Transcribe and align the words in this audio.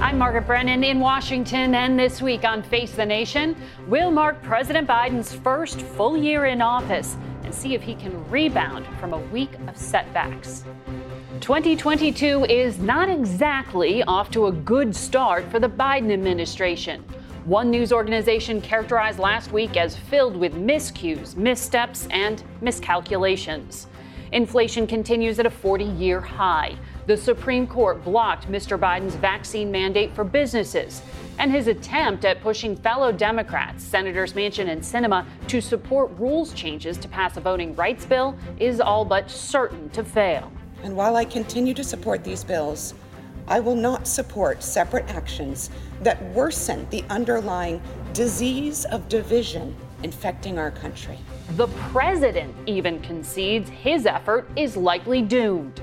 I'm 0.00 0.16
Margaret 0.16 0.46
Brennan 0.46 0.84
in 0.84 1.00
Washington, 1.00 1.74
and 1.74 1.98
this 1.98 2.22
week 2.22 2.44
on 2.44 2.62
Face 2.62 2.92
the 2.92 3.04
Nation, 3.04 3.56
we'll 3.88 4.12
mark 4.12 4.40
President 4.42 4.86
Biden's 4.86 5.34
first 5.34 5.80
full 5.82 6.16
year 6.16 6.46
in 6.46 6.62
office 6.62 7.16
and 7.42 7.52
see 7.52 7.74
if 7.74 7.82
he 7.82 7.96
can 7.96 8.30
rebound 8.30 8.86
from 9.00 9.12
a 9.12 9.18
week 9.18 9.50
of 9.66 9.76
setbacks. 9.76 10.62
2022 11.40 12.44
is 12.44 12.78
not 12.78 13.08
exactly 13.08 14.04
off 14.04 14.30
to 14.30 14.46
a 14.46 14.52
good 14.52 14.94
start 14.94 15.50
for 15.50 15.58
the 15.58 15.68
Biden 15.68 16.12
administration. 16.12 17.02
One 17.44 17.68
news 17.68 17.92
organization 17.92 18.60
characterized 18.60 19.18
last 19.18 19.50
week 19.50 19.76
as 19.76 19.96
filled 19.96 20.36
with 20.36 20.54
miscues, 20.54 21.34
missteps, 21.34 22.06
and 22.12 22.44
miscalculations. 22.60 23.88
Inflation 24.30 24.86
continues 24.86 25.40
at 25.40 25.46
a 25.46 25.50
40 25.50 25.84
year 25.84 26.20
high. 26.20 26.76
The 27.08 27.16
Supreme 27.16 27.66
Court 27.66 28.04
blocked 28.04 28.52
Mr. 28.52 28.78
Biden's 28.78 29.14
vaccine 29.14 29.70
mandate 29.70 30.14
for 30.14 30.24
businesses. 30.24 31.00
And 31.38 31.50
his 31.50 31.66
attempt 31.66 32.26
at 32.26 32.42
pushing 32.42 32.76
fellow 32.76 33.12
Democrats, 33.12 33.82
Senators 33.82 34.34
Manchin 34.34 34.68
and 34.68 34.82
Sinema, 34.82 35.24
to 35.46 35.62
support 35.62 36.10
rules 36.18 36.52
changes 36.52 36.98
to 36.98 37.08
pass 37.08 37.38
a 37.38 37.40
voting 37.40 37.74
rights 37.76 38.04
bill 38.04 38.36
is 38.58 38.78
all 38.78 39.06
but 39.06 39.30
certain 39.30 39.88
to 39.88 40.04
fail. 40.04 40.52
And 40.82 40.94
while 40.94 41.16
I 41.16 41.24
continue 41.24 41.72
to 41.72 41.82
support 41.82 42.24
these 42.24 42.44
bills, 42.44 42.92
I 43.46 43.58
will 43.58 43.74
not 43.74 44.06
support 44.06 44.62
separate 44.62 45.08
actions 45.08 45.70
that 46.02 46.22
worsen 46.34 46.86
the 46.90 47.04
underlying 47.08 47.80
disease 48.12 48.84
of 48.84 49.08
division 49.08 49.74
infecting 50.02 50.58
our 50.58 50.72
country. 50.72 51.18
The 51.56 51.68
president 51.90 52.54
even 52.66 53.00
concedes 53.00 53.70
his 53.70 54.04
effort 54.04 54.46
is 54.56 54.76
likely 54.76 55.22
doomed. 55.22 55.80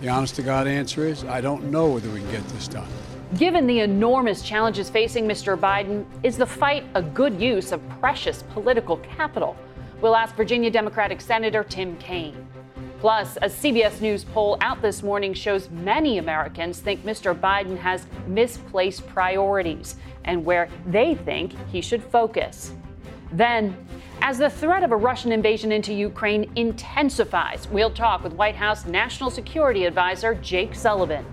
The 0.00 0.08
honest 0.08 0.36
to 0.36 0.42
God 0.42 0.68
answer 0.68 1.04
is 1.04 1.24
I 1.24 1.40
don't 1.40 1.72
know 1.72 1.88
whether 1.88 2.08
we 2.10 2.20
can 2.20 2.30
get 2.30 2.48
this 2.50 2.68
done. 2.68 2.86
Given 3.36 3.66
the 3.66 3.80
enormous 3.80 4.42
challenges 4.42 4.88
facing 4.88 5.26
Mr. 5.26 5.58
Biden, 5.58 6.06
is 6.22 6.36
the 6.36 6.46
fight 6.46 6.84
a 6.94 7.02
good 7.02 7.40
use 7.40 7.72
of 7.72 7.80
precious 8.00 8.44
political 8.54 8.98
capital? 8.98 9.56
We'll 10.00 10.14
ask 10.14 10.36
Virginia 10.36 10.70
Democratic 10.70 11.20
Senator 11.20 11.64
Tim 11.64 11.96
Kaine. 11.96 12.46
Plus, 13.00 13.36
a 13.38 13.48
CBS 13.48 14.00
News 14.00 14.22
poll 14.22 14.56
out 14.60 14.80
this 14.82 15.02
morning 15.02 15.34
shows 15.34 15.68
many 15.70 16.18
Americans 16.18 16.78
think 16.78 17.04
Mr. 17.04 17.34
Biden 17.38 17.76
has 17.76 18.06
misplaced 18.28 19.04
priorities 19.08 19.96
and 20.24 20.44
where 20.44 20.68
they 20.86 21.16
think 21.16 21.54
he 21.70 21.80
should 21.80 22.04
focus. 22.04 22.72
Then, 23.32 23.76
as 24.22 24.38
the 24.38 24.50
threat 24.50 24.82
of 24.82 24.92
a 24.92 24.96
Russian 24.96 25.32
invasion 25.32 25.70
into 25.72 25.94
Ukraine 25.94 26.50
intensifies, 26.56 27.68
we'll 27.68 27.90
talk 27.90 28.22
with 28.22 28.32
White 28.32 28.56
House 28.56 28.84
National 28.84 29.30
Security 29.30 29.84
Advisor 29.84 30.34
Jake 30.34 30.74
Sullivan. 30.74 31.24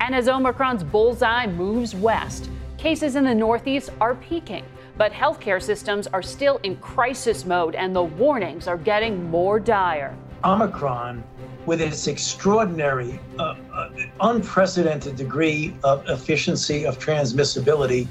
And 0.00 0.14
as 0.14 0.28
Omicron's 0.28 0.82
bullseye 0.82 1.46
moves 1.46 1.94
west, 1.94 2.50
cases 2.78 3.16
in 3.16 3.24
the 3.24 3.34
Northeast 3.34 3.90
are 4.00 4.16
peaking, 4.16 4.64
but 4.96 5.12
healthcare 5.12 5.62
systems 5.62 6.06
are 6.08 6.22
still 6.22 6.60
in 6.62 6.76
crisis 6.76 7.44
mode 7.44 7.74
and 7.74 7.94
the 7.94 8.02
warnings 8.02 8.66
are 8.66 8.76
getting 8.76 9.30
more 9.30 9.60
dire. 9.60 10.16
Omicron, 10.44 11.24
with 11.64 11.80
its 11.80 12.06
extraordinary, 12.06 13.18
uh, 13.38 13.54
uh, 13.72 13.90
unprecedented 14.20 15.16
degree 15.16 15.74
of 15.84 16.06
efficiency 16.10 16.84
of 16.84 16.98
transmissibility, 16.98 18.06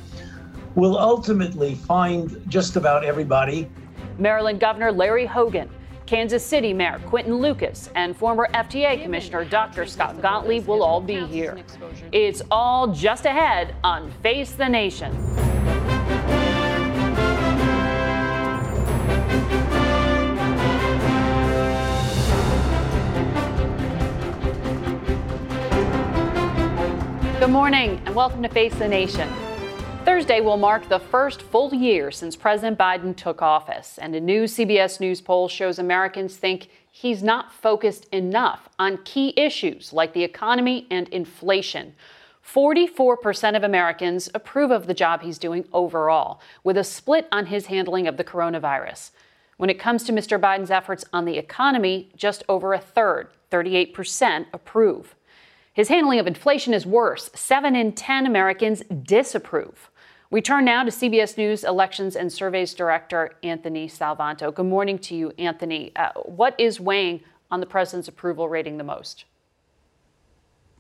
will 0.76 0.98
ultimately 0.98 1.76
find 1.76 2.44
just 2.48 2.76
about 2.76 3.04
everybody. 3.04 3.70
Maryland 4.18 4.60
Governor 4.60 4.92
Larry 4.92 5.26
Hogan, 5.26 5.70
Kansas 6.06 6.46
City 6.46 6.74
Mayor 6.74 7.00
Quinton 7.06 7.36
Lucas, 7.36 7.90
and 7.96 8.16
former 8.16 8.48
FDA 8.54 9.02
Commissioner 9.02 9.46
Dr. 9.46 9.86
Scott 9.86 10.22
Gottlieb 10.22 10.68
will 10.68 10.84
all 10.84 11.02
be 11.02 11.26
here. 11.26 11.58
It's 12.12 12.42
all 12.52 12.88
just 12.88 13.26
ahead 13.26 13.76
on 13.84 14.12
Face 14.22 14.52
the 14.52 14.68
Nation. 14.68 15.12
Good 27.40 27.50
morning 27.50 28.02
and 28.06 28.16
welcome 28.16 28.42
to 28.42 28.50
Face 28.50 28.74
the 28.76 28.88
Nation. 28.88 29.30
Thursday 30.06 30.42
will 30.42 30.58
mark 30.58 30.90
the 30.90 31.00
first 31.00 31.42
full 31.42 31.74
year 31.74 32.12
since 32.12 32.36
President 32.36 32.78
Biden 32.78 33.16
took 33.16 33.42
office, 33.42 33.98
and 33.98 34.14
a 34.14 34.20
new 34.20 34.44
CBS 34.44 35.00
News 35.00 35.22
poll 35.22 35.48
shows 35.48 35.80
Americans 35.80 36.36
think 36.36 36.68
he's 36.92 37.24
not 37.24 37.54
focused 37.54 38.10
enough 38.12 38.68
on 38.78 39.00
key 39.06 39.34
issues 39.38 39.94
like 39.94 40.12
the 40.12 40.26
economy 40.26 40.88
and 40.92 41.08
inflation. 41.08 41.96
44% 42.46 43.56
of 43.56 43.64
Americans 43.64 44.30
approve 44.36 44.72
of 44.72 44.88
the 44.88 44.94
job 44.94 45.22
he's 45.22 45.38
doing 45.38 45.64
overall, 45.72 46.42
with 46.66 46.76
a 46.76 46.84
split 46.84 47.26
on 47.32 47.46
his 47.46 47.68
handling 47.68 48.06
of 48.06 48.18
the 48.18 48.26
coronavirus. 48.26 49.12
When 49.56 49.70
it 49.70 49.80
comes 49.80 50.04
to 50.04 50.12
Mr. 50.12 50.38
Biden's 50.38 50.70
efforts 50.70 51.06
on 51.14 51.24
the 51.24 51.38
economy, 51.38 52.12
just 52.18 52.44
over 52.50 52.74
a 52.74 52.80
third, 52.80 53.30
38%, 53.52 54.48
approve. 54.52 55.16
His 55.74 55.88
handling 55.88 56.20
of 56.20 56.28
inflation 56.28 56.74
is 56.74 56.86
worse. 56.86 57.32
Seven 57.34 57.74
in 57.74 57.94
10 57.94 58.28
Americans 58.28 58.84
disapprove. 59.02 59.90
We 60.34 60.42
turn 60.42 60.66
now 60.66 60.84
to 60.84 60.90
CBS 60.90 61.38
News 61.38 61.64
Elections 61.64 62.16
and 62.16 62.34
Surveys 62.34 62.74
Director 62.74 63.34
Anthony 63.44 63.88
Salvanto. 63.88 64.52
Good 64.52 64.66
morning 64.66 64.98
to 64.98 65.16
you, 65.16 65.32
Anthony. 65.38 65.92
Uh, 65.96 66.10
what 66.26 66.60
is 66.60 66.80
weighing 66.80 67.22
on 67.52 67.60
the 67.60 67.68
president's 67.68 68.08
approval 68.08 68.50
rating 68.50 68.80
the 68.80 68.84
most? 68.84 69.26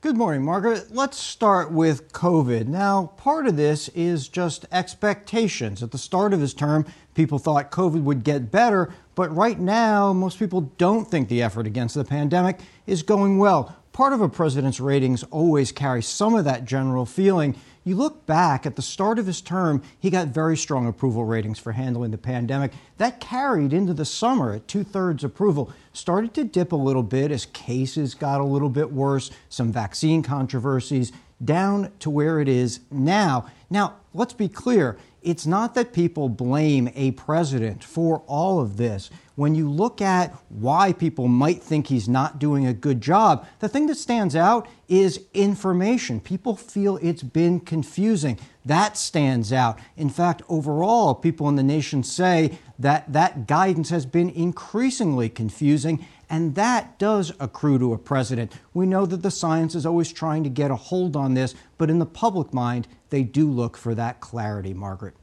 Good 0.01 0.17
morning, 0.17 0.43
Margaret. 0.43 0.87
Let's 0.89 1.19
start 1.19 1.71
with 1.71 2.11
COVID. 2.11 2.65
Now, 2.65 3.11
part 3.15 3.45
of 3.45 3.55
this 3.55 3.89
is 3.89 4.27
just 4.27 4.65
expectations. 4.71 5.83
At 5.83 5.91
the 5.91 5.99
start 5.99 6.33
of 6.33 6.41
his 6.41 6.55
term, 6.55 6.87
people 7.13 7.37
thought 7.37 7.69
COVID 7.69 8.01
would 8.01 8.23
get 8.23 8.49
better, 8.49 8.91
but 9.13 9.29
right 9.35 9.59
now, 9.59 10.13
most 10.13 10.39
people 10.39 10.61
don't 10.79 11.05
think 11.05 11.29
the 11.29 11.43
effort 11.43 11.67
against 11.67 11.93
the 11.93 12.03
pandemic 12.03 12.59
is 12.87 13.03
going 13.03 13.37
well. 13.37 13.82
Part 13.93 14.11
of 14.11 14.21
a 14.21 14.27
president's 14.27 14.79
ratings 14.79 15.21
always 15.25 15.71
carry 15.71 16.01
some 16.01 16.33
of 16.33 16.45
that 16.45 16.65
general 16.65 17.05
feeling. 17.05 17.55
You 17.83 17.95
look 17.95 18.25
back 18.25 18.65
at 18.65 18.75
the 18.75 18.81
start 18.81 19.19
of 19.19 19.27
his 19.27 19.39
term, 19.39 19.83
he 19.99 20.09
got 20.09 20.29
very 20.29 20.57
strong 20.57 20.87
approval 20.87 21.25
ratings 21.25 21.59
for 21.59 21.73
handling 21.73 22.09
the 22.09 22.17
pandemic. 22.17 22.71
That 22.97 23.19
carried 23.19 23.71
into 23.71 23.93
the 23.93 24.03
summer 24.03 24.53
at 24.53 24.67
two 24.67 24.83
thirds 24.83 25.23
approval. 25.23 25.71
Started 25.93 26.33
to 26.33 26.43
dip 26.43 26.71
a 26.71 26.75
little 26.75 27.03
bit 27.03 27.29
as 27.29 27.45
cases 27.45 28.15
got 28.15 28.41
a 28.41 28.45
little 28.45 28.69
bit 28.69 28.91
worse, 28.91 29.29
some 29.47 29.71
vaccine 29.71 30.23
controversies, 30.23 31.11
down 31.45 31.91
to 31.99 32.09
where 32.09 32.39
it 32.39 32.47
is 32.47 32.79
now. 32.89 33.45
Now, 33.69 33.97
let's 34.11 34.33
be 34.33 34.49
clear 34.49 34.97
it's 35.23 35.45
not 35.45 35.73
that 35.75 35.93
people 35.93 36.29
blame 36.29 36.89
a 36.95 37.11
president 37.11 37.83
for 37.83 38.19
all 38.27 38.59
of 38.59 38.77
this. 38.77 39.09
When 39.35 39.55
you 39.55 39.69
look 39.69 39.99
at 39.99 40.31
why 40.49 40.93
people 40.93 41.27
might 41.27 41.63
think 41.63 41.87
he's 41.87 42.07
not 42.07 42.37
doing 42.37 42.67
a 42.67 42.73
good 42.73 43.01
job, 43.01 43.47
the 43.59 43.67
thing 43.67 43.87
that 43.87 43.95
stands 43.95 44.35
out 44.35 44.67
is 44.87 45.21
information. 45.33 46.19
People 46.19 46.55
feel 46.55 46.99
it's 47.01 47.23
been 47.23 47.59
confusing. 47.59 48.37
That 48.63 48.95
stands 48.95 49.51
out. 49.51 49.79
In 49.97 50.09
fact, 50.09 50.43
overall, 50.49 51.15
people 51.15 51.49
in 51.49 51.55
the 51.55 51.63
nation 51.63 52.03
say 52.03 52.59
that 52.77 53.11
that 53.11 53.47
guidance 53.47 53.89
has 53.89 54.05
been 54.05 54.29
increasingly 54.29 55.29
confusing 55.29 56.05
And 56.33 56.55
that 56.55 56.97
does 56.97 57.31
accrue 57.39 57.77
to 57.77 57.93
a 57.93 57.97
president. 57.99 58.53
We 58.73 58.87
know 58.87 59.05
that 59.05 59.21
the 59.21 59.29
science 59.29 59.75
is 59.75 59.85
always 59.85 60.11
trying 60.11 60.43
to 60.43 60.49
get 60.49 60.71
a 60.71 60.75
hold 60.75 61.15
on 61.15 61.35
this, 61.35 61.53
but 61.77 61.91
in 61.91 61.99
the 61.99 62.07
public 62.07 62.51
mind, 62.51 62.87
they 63.11 63.21
do 63.21 63.47
look 63.47 63.77
for 63.77 63.93
that 63.93 64.19
clarity, 64.19 64.73
Margaret. 64.73 65.13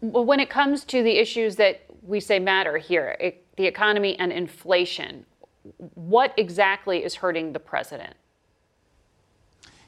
Well, 0.00 0.24
when 0.24 0.40
it 0.40 0.48
comes 0.48 0.84
to 0.84 1.02
the 1.02 1.18
issues 1.18 1.56
that 1.56 1.82
we 2.00 2.18
say 2.18 2.38
matter 2.38 2.78
here, 2.78 3.14
it, 3.20 3.44
the 3.58 3.66
economy 3.66 4.18
and 4.18 4.32
inflation, 4.32 5.26
what 5.76 6.32
exactly 6.38 7.04
is 7.04 7.16
hurting 7.16 7.52
the 7.52 7.60
president? 7.60 8.14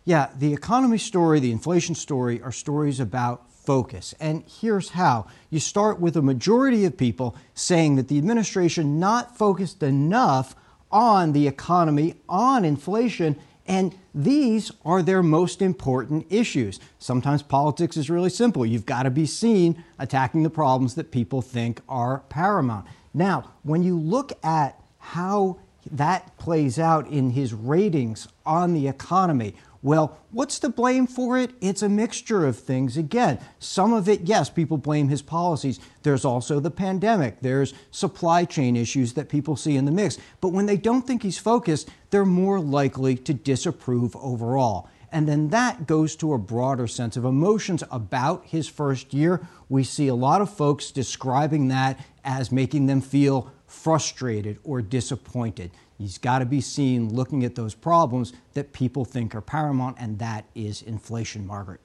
Yeah, 0.04 0.28
the 0.38 0.52
economy 0.52 0.98
story, 0.98 1.40
the 1.40 1.52
inflation 1.52 1.94
story 1.94 2.42
are 2.42 2.52
stories 2.52 3.00
about 3.00 3.49
focus. 3.70 4.16
And 4.18 4.42
here's 4.60 4.88
how 4.88 5.28
you 5.48 5.60
start 5.60 6.00
with 6.00 6.16
a 6.16 6.22
majority 6.22 6.84
of 6.86 6.96
people 6.96 7.36
saying 7.54 7.94
that 7.94 8.08
the 8.08 8.18
administration 8.18 8.98
not 8.98 9.38
focused 9.38 9.80
enough 9.84 10.56
on 10.90 11.30
the 11.30 11.46
economy, 11.46 12.16
on 12.28 12.64
inflation, 12.64 13.38
and 13.68 13.94
these 14.12 14.72
are 14.84 15.02
their 15.02 15.22
most 15.22 15.62
important 15.62 16.26
issues. 16.30 16.80
Sometimes 16.98 17.44
politics 17.44 17.96
is 17.96 18.10
really 18.10 18.28
simple. 18.28 18.66
You've 18.66 18.86
got 18.86 19.04
to 19.04 19.10
be 19.10 19.24
seen 19.24 19.84
attacking 20.00 20.42
the 20.42 20.50
problems 20.50 20.96
that 20.96 21.12
people 21.12 21.40
think 21.40 21.80
are 21.88 22.24
paramount. 22.28 22.88
Now, 23.14 23.52
when 23.62 23.84
you 23.84 23.96
look 23.96 24.32
at 24.44 24.82
how 24.98 25.60
that 25.92 26.36
plays 26.38 26.76
out 26.80 27.06
in 27.06 27.30
his 27.30 27.54
ratings 27.54 28.26
on 28.44 28.74
the 28.74 28.88
economy, 28.88 29.54
well, 29.82 30.18
what's 30.30 30.58
to 30.58 30.68
blame 30.68 31.06
for 31.06 31.38
it? 31.38 31.52
It's 31.62 31.80
a 31.80 31.88
mixture 31.88 32.44
of 32.44 32.58
things. 32.58 32.98
Again, 32.98 33.38
some 33.58 33.94
of 33.94 34.10
it, 34.10 34.22
yes, 34.22 34.50
people 34.50 34.76
blame 34.76 35.08
his 35.08 35.22
policies. 35.22 35.80
There's 36.02 36.24
also 36.24 36.60
the 36.60 36.70
pandemic. 36.70 37.40
There's 37.40 37.72
supply 37.90 38.44
chain 38.44 38.76
issues 38.76 39.14
that 39.14 39.30
people 39.30 39.56
see 39.56 39.76
in 39.76 39.86
the 39.86 39.90
mix. 39.90 40.18
But 40.42 40.48
when 40.48 40.66
they 40.66 40.76
don't 40.76 41.06
think 41.06 41.22
he's 41.22 41.38
focused, 41.38 41.88
they're 42.10 42.26
more 42.26 42.60
likely 42.60 43.16
to 43.16 43.32
disapprove 43.32 44.14
overall. 44.16 44.90
And 45.12 45.26
then 45.26 45.48
that 45.48 45.86
goes 45.86 46.14
to 46.16 46.34
a 46.34 46.38
broader 46.38 46.86
sense 46.86 47.16
of 47.16 47.24
emotions 47.24 47.82
about 47.90 48.44
his 48.46 48.68
first 48.68 49.14
year. 49.14 49.46
We 49.68 49.82
see 49.82 50.08
a 50.08 50.14
lot 50.14 50.42
of 50.42 50.54
folks 50.54 50.90
describing 50.90 51.68
that 51.68 51.98
as 52.22 52.52
making 52.52 52.86
them 52.86 53.00
feel 53.00 53.50
frustrated 53.66 54.58
or 54.62 54.82
disappointed. 54.82 55.70
He's 56.00 56.16
got 56.16 56.38
to 56.38 56.46
be 56.46 56.62
seen 56.62 57.14
looking 57.14 57.44
at 57.44 57.54
those 57.54 57.74
problems 57.74 58.32
that 58.54 58.72
people 58.72 59.04
think 59.04 59.34
are 59.34 59.42
paramount, 59.42 59.98
and 60.00 60.18
that 60.18 60.46
is 60.54 60.80
inflation, 60.80 61.46
Margaret. 61.46 61.78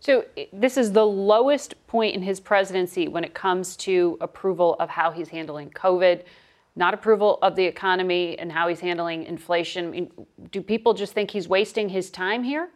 So, 0.00 0.24
this 0.52 0.76
is 0.76 0.90
the 0.90 1.06
lowest 1.06 1.74
point 1.86 2.16
in 2.16 2.22
his 2.22 2.40
presidency 2.40 3.06
when 3.06 3.22
it 3.22 3.32
comes 3.32 3.76
to 3.76 4.18
approval 4.20 4.74
of 4.80 4.90
how 4.90 5.12
he's 5.12 5.28
handling 5.28 5.70
COVID, 5.70 6.24
not 6.74 6.94
approval 6.94 7.38
of 7.42 7.54
the 7.54 7.64
economy 7.64 8.36
and 8.40 8.50
how 8.50 8.66
he's 8.66 8.80
handling 8.80 9.22
inflation. 9.22 9.86
I 9.86 9.90
mean, 9.90 10.10
do 10.50 10.60
people 10.60 10.92
just 10.92 11.12
think 11.12 11.30
he's 11.30 11.46
wasting 11.46 11.88
his 11.88 12.10
time 12.10 12.42
here? 12.42 12.70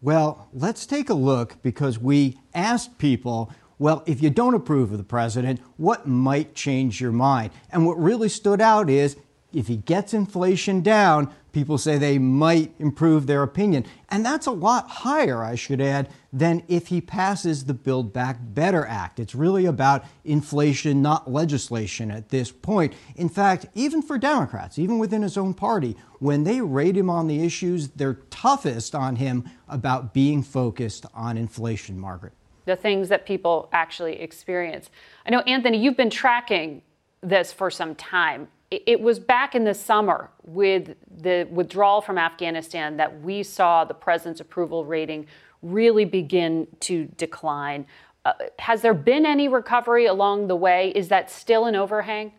Well, 0.00 0.48
let's 0.54 0.86
take 0.86 1.10
a 1.10 1.14
look 1.14 1.60
because 1.62 1.98
we 1.98 2.38
asked 2.54 2.96
people 2.96 3.52
well, 3.78 4.02
if 4.06 4.22
you 4.22 4.30
don't 4.30 4.54
approve 4.54 4.92
of 4.92 4.98
the 4.98 5.04
president, 5.04 5.60
what 5.76 6.06
might 6.06 6.54
change 6.54 7.00
your 7.00 7.12
mind? 7.12 7.50
And 7.70 7.86
what 7.86 8.00
really 8.00 8.28
stood 8.28 8.60
out 8.60 8.88
is 8.88 9.16
if 9.52 9.68
he 9.68 9.76
gets 9.76 10.12
inflation 10.12 10.80
down, 10.82 11.32
people 11.52 11.78
say 11.78 11.96
they 11.96 12.18
might 12.18 12.74
improve 12.78 13.26
their 13.26 13.42
opinion. 13.42 13.86
And 14.10 14.24
that's 14.24 14.46
a 14.46 14.50
lot 14.50 14.88
higher, 14.88 15.42
I 15.42 15.54
should 15.54 15.80
add, 15.80 16.10
than 16.32 16.62
if 16.68 16.88
he 16.88 17.00
passes 17.00 17.64
the 17.64 17.74
Build 17.74 18.12
Back 18.12 18.38
Better 18.40 18.84
Act. 18.84 19.18
It's 19.20 19.34
really 19.34 19.64
about 19.64 20.04
inflation, 20.24 21.00
not 21.00 21.30
legislation 21.30 22.10
at 22.10 22.30
this 22.30 22.50
point. 22.50 22.92
In 23.14 23.28
fact, 23.28 23.66
even 23.74 24.02
for 24.02 24.18
Democrats, 24.18 24.78
even 24.78 24.98
within 24.98 25.22
his 25.22 25.38
own 25.38 25.54
party, 25.54 25.96
when 26.18 26.44
they 26.44 26.60
rate 26.60 26.96
him 26.96 27.08
on 27.08 27.26
the 27.26 27.42
issues, 27.44 27.88
they're 27.88 28.20
toughest 28.30 28.94
on 28.94 29.16
him 29.16 29.48
about 29.68 30.12
being 30.12 30.42
focused 30.42 31.06
on 31.14 31.38
inflation, 31.38 31.98
Margaret 31.98 32.34
the 32.66 32.76
things 32.76 33.08
that 33.08 33.24
people 33.24 33.68
actually 33.72 34.20
experience. 34.20 34.90
I 35.24 35.30
know, 35.30 35.40
Anthony, 35.40 35.78
you've 35.78 35.96
been 35.96 36.10
tracking 36.10 36.82
this 37.22 37.52
for 37.52 37.70
some 37.70 37.94
time. 37.94 38.48
It 38.70 39.00
was 39.00 39.20
back 39.20 39.54
in 39.54 39.64
the 39.64 39.74
summer 39.74 40.28
with 40.44 40.96
the 41.22 41.46
withdrawal 41.50 42.00
from 42.00 42.18
Afghanistan 42.18 42.96
that 42.96 43.22
we 43.22 43.44
saw 43.44 43.84
the 43.84 43.94
president's 43.94 44.40
approval 44.40 44.84
rating 44.84 45.26
really 45.62 46.04
begin 46.04 46.66
to 46.80 47.06
decline. 47.16 47.86
Uh, 48.24 48.32
has 48.58 48.82
there 48.82 48.92
been 48.92 49.24
any 49.24 49.46
recovery 49.46 50.06
along 50.06 50.48
the 50.48 50.56
way? 50.56 50.92
Is 50.96 51.08
that 51.08 51.30
still 51.30 51.66
an 51.66 51.76
overhang? 51.76 52.32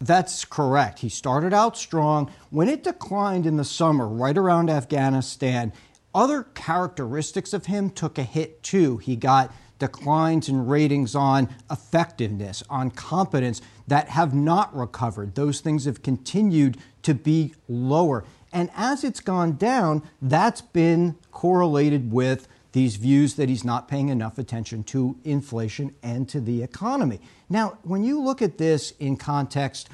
That's 0.00 0.44
correct. 0.44 0.98
He 0.98 1.08
started 1.08 1.54
out 1.54 1.78
strong. 1.78 2.30
When 2.50 2.68
it 2.68 2.84
declined 2.84 3.46
in 3.46 3.56
the 3.56 3.64
summer, 3.64 4.06
right 4.06 4.36
around 4.36 4.68
Afghanistan, 4.68 5.72
other 6.14 6.44
characteristics 6.54 7.52
of 7.52 7.66
him 7.66 7.90
took 7.90 8.18
a 8.18 8.22
hit 8.22 8.62
too. 8.62 8.98
He 8.98 9.16
got 9.16 9.52
declines 9.78 10.48
in 10.48 10.66
ratings 10.66 11.14
on 11.14 11.48
effectiveness, 11.70 12.62
on 12.70 12.90
competence 12.90 13.60
that 13.86 14.08
have 14.08 14.32
not 14.32 14.74
recovered. 14.74 15.34
Those 15.34 15.60
things 15.60 15.84
have 15.84 16.02
continued 16.02 16.78
to 17.02 17.14
be 17.14 17.54
lower. 17.68 18.24
And 18.52 18.70
as 18.76 19.02
it's 19.02 19.20
gone 19.20 19.56
down, 19.56 20.02
that's 20.22 20.60
been 20.60 21.16
correlated 21.32 22.12
with 22.12 22.46
these 22.72 22.96
views 22.96 23.34
that 23.34 23.48
he's 23.48 23.64
not 23.64 23.88
paying 23.88 24.08
enough 24.08 24.38
attention 24.38 24.84
to 24.84 25.16
inflation 25.24 25.94
and 26.02 26.28
to 26.28 26.40
the 26.40 26.62
economy. 26.62 27.20
Now, 27.48 27.78
when 27.82 28.04
you 28.04 28.20
look 28.20 28.42
at 28.42 28.58
this 28.58 28.92
in 28.98 29.16
context, 29.16 29.88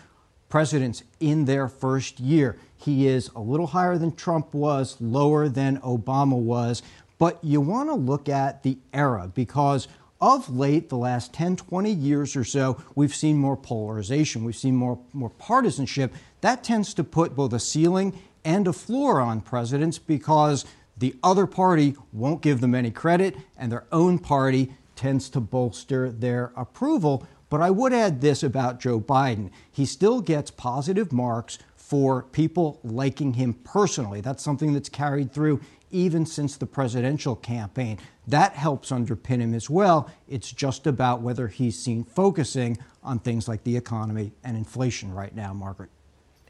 presidents 0.48 1.02
in 1.20 1.44
their 1.46 1.68
first 1.68 2.20
year, 2.20 2.58
he 2.82 3.06
is 3.06 3.30
a 3.36 3.40
little 3.40 3.68
higher 3.68 3.98
than 3.98 4.14
Trump 4.14 4.54
was, 4.54 4.96
lower 5.00 5.48
than 5.48 5.78
Obama 5.80 6.36
was. 6.36 6.82
But 7.18 7.42
you 7.44 7.60
want 7.60 7.90
to 7.90 7.94
look 7.94 8.28
at 8.28 8.62
the 8.62 8.78
era 8.94 9.30
because 9.34 9.86
of 10.20 10.54
late, 10.54 10.88
the 10.88 10.96
last 10.96 11.32
10, 11.32 11.56
20 11.56 11.90
years 11.90 12.36
or 12.36 12.44
so, 12.44 12.82
we've 12.94 13.14
seen 13.14 13.38
more 13.38 13.56
polarization, 13.56 14.44
we've 14.44 14.56
seen 14.56 14.76
more, 14.76 14.98
more 15.12 15.30
partisanship. 15.30 16.14
That 16.40 16.62
tends 16.62 16.92
to 16.94 17.04
put 17.04 17.34
both 17.34 17.52
a 17.52 17.60
ceiling 17.60 18.18
and 18.44 18.66
a 18.66 18.72
floor 18.72 19.20
on 19.20 19.40
presidents 19.40 19.98
because 19.98 20.64
the 20.96 21.14
other 21.22 21.46
party 21.46 21.96
won't 22.12 22.42
give 22.42 22.60
them 22.60 22.74
any 22.74 22.90
credit 22.90 23.36
and 23.56 23.72
their 23.72 23.84
own 23.92 24.18
party 24.18 24.72
tends 24.96 25.30
to 25.30 25.40
bolster 25.40 26.10
their 26.10 26.52
approval. 26.56 27.26
But 27.50 27.60
I 27.60 27.70
would 27.70 27.92
add 27.92 28.20
this 28.20 28.42
about 28.42 28.80
Joe 28.80 29.00
Biden. 29.00 29.50
He 29.70 29.84
still 29.84 30.20
gets 30.20 30.50
positive 30.50 31.12
marks 31.12 31.58
for 31.74 32.22
people 32.22 32.78
liking 32.84 33.34
him 33.34 33.52
personally. 33.52 34.20
That's 34.20 34.42
something 34.42 34.72
that's 34.72 34.88
carried 34.88 35.32
through 35.32 35.60
even 35.90 36.24
since 36.24 36.56
the 36.56 36.66
presidential 36.66 37.34
campaign. 37.34 37.98
That 38.28 38.52
helps 38.52 38.90
underpin 38.92 39.40
him 39.40 39.54
as 39.54 39.68
well. 39.68 40.08
It's 40.28 40.52
just 40.52 40.86
about 40.86 41.20
whether 41.20 41.48
he's 41.48 41.76
seen 41.76 42.04
focusing 42.04 42.78
on 43.02 43.18
things 43.18 43.48
like 43.48 43.64
the 43.64 43.76
economy 43.76 44.30
and 44.44 44.56
inflation 44.56 45.12
right 45.12 45.34
now, 45.34 45.52
Margaret. 45.52 45.90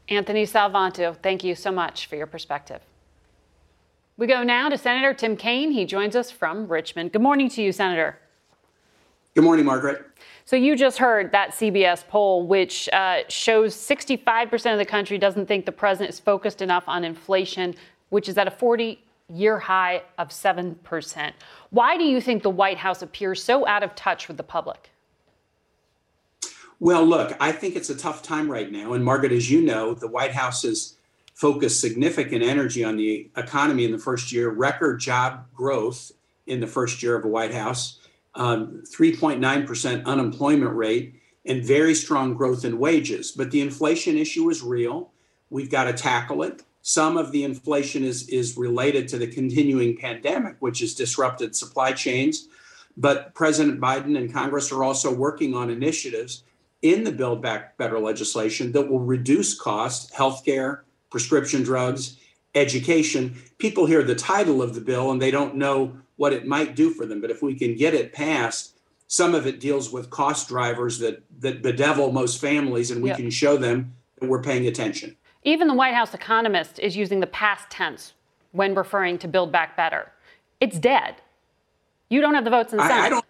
Anthony 0.09 0.45
Salvanto, 0.45 1.17
thank 1.23 1.43
you 1.43 1.55
so 1.55 1.71
much 1.71 2.05
for 2.05 2.15
your 2.15 2.27
perspective. 2.27 2.81
We 4.17 4.27
go 4.27 4.43
now 4.43 4.69
to 4.69 4.77
Senator 4.77 5.15
Tim 5.15 5.35
Kaine. 5.35 5.71
He 5.71 5.85
joins 5.85 6.15
us 6.15 6.29
from 6.29 6.67
Richmond. 6.67 7.13
Good 7.13 7.21
morning 7.23 7.49
to 7.49 7.63
you, 7.63 7.71
Senator. 7.71 8.19
Good 9.33 9.45
morning, 9.45 9.63
Margaret. 9.65 10.05
So 10.43 10.57
you 10.57 10.75
just 10.75 10.97
heard 10.97 11.31
that 11.31 11.51
CBS 11.51 12.05
poll, 12.05 12.45
which 12.45 12.89
uh, 12.91 13.19
shows 13.29 13.73
65% 13.73 14.73
of 14.73 14.77
the 14.77 14.85
country 14.85 15.17
doesn't 15.17 15.45
think 15.45 15.65
the 15.65 15.71
president 15.71 16.09
is 16.09 16.19
focused 16.19 16.61
enough 16.61 16.83
on 16.87 17.05
inflation, 17.05 17.73
which 18.09 18.27
is 18.27 18.37
at 18.37 18.47
a 18.47 18.51
40 18.51 19.01
year 19.29 19.57
high 19.57 20.01
of 20.17 20.29
7%. 20.29 21.31
Why 21.69 21.97
do 21.97 22.03
you 22.03 22.19
think 22.19 22.43
the 22.43 22.49
White 22.49 22.77
House 22.77 23.01
appears 23.01 23.41
so 23.41 23.65
out 23.65 23.83
of 23.83 23.95
touch 23.95 24.27
with 24.27 24.35
the 24.35 24.43
public? 24.43 24.89
Well, 26.81 27.05
look, 27.05 27.37
I 27.39 27.53
think 27.53 27.77
it's 27.77 27.89
a 27.89 27.95
tough 27.95 28.23
time 28.23 28.51
right 28.51 28.69
now. 28.69 28.91
And 28.91 29.05
Margaret, 29.05 29.31
as 29.31 29.49
you 29.49 29.61
know, 29.61 29.93
the 29.93 30.09
White 30.09 30.33
House 30.33 30.63
has 30.63 30.97
focused 31.35 31.79
significant 31.79 32.43
energy 32.43 32.83
on 32.83 32.97
the 32.97 33.29
economy 33.37 33.85
in 33.85 33.93
the 33.93 33.97
first 33.97 34.33
year, 34.33 34.49
record 34.49 34.99
job 34.99 35.45
growth 35.55 36.11
in 36.47 36.59
the 36.59 36.67
first 36.67 37.01
year 37.01 37.15
of 37.15 37.23
a 37.23 37.29
White 37.29 37.53
House 37.53 38.00
Um, 38.35 38.83
3.9% 38.89 40.05
unemployment 40.05 40.73
rate, 40.73 41.21
and 41.45 41.63
very 41.63 41.93
strong 41.93 42.33
growth 42.33 42.63
in 42.63 42.79
wages. 42.79 43.31
But 43.31 43.51
the 43.51 43.61
inflation 43.61 44.17
issue 44.17 44.49
is 44.49 44.61
real. 44.61 45.11
We've 45.49 45.69
got 45.69 45.85
to 45.85 45.93
tackle 45.93 46.43
it. 46.43 46.63
Some 46.81 47.17
of 47.17 47.31
the 47.31 47.43
inflation 47.43 48.03
is, 48.03 48.27
is 48.29 48.57
related 48.57 49.07
to 49.09 49.17
the 49.17 49.27
continuing 49.27 49.97
pandemic, 49.97 50.55
which 50.59 50.79
has 50.79 50.95
disrupted 50.95 51.55
supply 51.55 51.91
chains. 51.91 52.47
But 52.97 53.33
President 53.33 53.79
Biden 53.79 54.17
and 54.17 54.33
Congress 54.33 54.71
are 54.71 54.83
also 54.83 55.13
working 55.13 55.53
on 55.53 55.69
initiatives 55.69 56.43
in 56.81 57.03
the 57.03 57.11
Build 57.11 57.41
Back 57.41 57.77
Better 57.77 57.99
legislation 57.99 58.71
that 58.71 58.89
will 58.89 58.99
reduce 58.99 59.59
costs, 59.59 60.11
healthcare, 60.11 60.81
prescription 61.09 61.63
drugs, 61.63 62.17
education. 62.55 63.35
People 63.59 63.85
hear 63.85 64.03
the 64.03 64.15
title 64.15 64.61
of 64.61 64.73
the 64.73 64.81
bill 64.81 65.11
and 65.11 65.21
they 65.21 65.31
don't 65.31 65.55
know 65.55 65.95
what 66.21 66.33
it 66.33 66.45
might 66.45 66.75
do 66.75 66.91
for 66.91 67.07
them. 67.07 67.19
But 67.19 67.31
if 67.31 67.41
we 67.41 67.55
can 67.55 67.73
get 67.73 67.95
it 67.95 68.13
passed, 68.13 68.77
some 69.07 69.33
of 69.33 69.47
it 69.47 69.59
deals 69.59 69.91
with 69.91 70.11
cost 70.11 70.49
drivers 70.49 70.99
that 70.99 71.23
that 71.39 71.63
bedevil 71.63 72.11
most 72.11 72.39
families, 72.39 72.91
and 72.91 73.01
we 73.01 73.09
yep. 73.09 73.17
can 73.17 73.31
show 73.31 73.57
them 73.57 73.91
that 74.19 74.29
we're 74.29 74.43
paying 74.43 74.67
attention. 74.67 75.15
Even 75.43 75.67
the 75.67 75.73
White 75.73 75.95
House 75.95 76.13
economist 76.13 76.77
is 76.77 76.95
using 76.95 77.21
the 77.21 77.27
past 77.27 77.71
tense 77.71 78.13
when 78.51 78.75
referring 78.75 79.17
to 79.17 79.27
Build 79.27 79.51
Back 79.51 79.75
Better. 79.75 80.11
It's 80.59 80.77
dead. 80.77 81.15
You 82.09 82.21
don't 82.21 82.35
have 82.35 82.43
the 82.43 82.51
votes 82.51 82.71
in 82.71 82.77
the 82.77 82.87
Senate. 82.87 83.01
I, 83.01 83.05
I 83.07 83.09
don't. 83.09 83.25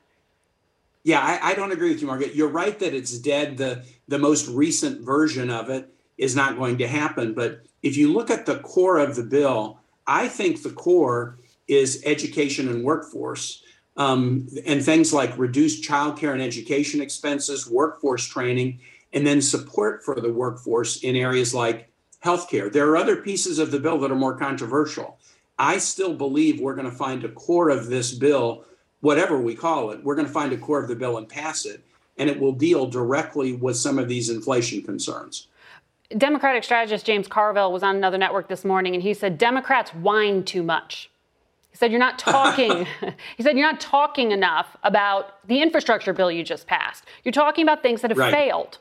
Yeah, 1.04 1.22
I, 1.22 1.52
I, 1.52 1.54
don't 1.56 1.72
agree 1.72 1.92
with 1.92 2.02
you, 2.02 2.08
Margaret. 2.08 2.36
You're 2.36 2.50
right 2.50 2.78
that 2.78 2.94
it's 2.94 3.18
dead. 3.18 3.58
The 3.58 3.86
the 4.10 4.20
most 4.20 4.50
recent 4.50 5.00
version 5.00 5.50
of 5.50 5.70
it 5.70 5.90
is 6.18 6.36
not 6.36 6.58
going 6.58 6.78
to 6.80 6.90
happen. 6.90 7.34
But 7.34 7.64
if 7.84 7.96
you 7.96 8.12
look 8.12 8.30
at 8.30 8.46
the 8.46 8.60
core 8.60 8.98
of 8.98 9.16
the 9.16 9.24
bill, 9.24 9.80
I 10.06 10.28
think 10.28 10.62
the 10.62 10.72
core 10.72 11.38
is 11.72 12.04
education 12.06 12.68
and 12.68 12.84
workforce. 12.84 13.64
Um, 13.98 14.48
and 14.66 14.84
things 14.84 15.12
like 15.12 15.38
reduced 15.38 15.84
childcare 15.84 16.32
and 16.32 16.42
education 16.42 17.02
expenses, 17.02 17.70
workforce 17.70 18.26
training, 18.26 18.80
and 19.14 19.28
then 19.28 19.42
support 19.42 20.04
for 20.04 20.16
the 20.20 20.32
workforce 20.32 21.04
in 21.04 21.16
areas 21.16 21.54
like 21.54 21.90
healthcare. 22.24 22.72
There 22.72 22.90
are 22.90 22.98
other 22.98 23.18
pieces 23.18 23.60
of 23.60 23.72
the 23.72 23.80
bill 23.80 24.00
that 24.00 24.12
are 24.12 24.16
more 24.16 24.38
controversial. 24.38 25.20
I 25.60 25.78
still 25.78 26.14
believe 26.14 26.60
we're 26.60 26.76
going 26.76 26.90
to 26.90 26.96
find 26.96 27.24
a 27.24 27.30
core 27.30 27.70
of 27.70 27.88
this 27.88 28.14
bill, 28.14 28.66
whatever 29.02 29.40
we 29.40 29.56
call 29.56 29.92
it, 29.92 30.04
we're 30.04 30.16
going 30.16 30.28
to 30.28 30.34
find 30.34 30.54
a 30.54 30.58
core 30.58 30.82
of 30.82 30.88
the 30.88 30.96
bill 30.96 31.18
and 31.18 31.28
pass 31.28 31.66
it, 31.66 31.84
and 32.18 32.30
it 32.30 32.40
will 32.40 32.54
deal 32.54 32.88
directly 32.88 33.54
with 33.54 33.76
some 33.76 34.00
of 34.00 34.08
these 34.08 34.30
inflation 34.30 34.82
concerns. 34.82 35.48
Democratic 36.18 36.64
strategist 36.64 37.06
James 37.06 37.28
Carville 37.28 37.72
was 37.72 37.84
on 37.84 37.96
another 37.96 38.18
network 38.18 38.48
this 38.48 38.66
morning, 38.66 38.96
and 38.96 39.04
he 39.04 39.14
said 39.14 39.38
Democrats 39.38 39.92
whine 39.92 40.44
too 40.44 40.64
much. 40.64 41.10
He 41.72 41.78
said 41.78 41.92
you're 41.92 42.00
not 42.00 42.20
talking. 42.20 42.86
he 43.38 43.44
said 43.44 43.58
you're 43.58 43.70
not 43.70 43.80
talking 43.80 44.32
enough 44.32 44.78
about 44.84 45.46
the 45.48 45.62
infrastructure 45.62 46.14
bill 46.14 46.32
you 46.32 46.44
just 46.44 46.68
passed. 46.68 47.06
You're 47.24 47.32
talking 47.32 47.64
about 47.64 47.82
things 47.82 48.02
that 48.02 48.12
have 48.12 48.18
right. 48.18 48.34
failed, 48.34 48.78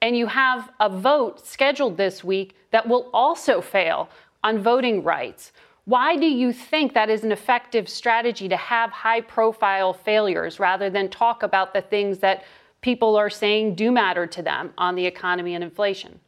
and 0.00 0.16
you 0.16 0.26
have 0.26 0.70
a 0.80 0.88
vote 0.88 1.44
scheduled 1.46 1.96
this 1.96 2.24
week 2.24 2.56
that 2.70 2.88
will 2.88 3.10
also 3.12 3.60
fail 3.60 4.08
on 4.42 4.58
voting 4.58 5.02
rights. 5.02 5.52
Why 5.84 6.16
do 6.16 6.26
you 6.26 6.52
think 6.52 6.94
that 6.94 7.10
is 7.10 7.24
an 7.24 7.32
effective 7.32 7.88
strategy 7.88 8.48
to 8.48 8.56
have 8.56 8.90
high 8.90 9.22
profile 9.22 9.92
failures 9.92 10.60
rather 10.60 10.88
than 10.88 11.08
talk 11.08 11.42
about 11.42 11.74
the 11.74 11.80
things 11.80 12.18
that 12.18 12.44
people 12.80 13.16
are 13.16 13.30
saying 13.30 13.74
do 13.74 13.90
matter 13.90 14.26
to 14.26 14.42
them 14.42 14.72
on 14.78 14.94
the 14.94 15.06
economy 15.06 15.54
and 15.54 15.64
inflation? 15.64 16.20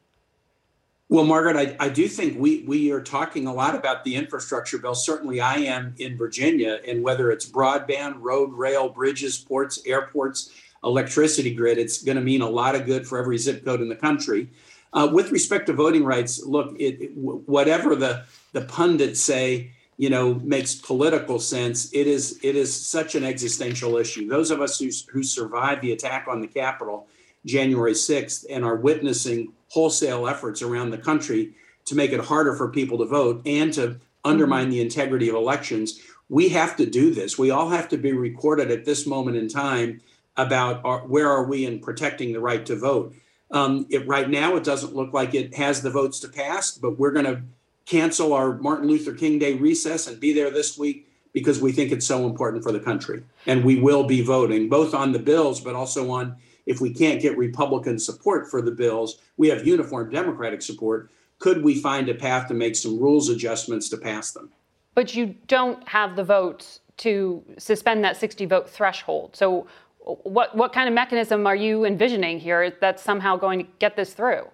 Well, 1.13 1.27
Margaret, 1.27 1.57
I, 1.59 1.77
I 1.79 1.91
do 1.91 2.09
think 2.09 2.41
we, 2.41 2.63
we 2.63 2.91
are 2.91 3.03
talking 3.03 3.47
a 3.47 3.53
lot 3.53 3.75
about 3.75 4.03
the 4.03 4.17
infrastructure 4.17 4.79
bill. 4.79 4.95
Certainly, 4.95 5.43
I 5.43 5.57
am 5.57 5.95
in 5.99 6.17
Virginia, 6.17 6.81
and 6.89 7.03
whether 7.03 7.31
it's 7.31 7.45
broadband, 7.45 8.15
road, 8.21 8.55
rail, 8.55 8.89
bridges, 8.89 9.37
ports, 9.37 9.79
airports, 9.85 10.51
electricity 10.83 11.55
grid, 11.55 11.77
it's 11.77 12.03
going 12.03 12.17
to 12.17 12.23
mean 12.23 12.41
a 12.41 12.49
lot 12.49 12.75
of 12.75 12.87
good 12.87 13.07
for 13.07 13.19
every 13.19 13.37
zip 13.37 13.63
code 13.63 13.83
in 13.83 13.91
the 13.91 13.95
country. 13.95 14.49
Uh, 14.95 15.07
with 15.13 15.31
respect 15.31 15.67
to 15.67 15.75
voting 15.75 16.03
rights, 16.03 16.43
look, 16.47 16.75
it, 16.81 16.99
it, 17.03 17.11
whatever 17.15 17.95
the 17.95 18.25
the 18.53 18.63
pundits 18.63 19.21
say, 19.21 19.71
you 19.99 20.09
know, 20.09 20.37
makes 20.37 20.75
political 20.75 21.39
sense. 21.39 21.93
It 21.93 22.07
is 22.07 22.41
it 22.43 22.57
is 22.57 22.75
such 22.75 23.15
an 23.17 23.23
existential 23.23 23.99
issue. 23.99 24.29
Those 24.29 24.51
of 24.51 24.63
us 24.63 24.79
who 24.79 24.89
who 25.13 25.23
survived 25.23 25.83
the 25.83 25.93
attack 25.93 26.27
on 26.27 26.41
the 26.41 26.49
Capitol, 26.49 27.07
January 27.45 27.95
sixth, 27.95 28.45
and 28.51 28.65
are 28.65 28.77
witnessing 28.77 29.53
wholesale 29.69 30.29
efforts 30.29 30.63
around 30.63 30.91
the 30.91 30.99
country 30.99 31.53
to 31.85 31.95
make 31.95 32.13
it 32.13 32.21
harder 32.21 32.55
for 32.55 32.69
people 32.69 32.99
to 32.99 33.05
vote 33.05 33.43
and 33.47 33.73
to 33.73 33.99
undermine 34.25 34.65
mm-hmm. 34.65 34.73
the 34.73 34.81
integrity 34.81 35.29
of 35.29 35.35
elections. 35.35 36.01
We 36.29 36.51
have 36.51 36.77
to 36.77 36.87
do 36.87 37.13
this. 37.13 37.39
We 37.39 37.51
all 37.51 37.71
have 37.71 37.89
to 37.91 37.97
be 37.97 38.13
recorded 38.13 38.71
at 38.71 38.85
this 38.85 39.07
moment 39.07 39.37
in 39.37 39.49
time 39.49 40.01
about 40.37 40.81
our, 40.85 41.01
where 41.01 41.29
are 41.29 41.45
we 41.45 41.67
in 41.67 41.81
protecting 41.81 42.33
the 42.33 42.41
right 42.41 42.65
to 42.67 42.77
vote. 42.77 43.15
Um, 43.51 43.87
it, 43.91 44.07
right 44.07 44.31
now, 44.31 44.57
it 44.57 44.65
doesn't 44.65 44.95
look 44.95 45.13
like 45.13 45.35
it 45.35 45.55
has 45.55 45.83
the 45.83 45.91
votes 45.91 46.21
to 46.21 46.29
pass, 46.29 46.71
but 46.71 46.99
we're 46.99 47.11
going 47.11 47.27
to 47.27 47.43
cancel 47.85 48.33
our 48.33 48.57
Martin 48.57 48.89
Luther 48.89 49.13
King 49.13 49.39
Day 49.39 49.55
recess 49.55 50.07
and 50.07 50.19
be 50.19 50.33
there 50.33 50.51
this 50.51 50.79
week 50.79 51.07
because 51.35 51.61
we 51.61 51.73
think 51.73 51.93
it's 51.93 52.07
so 52.07 52.25
important 52.25 52.63
for 52.63 52.73
the 52.73 52.81
country. 52.81 53.25
And 53.47 53.65
we 53.65 53.79
will 53.79 54.05
be 54.05 54.23
voting 54.23 54.69
both 54.69 54.95
on 54.95 55.13
the 55.13 55.19
bills, 55.19 55.61
but 55.61 55.75
also 55.75 56.11
on 56.11 56.37
if 56.67 56.81
we 56.81 56.93
can't 56.93 57.21
get 57.21 57.37
Republican 57.37 57.99
support 57.99 58.51
for 58.51 58.63
the 58.63 58.71
bills, 58.71 59.21
we 59.37 59.49
have 59.49 59.67
uniform 59.67 60.11
Democratic 60.11 60.63
support. 60.63 61.11
Could 61.39 61.63
we 61.63 61.81
find 61.81 62.09
a 62.09 62.15
path 62.15 62.49
to 62.49 62.55
make 62.55 62.77
some 62.77 62.99
rules 62.99 63.29
adjustments 63.29 63.89
to 63.91 63.97
pass 63.97 64.31
them? 64.31 64.51
But 64.95 65.15
you 65.15 65.35
don't 65.49 65.87
have 65.89 66.17
the 66.17 66.25
votes 66.25 66.81
to 66.99 67.43
suspend 67.59 68.05
that 68.05 68.17
60 68.17 68.47
vote 68.47 68.69
threshold. 68.69 69.35
So 69.35 69.67
what 70.05 70.57
what 70.57 70.73
kind 70.73 70.89
of 70.89 70.95
mechanism 70.95 71.47
are 71.47 71.57
you 71.57 71.85
envisioning 71.85 72.41
here 72.41 72.71
that's 72.81 73.03
somehow 73.03 73.37
going 73.37 73.61
to 73.61 73.71
get 73.79 73.97
this 73.97 74.15
through? 74.15 74.49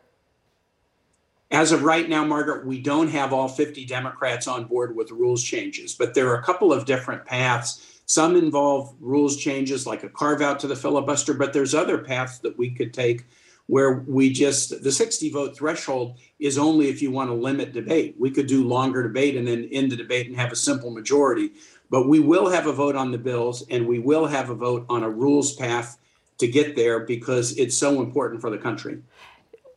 As 1.51 1.73
of 1.73 1.83
right 1.83 2.09
now, 2.09 2.25
Margaret, 2.25 2.67
we 2.67 2.79
don't 2.79 3.09
have 3.09 3.33
all 3.33 3.49
50 3.49 3.87
Democrats 3.87 4.47
on 4.47 4.65
board 4.65 4.95
with 4.95 5.11
rules 5.11 5.43
changes, 5.43 5.95
but 5.95 6.13
there 6.13 6.29
are 6.29 6.39
a 6.39 6.43
couple 6.43 6.73
of 6.73 6.85
different 6.85 7.25
paths. 7.25 7.98
Some 8.09 8.37
involve 8.37 8.95
rules 9.01 9.37
changes 9.37 9.87
like 9.87 10.03
a 10.03 10.09
carve 10.09 10.41
out 10.41 10.59
to 10.61 10.67
the 10.67 10.75
filibuster, 10.75 11.35
but 11.35 11.53
there's 11.53 11.75
other 11.75 11.99
paths 11.99 12.39
that 12.39 12.57
we 12.57 12.71
could 12.71 12.95
take 12.95 13.27
where 13.67 14.03
we 14.09 14.33
just 14.33 14.83
the 14.83 14.91
60 14.91 15.29
vote 15.29 15.55
threshold 15.55 16.19
is 16.39 16.57
only 16.57 16.89
if 16.89 17.03
you 17.03 17.11
want 17.11 17.29
to 17.29 17.35
limit 17.35 17.75
debate. 17.75 18.17
We 18.19 18.31
could 18.31 18.47
do 18.47 18.67
longer 18.67 19.03
debate 19.03 19.37
and 19.37 19.47
then 19.47 19.69
end 19.71 19.93
the 19.93 19.97
debate 19.97 20.27
and 20.27 20.35
have 20.37 20.51
a 20.51 20.57
simple 20.57 20.91
majority. 20.91 21.53
But 21.91 22.09
we 22.09 22.19
will 22.19 22.49
have 22.49 22.67
a 22.67 22.73
vote 22.73 22.97
on 22.97 23.13
the 23.13 23.19
bills 23.19 23.67
and 23.69 23.87
we 23.87 23.99
will 23.99 24.27
have 24.27 24.49
a 24.49 24.55
vote 24.55 24.87
on 24.89 25.03
a 25.03 25.11
rules 25.11 25.55
path 25.55 25.99
to 26.39 26.49
get 26.49 26.77
there 26.77 27.01
because 27.01 27.59
it's 27.59 27.77
so 27.77 28.01
important 28.01 28.41
for 28.41 28.49
the 28.49 28.57
country. 28.57 29.03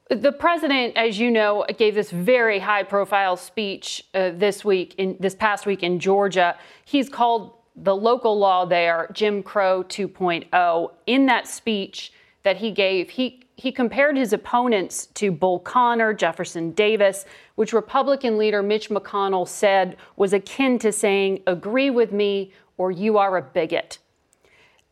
The 0.10 0.32
president, 0.32 0.96
as 0.96 1.20
you 1.20 1.30
know, 1.30 1.66
gave 1.78 1.96
this 1.96 2.12
very 2.12 2.60
high 2.60 2.84
profile 2.84 3.36
speech 3.36 4.06
uh, 4.14 4.32
this 4.34 4.64
week, 4.64 4.96
in 4.98 5.18
this 5.20 5.36
past 5.36 5.66
week 5.66 5.84
in 5.84 6.00
Georgia. 6.00 6.58
He's 6.86 7.10
called 7.10 7.58
the 7.76 7.96
local 7.96 8.38
law 8.38 8.66
there 8.66 9.10
Jim 9.14 9.44
Crow 9.44 9.84
2.0. 9.84 10.92
In 11.06 11.26
that 11.28 11.48
speech 11.48 12.12
that 12.44 12.58
he 12.58 12.72
gave, 12.72 13.12
he 13.12 13.42
he 13.62 13.72
compared 13.72 14.18
his 14.18 14.34
opponents 14.34 15.06
to 15.14 15.32
Bull 15.32 15.60
Connor, 15.60 16.16
Jefferson 16.16 16.72
Davis, 16.72 17.26
which 17.54 17.74
Republican 17.74 18.40
leader 18.40 18.64
Mitch 18.64 18.90
McConnell 18.90 19.48
said 19.48 19.98
was 20.16 20.34
akin 20.34 20.80
to 20.80 20.92
saying, 20.92 21.44
agree 21.46 21.92
with 21.92 22.12
me 22.12 22.54
or 22.78 22.90
you 22.90 23.20
are 23.20 23.38
a 23.38 23.42
bigot. 23.44 24.00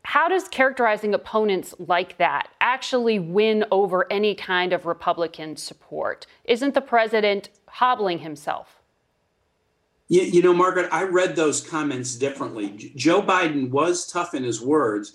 How 0.04 0.28
does 0.28 0.46
characterizing 0.46 1.14
opponents 1.14 1.74
like 1.80 2.16
that 2.18 2.48
actually 2.60 3.18
win 3.18 3.64
over 3.72 4.06
any 4.08 4.36
kind 4.36 4.72
of 4.72 4.86
Republican 4.86 5.56
support? 5.56 6.28
Isn't 6.44 6.74
the 6.74 6.80
president 6.80 7.50
hobbling 7.66 8.20
himself? 8.20 8.79
You, 10.10 10.22
you 10.22 10.42
know, 10.42 10.52
Margaret, 10.52 10.88
I 10.90 11.04
read 11.04 11.36
those 11.36 11.60
comments 11.60 12.16
differently. 12.16 12.92
Joe 12.96 13.22
Biden 13.22 13.70
was 13.70 14.10
tough 14.10 14.34
in 14.34 14.42
his 14.42 14.60
words, 14.60 15.14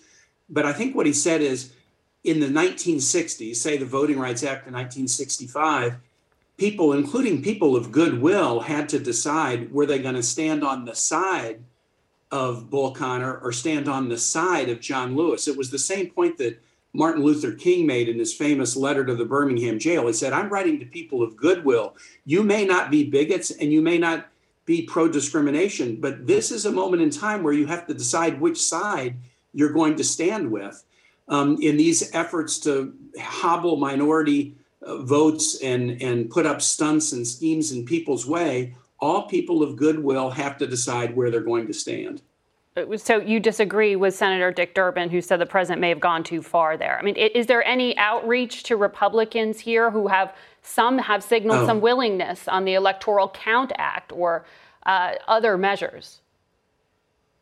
but 0.50 0.66
I 0.66 0.72
think 0.72 0.96
what 0.96 1.06
he 1.06 1.12
said 1.12 1.42
is 1.42 1.74
in 2.24 2.40
the 2.40 2.48
1960s, 2.48 3.58
say 3.58 3.75
the 3.75 3.86
Voting 3.86 4.18
Rights 4.18 4.42
Act 4.42 4.68
of 4.68 4.74
1965, 4.74 5.98
people, 6.58 6.94
including 6.94 7.44
people 7.44 7.75
of 7.75 7.92
goodwill, 7.92 8.62
had 8.62 8.88
to 8.90 9.00
decide 9.00 9.70
were 9.74 9.86
they 9.86 10.00
going 10.00 10.16
to 10.16 10.24
stand 10.24 10.64
on 10.64 10.86
the 10.86 10.96
side 10.96 11.62
of 12.32 12.70
Bull 12.70 12.92
Connor 12.92 13.38
or 13.40 13.52
stand 13.52 13.90
on 13.90 14.08
the 14.08 14.18
side 14.18 14.70
of 14.70 14.80
John 14.80 15.14
Lewis. 15.18 15.50
It 15.50 15.58
was 15.58 15.72
the 15.72 15.78
same 15.78 16.10
point 16.10 16.38
that 16.38 16.62
Martin 16.94 17.22
Luther 17.22 17.52
King 17.52 17.86
made 17.86 18.08
in 18.08 18.18
his 18.18 18.34
famous 18.34 18.78
letter 18.78 19.04
to 19.04 19.14
the 19.14 19.25
Birmingham 19.25 19.78
jail. 19.78 20.08
He 20.08 20.14
said, 20.14 20.32
I'm 20.32 20.50
writing 20.50 20.80
to 20.80 20.86
people 20.86 21.22
of 21.22 21.36
goodwill. 21.36 21.98
You 22.24 22.44
may 22.44 22.66
not 22.66 22.90
be 22.90 23.10
bigots 23.10 23.52
and 23.52 23.74
you 23.74 23.82
may 23.82 23.98
not 23.98 24.30
be 24.65 24.84
pro 24.84 25.07
discrimination, 25.07 25.98
but 26.01 26.25
this 26.25 26.51
is 26.51 26.65
a 26.65 26.72
moment 26.72 27.01
in 27.01 27.10
time 27.10 27.43
where 27.43 27.53
you 27.53 27.67
have 27.67 27.86
to 27.88 27.93
decide 27.93 28.41
which 28.41 28.62
side 28.62 29.15
you're 29.53 29.72
going 29.72 29.95
to 29.95 30.03
stand 30.03 30.51
with 30.51 30.84
um, 31.27 31.57
in 31.62 31.77
these 31.77 32.13
efforts 32.13 32.60
to 32.60 32.93
hobble 33.19 33.77
minority 33.77 34.55
uh, 34.81 34.98
votes 34.98 35.62
and, 35.62 36.01
and 36.01 36.29
put 36.29 36.45
up 36.45 36.62
stunts 36.62 37.12
and 37.12 37.27
schemes 37.27 37.72
in 37.72 37.86
people's 37.86 38.25
way, 38.25 38.75
all 39.00 39.27
people 39.27 39.62
of 39.63 39.75
goodwill 39.75 40.29
have 40.31 40.57
to 40.57 40.67
decide 40.67 41.15
where 41.15 41.29
they're 41.29 41.41
going 41.41 41.67
to 41.67 41.74
stand. 41.74 42.22
So 42.98 43.22
you 43.22 43.39
disagree 43.39 43.95
with 43.95 44.15
Senator 44.15 44.51
Dick 44.51 44.74
Durbin, 44.75 45.10
who 45.10 45.22
said 45.22 45.39
the 45.39 45.45
president 45.45 45.79
may 45.79 45.88
have 45.88 46.01
gone 46.01 46.25
too 46.25 46.41
far 46.41 46.75
there. 46.75 47.00
I 47.00 47.03
mean, 47.03 47.15
is 47.15 47.48
there 47.48 47.63
any 47.63 47.98
outreach 47.98 48.63
to 48.63 48.75
Republicans 48.75 49.62
here 49.62 49.89
who 49.89 50.07
have 50.10 50.36
some 50.65 50.98
have 50.98 51.24
signaled 51.24 51.60
oh. 51.60 51.65
some 51.65 51.81
willingness 51.81 52.48
on 52.48 52.65
the 52.65 52.74
Electoral 52.74 53.29
Count 53.29 53.72
Act 53.77 54.12
or 54.12 54.45
uh, 54.86 55.13
other 55.27 55.57
measures? 55.57 56.22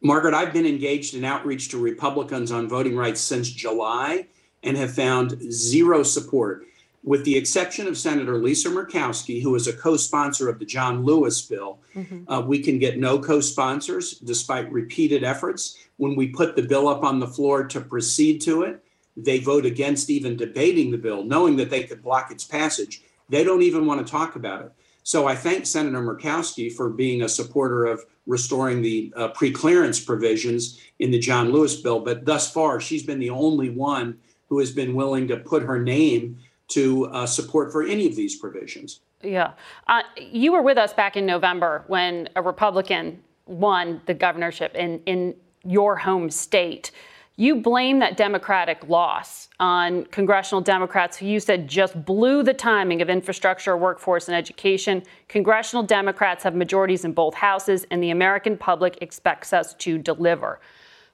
Margaret, 0.01 0.33
I've 0.33 0.51
been 0.51 0.65
engaged 0.65 1.15
in 1.15 1.23
outreach 1.23 1.69
to 1.69 1.77
Republicans 1.77 2.51
on 2.51 2.67
voting 2.67 2.95
rights 2.95 3.21
since 3.21 3.49
July 3.49 4.27
and 4.61 4.75
have 4.75 4.93
found 4.93 5.41
zero 5.51 6.03
support, 6.03 6.65
with 7.03 7.23
the 7.23 7.37
exception 7.37 7.87
of 7.87 7.97
Senator 7.97 8.37
Lisa 8.37 8.69
Murkowski, 8.69 9.41
who 9.41 9.55
is 9.55 9.67
a 9.67 9.73
co 9.73 9.95
sponsor 9.95 10.49
of 10.49 10.59
the 10.59 10.65
John 10.65 11.05
Lewis 11.05 11.41
bill. 11.41 11.79
Mm-hmm. 11.95 12.29
Uh, 12.29 12.41
we 12.41 12.59
can 12.59 12.79
get 12.79 12.97
no 12.97 13.17
co 13.17 13.39
sponsors 13.39 14.19
despite 14.19 14.71
repeated 14.71 15.23
efforts. 15.23 15.77
When 15.97 16.15
we 16.15 16.27
put 16.27 16.55
the 16.55 16.63
bill 16.63 16.89
up 16.89 17.03
on 17.03 17.19
the 17.19 17.27
floor 17.27 17.63
to 17.65 17.79
proceed 17.79 18.41
to 18.41 18.63
it, 18.63 18.83
they 19.15 19.39
vote 19.39 19.65
against 19.65 20.09
even 20.09 20.35
debating 20.35 20.91
the 20.91 20.97
bill, 20.97 21.23
knowing 21.23 21.55
that 21.57 21.69
they 21.69 21.83
could 21.83 22.01
block 22.01 22.31
its 22.31 22.43
passage. 22.43 23.03
They 23.33 23.43
don't 23.43 23.63
even 23.63 23.87
want 23.87 24.05
to 24.05 24.09
talk 24.09 24.35
about 24.35 24.63
it. 24.63 24.71
So 25.01 25.27
I 25.27 25.35
thank 25.35 25.65
Senator 25.65 25.99
Murkowski 25.99 26.71
for 26.71 26.89
being 26.89 27.23
a 27.23 27.27
supporter 27.27 27.85
of 27.85 28.05
restoring 28.27 28.83
the 28.83 29.11
uh, 29.15 29.29
preclearance 29.29 30.05
provisions 30.05 30.79
in 30.99 31.09
the 31.09 31.17
John 31.17 31.51
Lewis 31.51 31.81
bill. 31.81 31.99
But 31.99 32.25
thus 32.25 32.51
far, 32.51 32.79
she's 32.79 33.03
been 33.03 33.19
the 33.19 33.31
only 33.31 33.71
one 33.71 34.19
who 34.49 34.59
has 34.59 34.69
been 34.69 34.93
willing 34.93 35.27
to 35.29 35.37
put 35.37 35.63
her 35.63 35.81
name 35.81 36.37
to 36.69 37.07
uh, 37.07 37.25
support 37.25 37.71
for 37.71 37.81
any 37.81 38.05
of 38.05 38.15
these 38.15 38.35
provisions. 38.35 38.99
Yeah. 39.23 39.53
Uh, 39.87 40.03
you 40.15 40.53
were 40.53 40.61
with 40.61 40.77
us 40.77 40.93
back 40.93 41.17
in 41.17 41.25
November 41.25 41.85
when 41.87 42.29
a 42.35 42.41
Republican 42.43 43.19
won 43.47 43.99
the 44.05 44.13
governorship 44.13 44.75
in, 44.75 44.99
in 45.07 45.35
your 45.65 45.95
home 45.95 46.29
state. 46.29 46.91
You 47.35 47.55
blame 47.55 47.97
that 47.99 48.15
Democratic 48.15 48.87
loss 48.87 49.49
on 49.59 50.05
congressional 50.05 50.61
Democrats 50.61 51.17
who 51.17 51.25
you 51.25 51.39
said 51.39 51.67
just 51.67 52.05
blew 52.05 52.43
the 52.43 52.53
timing 52.53 53.01
of 53.01 53.09
infrastructure, 53.09 53.75
workforce, 53.75 54.27
and 54.27 54.37
education. 54.37 55.01
Congressional 55.29 55.81
Democrats 55.81 56.43
have 56.43 56.53
majorities 56.53 57.05
in 57.05 57.11
both 57.11 57.33
houses, 57.33 57.87
and 57.89 58.03
the 58.03 58.11
American 58.11 58.55
public 58.55 58.99
expects 59.01 59.51
us 59.51 59.73
to 59.75 59.97
deliver. 59.97 60.59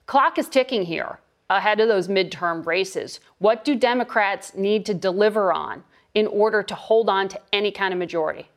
Clock 0.07 0.37
is 0.37 0.49
ticking 0.49 0.83
here 0.83 1.19
ahead 1.49 1.79
of 1.79 1.87
those 1.87 2.09
midterm 2.09 2.65
races. 2.65 3.21
What 3.37 3.63
do 3.63 3.73
Democrats 3.73 4.53
need 4.55 4.85
to 4.87 4.93
deliver 4.93 5.53
on 5.53 5.85
in 6.15 6.27
order 6.27 6.63
to 6.63 6.75
hold 6.75 7.07
on 7.07 7.29
to 7.29 7.39
any 7.53 7.71
kind 7.71 7.93
of 7.93 7.97
majority? 7.97 8.49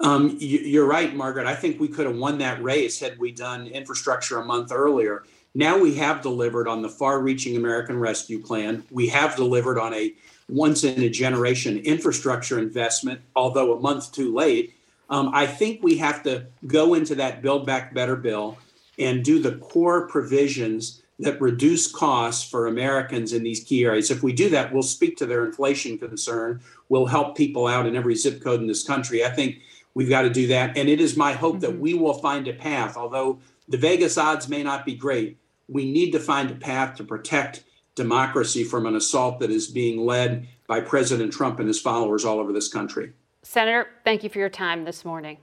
Um, 0.00 0.36
you're 0.38 0.86
right, 0.86 1.14
Margaret. 1.16 1.46
I 1.46 1.54
think 1.54 1.80
we 1.80 1.88
could 1.88 2.04
have 2.04 2.16
won 2.16 2.36
that 2.38 2.62
race 2.62 3.00
had 3.00 3.18
we 3.18 3.32
done 3.32 3.66
infrastructure 3.66 4.38
a 4.38 4.44
month 4.44 4.70
earlier. 4.70 5.24
Now 5.56 5.78
we 5.78 5.94
have 5.94 6.20
delivered 6.20 6.68
on 6.68 6.82
the 6.82 6.88
far 6.90 7.22
reaching 7.22 7.56
American 7.56 7.98
Rescue 7.98 8.42
Plan. 8.42 8.84
We 8.90 9.08
have 9.08 9.36
delivered 9.36 9.78
on 9.78 9.94
a 9.94 10.12
once 10.50 10.84
in 10.84 11.02
a 11.02 11.08
generation 11.08 11.78
infrastructure 11.78 12.58
investment, 12.58 13.22
although 13.34 13.72
a 13.72 13.80
month 13.80 14.12
too 14.12 14.34
late. 14.34 14.74
Um, 15.08 15.30
I 15.32 15.46
think 15.46 15.82
we 15.82 15.96
have 15.96 16.22
to 16.24 16.44
go 16.66 16.92
into 16.92 17.14
that 17.14 17.40
Build 17.40 17.64
Back 17.64 17.94
Better 17.94 18.16
bill 18.16 18.58
and 18.98 19.24
do 19.24 19.40
the 19.40 19.56
core 19.56 20.06
provisions 20.08 21.00
that 21.20 21.40
reduce 21.40 21.90
costs 21.90 22.46
for 22.46 22.66
Americans 22.66 23.32
in 23.32 23.42
these 23.42 23.64
key 23.64 23.86
areas. 23.86 24.10
If 24.10 24.22
we 24.22 24.34
do 24.34 24.50
that, 24.50 24.74
we'll 24.74 24.82
speak 24.82 25.16
to 25.16 25.26
their 25.26 25.46
inflation 25.46 25.96
concern. 25.96 26.60
We'll 26.90 27.06
help 27.06 27.34
people 27.34 27.66
out 27.66 27.86
in 27.86 27.96
every 27.96 28.14
zip 28.14 28.42
code 28.42 28.60
in 28.60 28.66
this 28.66 28.86
country. 28.86 29.24
I 29.24 29.30
think 29.30 29.62
we've 29.94 30.10
got 30.10 30.22
to 30.22 30.30
do 30.30 30.48
that. 30.48 30.76
And 30.76 30.90
it 30.90 31.00
is 31.00 31.16
my 31.16 31.32
hope 31.32 31.54
mm-hmm. 31.54 31.60
that 31.60 31.78
we 31.78 31.94
will 31.94 32.12
find 32.12 32.46
a 32.46 32.52
path, 32.52 32.98
although 32.98 33.38
the 33.68 33.78
Vegas 33.78 34.18
odds 34.18 34.50
may 34.50 34.62
not 34.62 34.84
be 34.84 34.94
great 34.94 35.38
we 35.68 35.90
need 35.90 36.12
to 36.12 36.20
find 36.20 36.50
a 36.50 36.54
path 36.54 36.96
to 36.96 37.04
protect 37.04 37.64
democracy 37.94 38.62
from 38.62 38.86
an 38.86 38.94
assault 38.94 39.40
that 39.40 39.50
is 39.50 39.68
being 39.68 40.04
led 40.04 40.46
by 40.66 40.80
President 40.80 41.32
Trump 41.32 41.58
and 41.58 41.68
his 41.68 41.80
followers 41.80 42.24
all 42.24 42.38
over 42.38 42.52
this 42.52 42.68
country. 42.68 43.12
Senator, 43.42 43.88
thank 44.04 44.22
you 44.22 44.28
for 44.28 44.38
your 44.38 44.48
time 44.48 44.84
this 44.84 45.04
morning. 45.04 45.38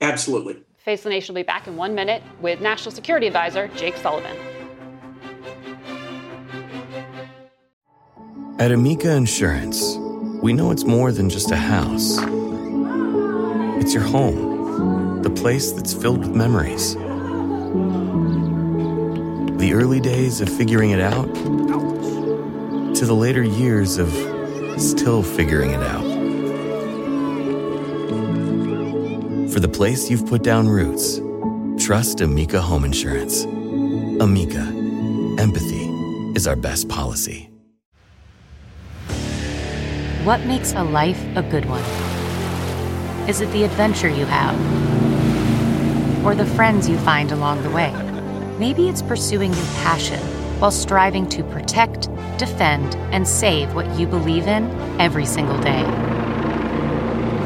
Absolutely. 0.00 0.62
Face 0.76 1.02
the 1.02 1.08
Nation 1.08 1.34
will 1.34 1.40
be 1.40 1.46
back 1.46 1.66
in 1.66 1.76
one 1.76 1.94
minute 1.94 2.22
with 2.40 2.60
National 2.60 2.92
Security 2.92 3.26
Advisor 3.26 3.68
Jake 3.68 3.96
Sullivan. 3.96 4.36
At 8.58 8.72
Amica 8.72 9.12
Insurance, 9.12 9.96
we 10.42 10.52
know 10.52 10.70
it's 10.70 10.84
more 10.84 11.12
than 11.12 11.28
just 11.28 11.50
a 11.50 11.56
house. 11.56 12.18
It's 13.80 13.92
your 13.92 14.02
home, 14.02 15.22
the 15.22 15.30
place 15.30 15.72
that's 15.72 15.92
filled 15.92 16.20
with 16.20 16.34
memories 16.34 16.96
the 19.66 19.74
early 19.74 19.98
days 19.98 20.40
of 20.40 20.48
figuring 20.48 20.92
it 20.92 21.00
out 21.00 21.26
to 22.94 23.04
the 23.04 23.12
later 23.12 23.42
years 23.42 23.98
of 23.98 24.08
still 24.80 25.24
figuring 25.24 25.72
it 25.72 25.82
out. 25.82 26.04
For 29.52 29.58
the 29.58 29.68
place 29.68 30.08
you've 30.08 30.24
put 30.24 30.44
down 30.44 30.68
roots, 30.68 31.20
trust 31.84 32.20
Amica 32.20 32.62
Home 32.62 32.84
Insurance. 32.84 33.42
Amica, 34.22 34.60
empathy 35.42 35.88
is 36.36 36.46
our 36.46 36.54
best 36.54 36.88
policy. 36.88 37.50
What 40.22 40.42
makes 40.42 40.74
a 40.74 40.84
life 40.84 41.20
a 41.34 41.42
good 41.42 41.64
one? 41.64 41.82
Is 43.28 43.40
it 43.40 43.50
the 43.50 43.64
adventure 43.64 44.08
you 44.08 44.26
have? 44.26 44.54
Or 46.24 46.36
the 46.36 46.46
friends 46.46 46.88
you 46.88 46.96
find 46.98 47.32
along 47.32 47.64
the 47.64 47.70
way? 47.70 48.05
Maybe 48.58 48.88
it's 48.88 49.02
pursuing 49.02 49.52
your 49.52 49.66
passion 49.82 50.18
while 50.60 50.70
striving 50.70 51.28
to 51.28 51.44
protect, 51.44 52.08
defend, 52.38 52.94
and 53.12 53.28
save 53.28 53.74
what 53.74 53.98
you 53.98 54.06
believe 54.06 54.46
in 54.46 54.64
every 54.98 55.26
single 55.26 55.58
day. 55.60 55.82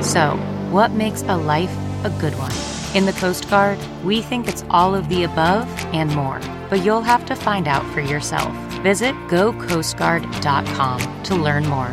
So, 0.02 0.36
what 0.70 0.92
makes 0.92 1.22
a 1.22 1.36
life 1.36 1.76
a 2.04 2.10
good 2.20 2.34
one? 2.38 2.52
In 2.94 3.06
the 3.06 3.12
Coast 3.12 3.50
Guard, 3.50 3.78
we 4.04 4.22
think 4.22 4.46
it's 4.46 4.64
all 4.70 4.94
of 4.94 5.08
the 5.08 5.24
above 5.24 5.68
and 5.86 6.14
more, 6.14 6.40
but 6.68 6.84
you'll 6.84 7.02
have 7.02 7.26
to 7.26 7.34
find 7.34 7.66
out 7.66 7.84
for 7.92 8.00
yourself. 8.00 8.54
Visit 8.82 9.14
gocoastguard.com 9.28 11.22
to 11.24 11.34
learn 11.34 11.66
more. 11.66 11.92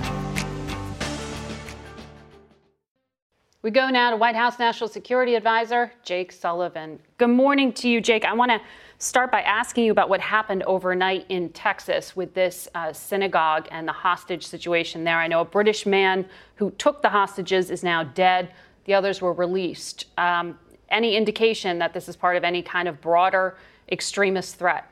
We 3.63 3.71
go 3.71 3.89
now 3.89 4.11
to 4.11 4.15
White 4.15 4.35
House 4.35 4.59
National 4.59 4.87
Security 4.87 5.35
Advisor 5.35 5.91
Jake 6.03 6.31
Sullivan. 6.31 6.99
Good 7.17 7.31
morning 7.31 7.73
to 7.73 7.89
you, 7.89 7.99
Jake. 7.99 8.23
I 8.23 8.33
want 8.33 8.51
to 8.51 8.61
start 8.99 9.31
by 9.31 9.41
asking 9.41 9.85
you 9.85 9.91
about 9.91 10.09
what 10.09 10.19
happened 10.19 10.63
overnight 10.63 11.25
in 11.29 11.49
Texas 11.49 12.15
with 12.15 12.33
this 12.33 12.67
uh, 12.73 12.91
synagogue 12.91 13.67
and 13.71 13.87
the 13.87 13.91
hostage 13.91 14.45
situation 14.45 15.03
there. 15.03 15.17
I 15.17 15.27
know 15.27 15.41
a 15.41 15.45
British 15.45 15.85
man 15.85 16.25
who 16.55 16.71
took 16.71 17.01
the 17.01 17.09
hostages 17.09 17.69
is 17.69 17.83
now 17.83 18.03
dead, 18.03 18.53
the 18.85 18.93
others 18.93 19.21
were 19.21 19.33
released. 19.33 20.05
Um, 20.17 20.57
any 20.89 21.15
indication 21.15 21.79
that 21.79 21.93
this 21.93 22.07
is 22.07 22.15
part 22.15 22.37
of 22.37 22.43
any 22.43 22.61
kind 22.61 22.87
of 22.87 22.99
broader 23.01 23.57
extremist 23.91 24.55
threat? 24.55 24.89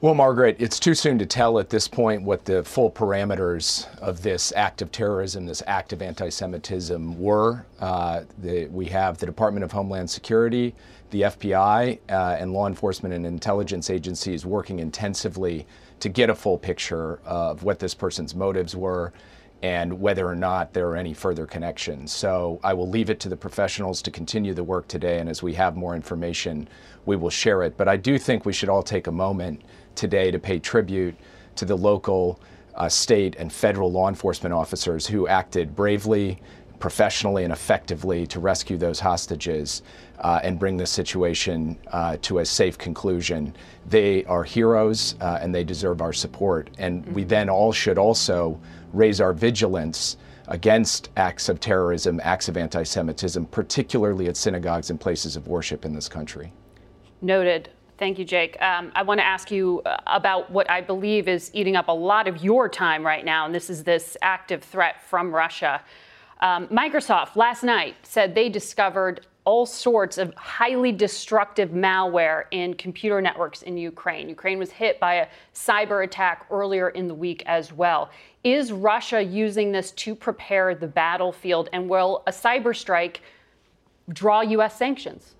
Well, 0.00 0.14
Margaret, 0.14 0.54
it's 0.60 0.78
too 0.78 0.94
soon 0.94 1.18
to 1.18 1.26
tell 1.26 1.58
at 1.58 1.70
this 1.70 1.88
point 1.88 2.22
what 2.22 2.44
the 2.44 2.62
full 2.62 2.88
parameters 2.88 3.92
of 3.98 4.22
this 4.22 4.52
act 4.54 4.80
of 4.80 4.92
terrorism, 4.92 5.44
this 5.44 5.60
act 5.66 5.92
of 5.92 6.02
anti 6.02 6.28
Semitism 6.28 7.18
were. 7.18 7.66
Uh, 7.80 8.22
the, 8.38 8.68
we 8.68 8.86
have 8.86 9.18
the 9.18 9.26
Department 9.26 9.64
of 9.64 9.72
Homeland 9.72 10.08
Security, 10.08 10.72
the 11.10 11.22
FBI, 11.22 11.98
uh, 12.10 12.36
and 12.38 12.52
law 12.52 12.68
enforcement 12.68 13.12
and 13.12 13.26
intelligence 13.26 13.90
agencies 13.90 14.46
working 14.46 14.78
intensively 14.78 15.66
to 15.98 16.08
get 16.08 16.30
a 16.30 16.34
full 16.36 16.58
picture 16.58 17.18
of 17.24 17.64
what 17.64 17.80
this 17.80 17.92
person's 17.92 18.36
motives 18.36 18.76
were 18.76 19.12
and 19.62 20.00
whether 20.00 20.26
or 20.26 20.36
not 20.36 20.72
there 20.72 20.86
are 20.86 20.96
any 20.96 21.12
further 21.12 21.44
connections. 21.44 22.12
So 22.12 22.60
I 22.62 22.72
will 22.74 22.88
leave 22.88 23.10
it 23.10 23.18
to 23.20 23.28
the 23.28 23.36
professionals 23.36 24.00
to 24.02 24.10
continue 24.10 24.54
the 24.54 24.62
work 24.62 24.86
today, 24.86 25.18
and 25.18 25.28
as 25.28 25.42
we 25.42 25.54
have 25.54 25.76
more 25.76 25.96
information, 25.96 26.68
we 27.06 27.16
will 27.16 27.30
share 27.30 27.62
it. 27.64 27.76
But 27.76 27.88
I 27.88 27.96
do 27.96 28.18
think 28.18 28.44
we 28.44 28.52
should 28.52 28.68
all 28.68 28.84
take 28.84 29.08
a 29.08 29.12
moment 29.12 29.62
today 29.98 30.30
to 30.30 30.38
pay 30.38 30.58
tribute 30.58 31.14
to 31.56 31.64
the 31.64 31.76
local, 31.76 32.40
uh, 32.76 32.88
state, 32.88 33.36
and 33.36 33.52
federal 33.52 33.90
law 33.90 34.08
enforcement 34.08 34.54
officers 34.54 35.06
who 35.06 35.26
acted 35.26 35.74
bravely, 35.74 36.40
professionally, 36.78 37.42
and 37.42 37.52
effectively 37.52 38.26
to 38.26 38.38
rescue 38.38 38.76
those 38.76 39.00
hostages 39.00 39.82
uh, 40.20 40.40
and 40.44 40.58
bring 40.58 40.76
this 40.76 40.90
situation 40.90 41.76
uh, 41.88 42.16
to 42.22 42.38
a 42.38 42.44
safe 42.44 42.78
conclusion. 42.78 43.54
They 43.86 44.24
are 44.26 44.44
heroes 44.44 45.16
uh, 45.20 45.40
and 45.42 45.52
they 45.52 45.64
deserve 45.64 46.00
our 46.00 46.12
support. 46.12 46.70
And 46.78 47.04
we 47.06 47.22
mm-hmm. 47.22 47.28
then 47.28 47.50
all 47.50 47.72
should 47.72 47.98
also 47.98 48.60
raise 48.92 49.20
our 49.20 49.32
vigilance 49.32 50.16
against 50.46 51.10
acts 51.16 51.48
of 51.48 51.60
terrorism, 51.60 52.20
acts 52.22 52.48
of 52.48 52.56
anti 52.56 52.84
Semitism, 52.84 53.46
particularly 53.46 54.28
at 54.28 54.36
synagogues 54.36 54.90
and 54.90 55.00
places 55.00 55.36
of 55.36 55.48
worship 55.48 55.84
in 55.84 55.92
this 55.92 56.08
country. 56.08 56.52
Noted. 57.20 57.70
Thank 57.98 58.20
you, 58.20 58.24
Jake. 58.24 58.56
Um, 58.62 58.92
I 58.94 59.02
want 59.02 59.18
to 59.18 59.26
ask 59.26 59.50
you 59.50 59.82
uh, 59.84 59.96
about 60.06 60.48
what 60.52 60.70
I 60.70 60.80
believe 60.80 61.26
is 61.26 61.50
eating 61.52 61.74
up 61.74 61.88
a 61.88 61.92
lot 61.92 62.28
of 62.28 62.44
your 62.44 62.68
time 62.68 63.04
right 63.04 63.24
now, 63.24 63.44
and 63.44 63.52
this 63.52 63.68
is 63.68 63.82
this 63.82 64.16
active 64.22 64.62
threat 64.62 65.02
from 65.02 65.34
Russia. 65.34 65.82
Um, 66.40 66.68
Microsoft 66.68 67.34
last 67.34 67.64
night 67.64 67.96
said 68.04 68.36
they 68.36 68.48
discovered 68.48 69.26
all 69.44 69.66
sorts 69.66 70.16
of 70.16 70.32
highly 70.36 70.92
destructive 70.92 71.70
malware 71.70 72.44
in 72.52 72.74
computer 72.74 73.20
networks 73.20 73.62
in 73.62 73.76
Ukraine. 73.76 74.28
Ukraine 74.28 74.60
was 74.60 74.70
hit 74.70 75.00
by 75.00 75.14
a 75.14 75.26
cyber 75.52 76.04
attack 76.04 76.46
earlier 76.52 76.90
in 76.90 77.08
the 77.08 77.14
week 77.14 77.42
as 77.46 77.72
well. 77.72 78.10
Is 78.44 78.70
Russia 78.70 79.20
using 79.20 79.72
this 79.72 79.90
to 79.92 80.14
prepare 80.14 80.76
the 80.76 80.86
battlefield, 80.86 81.68
and 81.72 81.88
will 81.88 82.22
a 82.28 82.30
cyber 82.30 82.76
strike 82.76 83.22
draw 84.12 84.42
U.S. 84.42 84.78
sanctions? 84.78 85.34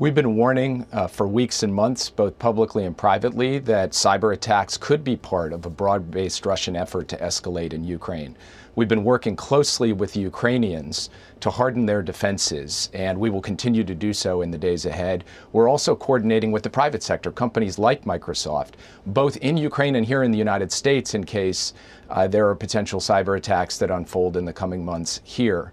We've 0.00 0.14
been 0.14 0.36
warning 0.36 0.86
uh, 0.92 1.08
for 1.08 1.26
weeks 1.26 1.64
and 1.64 1.74
months, 1.74 2.08
both 2.08 2.38
publicly 2.38 2.84
and 2.84 2.96
privately, 2.96 3.58
that 3.58 3.90
cyber 3.90 4.32
attacks 4.32 4.76
could 4.76 5.02
be 5.02 5.16
part 5.16 5.52
of 5.52 5.66
a 5.66 5.70
broad 5.70 6.08
based 6.08 6.46
Russian 6.46 6.76
effort 6.76 7.08
to 7.08 7.16
escalate 7.16 7.72
in 7.72 7.82
Ukraine. 7.82 8.36
We've 8.76 8.86
been 8.86 9.02
working 9.02 9.34
closely 9.34 9.92
with 9.92 10.12
the 10.12 10.20
Ukrainians 10.20 11.10
to 11.40 11.50
harden 11.50 11.84
their 11.84 12.00
defenses, 12.00 12.90
and 12.94 13.18
we 13.18 13.28
will 13.28 13.40
continue 13.40 13.82
to 13.82 13.94
do 13.96 14.12
so 14.12 14.42
in 14.42 14.52
the 14.52 14.56
days 14.56 14.86
ahead. 14.86 15.24
We're 15.50 15.68
also 15.68 15.96
coordinating 15.96 16.52
with 16.52 16.62
the 16.62 16.70
private 16.70 17.02
sector, 17.02 17.32
companies 17.32 17.76
like 17.76 18.04
Microsoft, 18.04 18.74
both 19.04 19.36
in 19.38 19.56
Ukraine 19.56 19.96
and 19.96 20.06
here 20.06 20.22
in 20.22 20.30
the 20.30 20.38
United 20.38 20.70
States, 20.70 21.14
in 21.14 21.24
case 21.24 21.74
uh, 22.08 22.28
there 22.28 22.48
are 22.48 22.54
potential 22.54 23.00
cyber 23.00 23.36
attacks 23.36 23.78
that 23.78 23.90
unfold 23.90 24.36
in 24.36 24.44
the 24.44 24.52
coming 24.52 24.84
months 24.84 25.20
here. 25.24 25.72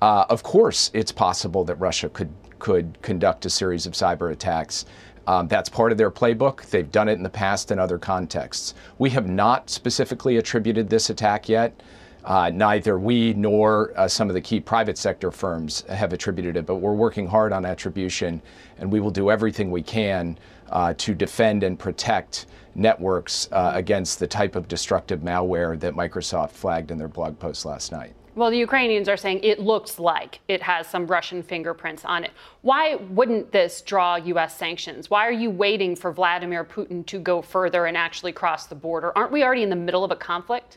Uh, 0.00 0.24
of 0.30 0.42
course, 0.42 0.90
it's 0.94 1.12
possible 1.12 1.62
that 1.64 1.74
Russia 1.74 2.08
could 2.08 2.32
could 2.58 3.00
conduct 3.02 3.46
a 3.46 3.50
series 3.50 3.86
of 3.86 3.92
cyber 3.92 4.32
attacks. 4.32 4.86
Um, 5.26 5.48
that's 5.48 5.68
part 5.68 5.90
of 5.90 5.98
their 5.98 6.10
playbook. 6.10 6.66
They've 6.66 6.90
done 6.90 7.08
it 7.08 7.14
in 7.14 7.22
the 7.22 7.28
past 7.28 7.70
in 7.70 7.78
other 7.78 7.98
contexts. 7.98 8.74
We 8.98 9.10
have 9.10 9.28
not 9.28 9.70
specifically 9.70 10.36
attributed 10.36 10.88
this 10.88 11.10
attack 11.10 11.48
yet. 11.48 11.82
Uh, 12.24 12.50
neither 12.50 12.98
we 12.98 13.34
nor 13.34 13.92
uh, 13.96 14.08
some 14.08 14.28
of 14.28 14.34
the 14.34 14.40
key 14.40 14.58
private 14.58 14.98
sector 14.98 15.30
firms 15.30 15.82
have 15.82 16.12
attributed 16.12 16.56
it, 16.56 16.66
but 16.66 16.76
we're 16.76 16.92
working 16.92 17.26
hard 17.26 17.52
on 17.52 17.64
attribution, 17.64 18.42
and 18.78 18.90
we 18.90 18.98
will 18.98 19.12
do 19.12 19.30
everything 19.30 19.70
we 19.70 19.82
can 19.82 20.36
uh, 20.70 20.92
to 20.94 21.14
defend 21.14 21.62
and 21.62 21.78
protect 21.78 22.46
networks 22.74 23.48
uh, 23.52 23.72
against 23.74 24.18
the 24.18 24.26
type 24.26 24.56
of 24.56 24.66
destructive 24.66 25.20
malware 25.20 25.78
that 25.78 25.94
Microsoft 25.94 26.50
flagged 26.50 26.90
in 26.90 26.98
their 26.98 27.08
blog 27.08 27.38
post 27.38 27.64
last 27.64 27.92
night. 27.92 28.12
Well, 28.36 28.50
the 28.50 28.58
Ukrainians 28.58 29.08
are 29.08 29.16
saying 29.16 29.40
it 29.42 29.60
looks 29.60 29.98
like 29.98 30.40
it 30.46 30.62
has 30.62 30.86
some 30.86 31.06
Russian 31.06 31.42
fingerprints 31.42 32.04
on 32.04 32.22
it. 32.22 32.32
Why 32.60 32.96
wouldn't 32.96 33.50
this 33.50 33.80
draw 33.80 34.16
U.S. 34.16 34.54
sanctions? 34.58 35.08
Why 35.08 35.26
are 35.26 35.32
you 35.32 35.48
waiting 35.48 35.96
for 35.96 36.12
Vladimir 36.12 36.62
Putin 36.62 37.04
to 37.06 37.18
go 37.18 37.40
further 37.40 37.86
and 37.86 37.96
actually 37.96 38.32
cross 38.32 38.66
the 38.66 38.74
border? 38.74 39.10
Aren't 39.16 39.32
we 39.32 39.42
already 39.42 39.62
in 39.62 39.70
the 39.70 39.76
middle 39.76 40.04
of 40.04 40.10
a 40.10 40.16
conflict? 40.16 40.76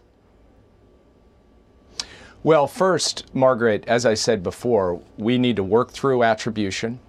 Well, 2.44 2.66
first, 2.66 3.26
Margaret, 3.36 3.84
as 3.88 4.06
I 4.06 4.14
said 4.14 4.42
before, 4.42 5.02
we 5.18 5.38
need 5.38 5.58
to 5.58 5.64
work 5.64 5.92
through 5.92 6.24
attribution. 6.24 7.02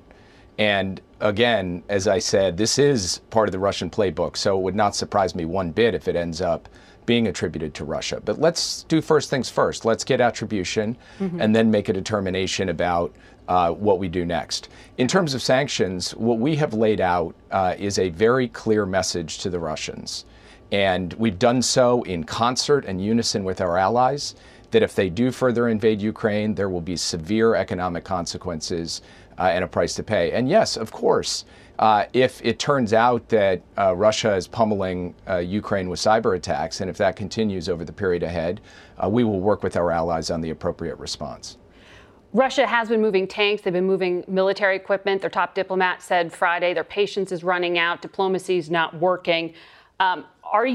And 0.59 1.01
again, 1.21 1.85
as 1.89 2.09
I 2.09 2.19
said, 2.19 2.57
this 2.57 2.77
is 2.77 3.21
part 3.31 3.49
of 3.49 3.53
the 3.53 3.61
Russian 3.61 3.89
playbook, 3.89 4.37
so 4.37 4.59
it 4.59 4.63
would 4.63 4.75
not 4.75 4.97
surprise 4.97 5.37
me 5.37 5.45
one 5.45 5.71
bit 5.71 5.95
if 5.95 6.09
it 6.09 6.17
ends 6.17 6.41
up 6.41 6.69
being 7.07 7.27
attributed 7.27 7.75
to 7.75 7.85
Russia. 7.85 8.21
But 8.25 8.41
let's 8.41 8.85
do 8.85 9.01
first 9.01 9.31
things 9.31 9.49
first. 9.51 9.85
Let's 9.85 10.05
get 10.05 10.21
attribution 10.21 10.97
mm-hmm. 11.19 11.41
and 11.41 11.55
then 11.55 11.71
make 11.71 11.89
a 11.89 11.93
determination 11.93 12.69
about 12.69 13.15
uh, 13.49 13.73
what 13.73 13.99
we 13.99 14.09
do 14.09 14.25
next. 14.25 14.69
In 14.97 15.09
terms 15.09 15.35
of 15.35 15.43
sanctions, 15.43 16.13
what 16.15 16.39
we 16.39 16.57
have 16.57 16.73
laid 16.73 17.01
out 17.01 17.35
uh, 17.51 17.75
is 17.79 17.99
a 17.99 18.11
very 18.11 18.49
clear 18.49 18.87
message 18.87 19.39
to 19.39 19.51
the 19.51 19.59
Russians. 19.59 20.25
And 20.71 21.13
we've 21.15 21.39
done 21.39 21.63
so 21.63 22.03
in 22.05 22.23
concert 22.23 22.85
and 22.85 23.05
unison 23.05 23.43
with 23.43 23.61
our 23.61 23.77
allies 23.77 24.37
that 24.71 24.85
if 24.85 24.95
they 24.95 25.11
do 25.11 25.33
further 25.33 25.69
invade 25.69 26.01
Ukraine, 26.01 26.55
there 26.55 26.69
will 26.69 26.81
be 26.81 26.97
severe 26.97 27.57
economic 27.57 28.05
consequences 28.05 29.03
uh, 29.37 29.45
and 29.45 29.65
a 29.65 29.67
price 29.67 29.95
to 29.95 30.03
pay. 30.05 30.31
And 30.31 30.49
yes, 30.49 30.77
of 30.77 30.93
course, 30.93 31.45
uh, 31.81 32.05
if 32.13 32.45
it 32.45 32.59
turns 32.59 32.93
out 32.93 33.27
that 33.31 33.63
uh, 33.79 33.97
Russia 33.97 34.35
is 34.35 34.47
pummeling 34.47 35.15
uh, 35.27 35.39
Ukraine 35.39 35.89
with 35.89 35.99
cyber 35.99 36.37
attacks, 36.37 36.83
and 36.83 36.91
if 36.91 36.99
that 36.99 37.17
continues 37.17 37.71
over 37.71 37.87
the 37.87 37.93
period 37.93 38.23
ahead, 38.23 38.61
uh, 39.03 39.09
we 39.09 39.25
will 39.25 39.41
work 39.41 39.63
with 39.63 39.77
our 39.77 39.91
allies 39.91 40.31
on 40.31 40.43
the 40.43 40.51
appropriate 40.51 40.99
response. 40.99 41.57
Russia 42.35 42.67
has 42.67 42.91
been 42.91 43.01
moving 43.01 43.27
tanks. 43.27 43.63
They've 43.63 43.73
been 43.73 43.87
moving 43.87 44.25
military 44.29 44.77
equipment. 44.77 45.23
Their 45.23 45.31
top 45.31 45.55
diplomat 45.55 46.03
said 46.03 46.31
Friday 46.31 46.75
their 46.75 46.85
patience 46.85 47.33
is 47.33 47.43
running 47.43 47.79
out. 47.79 48.03
Diplomacy 48.03 48.59
is 48.59 48.71
not 48.71 48.95
working. 49.01 49.55
Um, 49.99 50.27
are 50.45 50.69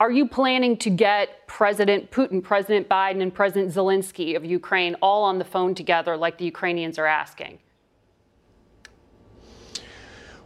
are 0.00 0.10
you 0.10 0.28
planning 0.28 0.76
to 0.78 0.90
get 0.90 1.46
President 1.46 2.10
Putin, 2.10 2.42
President 2.42 2.88
Biden, 2.88 3.22
and 3.22 3.32
President 3.32 3.72
Zelensky 3.72 4.36
of 4.36 4.44
Ukraine 4.44 4.96
all 5.00 5.22
on 5.22 5.38
the 5.38 5.44
phone 5.44 5.74
together 5.74 6.16
like 6.16 6.36
the 6.36 6.44
Ukrainians 6.44 6.98
are 6.98 7.06
asking? 7.06 7.58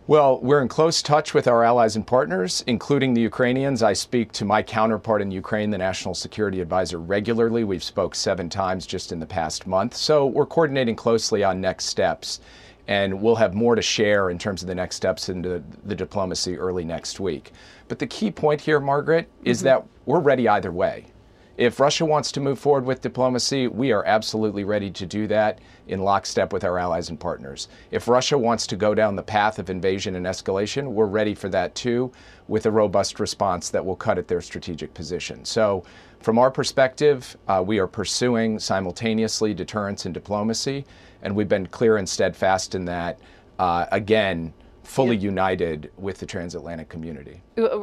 Well, 0.08 0.40
we're 0.40 0.60
in 0.60 0.66
close 0.66 1.00
touch 1.00 1.32
with 1.32 1.46
our 1.46 1.62
allies 1.62 1.94
and 1.94 2.04
partners, 2.04 2.64
including 2.66 3.14
the 3.14 3.20
Ukrainians. 3.20 3.84
I 3.84 3.92
speak 3.92 4.32
to 4.32 4.44
my 4.44 4.60
counterpart 4.60 5.22
in 5.22 5.30
Ukraine, 5.30 5.70
the 5.70 5.78
National 5.78 6.12
Security 6.12 6.60
Advisor, 6.60 6.98
regularly. 6.98 7.62
We've 7.62 7.84
spoke 7.84 8.16
seven 8.16 8.48
times 8.48 8.84
just 8.84 9.12
in 9.12 9.20
the 9.20 9.26
past 9.26 9.64
month. 9.64 9.94
So 9.94 10.26
we're 10.26 10.44
coordinating 10.44 10.96
closely 10.96 11.44
on 11.44 11.60
next 11.60 11.84
steps 11.84 12.40
and 12.88 13.22
we'll 13.22 13.36
have 13.36 13.54
more 13.54 13.76
to 13.76 13.82
share 13.82 14.30
in 14.30 14.38
terms 14.38 14.60
of 14.60 14.66
the 14.66 14.74
next 14.74 14.96
steps 14.96 15.28
into 15.28 15.62
the 15.84 15.94
diplomacy 15.94 16.58
early 16.58 16.84
next 16.84 17.20
week. 17.20 17.52
But 17.86 18.00
the 18.00 18.08
key 18.08 18.32
point 18.32 18.60
here, 18.60 18.80
Margaret, 18.80 19.28
is 19.44 19.58
mm-hmm. 19.58 19.66
that 19.66 19.86
we're 20.04 20.18
ready 20.18 20.48
either 20.48 20.72
way. 20.72 21.11
If 21.58 21.80
Russia 21.80 22.06
wants 22.06 22.32
to 22.32 22.40
move 22.40 22.58
forward 22.58 22.86
with 22.86 23.02
diplomacy, 23.02 23.68
we 23.68 23.92
are 23.92 24.04
absolutely 24.06 24.64
ready 24.64 24.90
to 24.90 25.04
do 25.04 25.26
that 25.26 25.58
in 25.86 26.00
lockstep 26.00 26.50
with 26.50 26.64
our 26.64 26.78
allies 26.78 27.10
and 27.10 27.20
partners. 27.20 27.68
If 27.90 28.08
Russia 28.08 28.38
wants 28.38 28.66
to 28.68 28.76
go 28.76 28.94
down 28.94 29.16
the 29.16 29.22
path 29.22 29.58
of 29.58 29.68
invasion 29.68 30.14
and 30.14 30.24
escalation, 30.24 30.92
we're 30.92 31.04
ready 31.04 31.34
for 31.34 31.50
that 31.50 31.74
too, 31.74 32.10
with 32.48 32.64
a 32.64 32.70
robust 32.70 33.20
response 33.20 33.68
that 33.68 33.84
will 33.84 33.96
cut 33.96 34.16
at 34.16 34.28
their 34.28 34.40
strategic 34.40 34.94
position. 34.94 35.44
So, 35.44 35.84
from 36.20 36.38
our 36.38 36.50
perspective, 36.50 37.36
uh, 37.48 37.62
we 37.66 37.78
are 37.78 37.88
pursuing 37.88 38.58
simultaneously 38.58 39.52
deterrence 39.52 40.06
and 40.06 40.14
diplomacy, 40.14 40.86
and 41.20 41.36
we've 41.36 41.48
been 41.48 41.66
clear 41.66 41.98
and 41.98 42.08
steadfast 42.08 42.74
in 42.74 42.86
that. 42.86 43.18
Uh, 43.58 43.86
again, 43.92 44.54
fully 44.84 45.16
yeah. 45.16 45.22
united 45.22 45.90
with 45.98 46.18
the 46.18 46.26
transatlantic 46.26 46.88
community. 46.88 47.42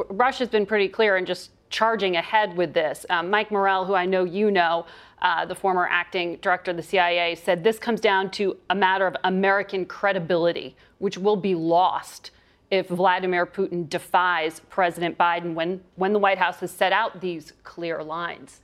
Russia's 0.09 0.49
been 0.49 0.65
pretty 0.65 0.87
clear 0.87 1.17
in 1.17 1.25
just 1.25 1.51
charging 1.69 2.15
ahead 2.15 2.55
with 2.55 2.73
this. 2.73 3.05
Um, 3.09 3.29
Mike 3.29 3.51
Morell, 3.51 3.85
who 3.85 3.93
I 3.93 4.05
know 4.05 4.23
you 4.23 4.51
know, 4.51 4.85
uh, 5.21 5.45
the 5.45 5.55
former 5.55 5.87
acting 5.89 6.37
director 6.37 6.71
of 6.71 6.77
the 6.77 6.83
CIA, 6.83 7.35
said 7.35 7.63
this 7.63 7.79
comes 7.79 8.01
down 8.01 8.31
to 8.31 8.57
a 8.69 8.75
matter 8.75 9.05
of 9.05 9.15
American 9.23 9.85
credibility, 9.85 10.75
which 10.97 11.17
will 11.17 11.35
be 11.35 11.55
lost 11.55 12.31
if 12.71 12.87
Vladimir 12.87 13.45
Putin 13.45 13.89
defies 13.89 14.61
President 14.69 15.17
Biden 15.17 15.53
when, 15.53 15.81
when 15.95 16.13
the 16.13 16.19
White 16.19 16.37
House 16.37 16.59
has 16.59 16.71
set 16.71 16.93
out 16.93 17.19
these 17.21 17.53
clear 17.63 18.03
lines. 18.03 18.61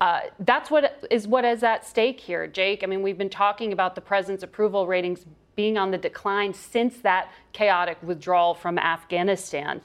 Uh, 0.00 0.20
that's 0.40 0.70
what 0.70 1.06
is 1.10 1.26
what 1.26 1.44
is 1.44 1.62
at 1.62 1.86
stake 1.86 2.20
here, 2.20 2.46
Jake. 2.46 2.84
I 2.84 2.86
mean, 2.86 3.02
we've 3.02 3.16
been 3.16 3.30
talking 3.30 3.72
about 3.72 3.94
the 3.94 4.02
president's 4.02 4.42
approval 4.42 4.86
ratings 4.86 5.24
being 5.54 5.78
on 5.78 5.90
the 5.90 5.96
decline 5.96 6.52
since 6.52 6.98
that 6.98 7.30
chaotic 7.54 7.96
withdrawal 8.02 8.54
from 8.54 8.78
Afghanistan. 8.78 9.80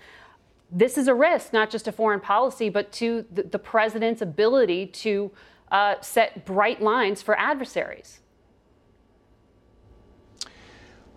This 0.72 0.98
is 0.98 1.08
a 1.08 1.14
risk, 1.14 1.52
not 1.52 1.70
just 1.70 1.86
to 1.86 1.92
foreign 1.92 2.22
policy, 2.22 2.70
but 2.70 2.92
to 2.94 3.26
the, 3.32 3.44
the 3.44 3.60
president's 3.60 4.22
ability 4.22 4.88
to 4.88 5.32
uh, 5.72 5.96
set 6.02 6.46
bright 6.46 6.82
lines 6.82 7.22
for 7.22 7.38
adversaries. 7.38 8.20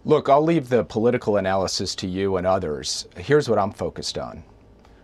Look, 0.05 0.29
I'll 0.29 0.43
leave 0.43 0.69
the 0.69 0.85
political 0.85 1.39
analysis 1.39 1.95
to 1.97 2.07
you 2.07 2.37
and 2.37 2.47
others. 2.47 3.07
Here's 3.17 3.49
what 3.49 3.59
I'm 3.59 3.73
focused 3.73 4.19
on 4.19 4.43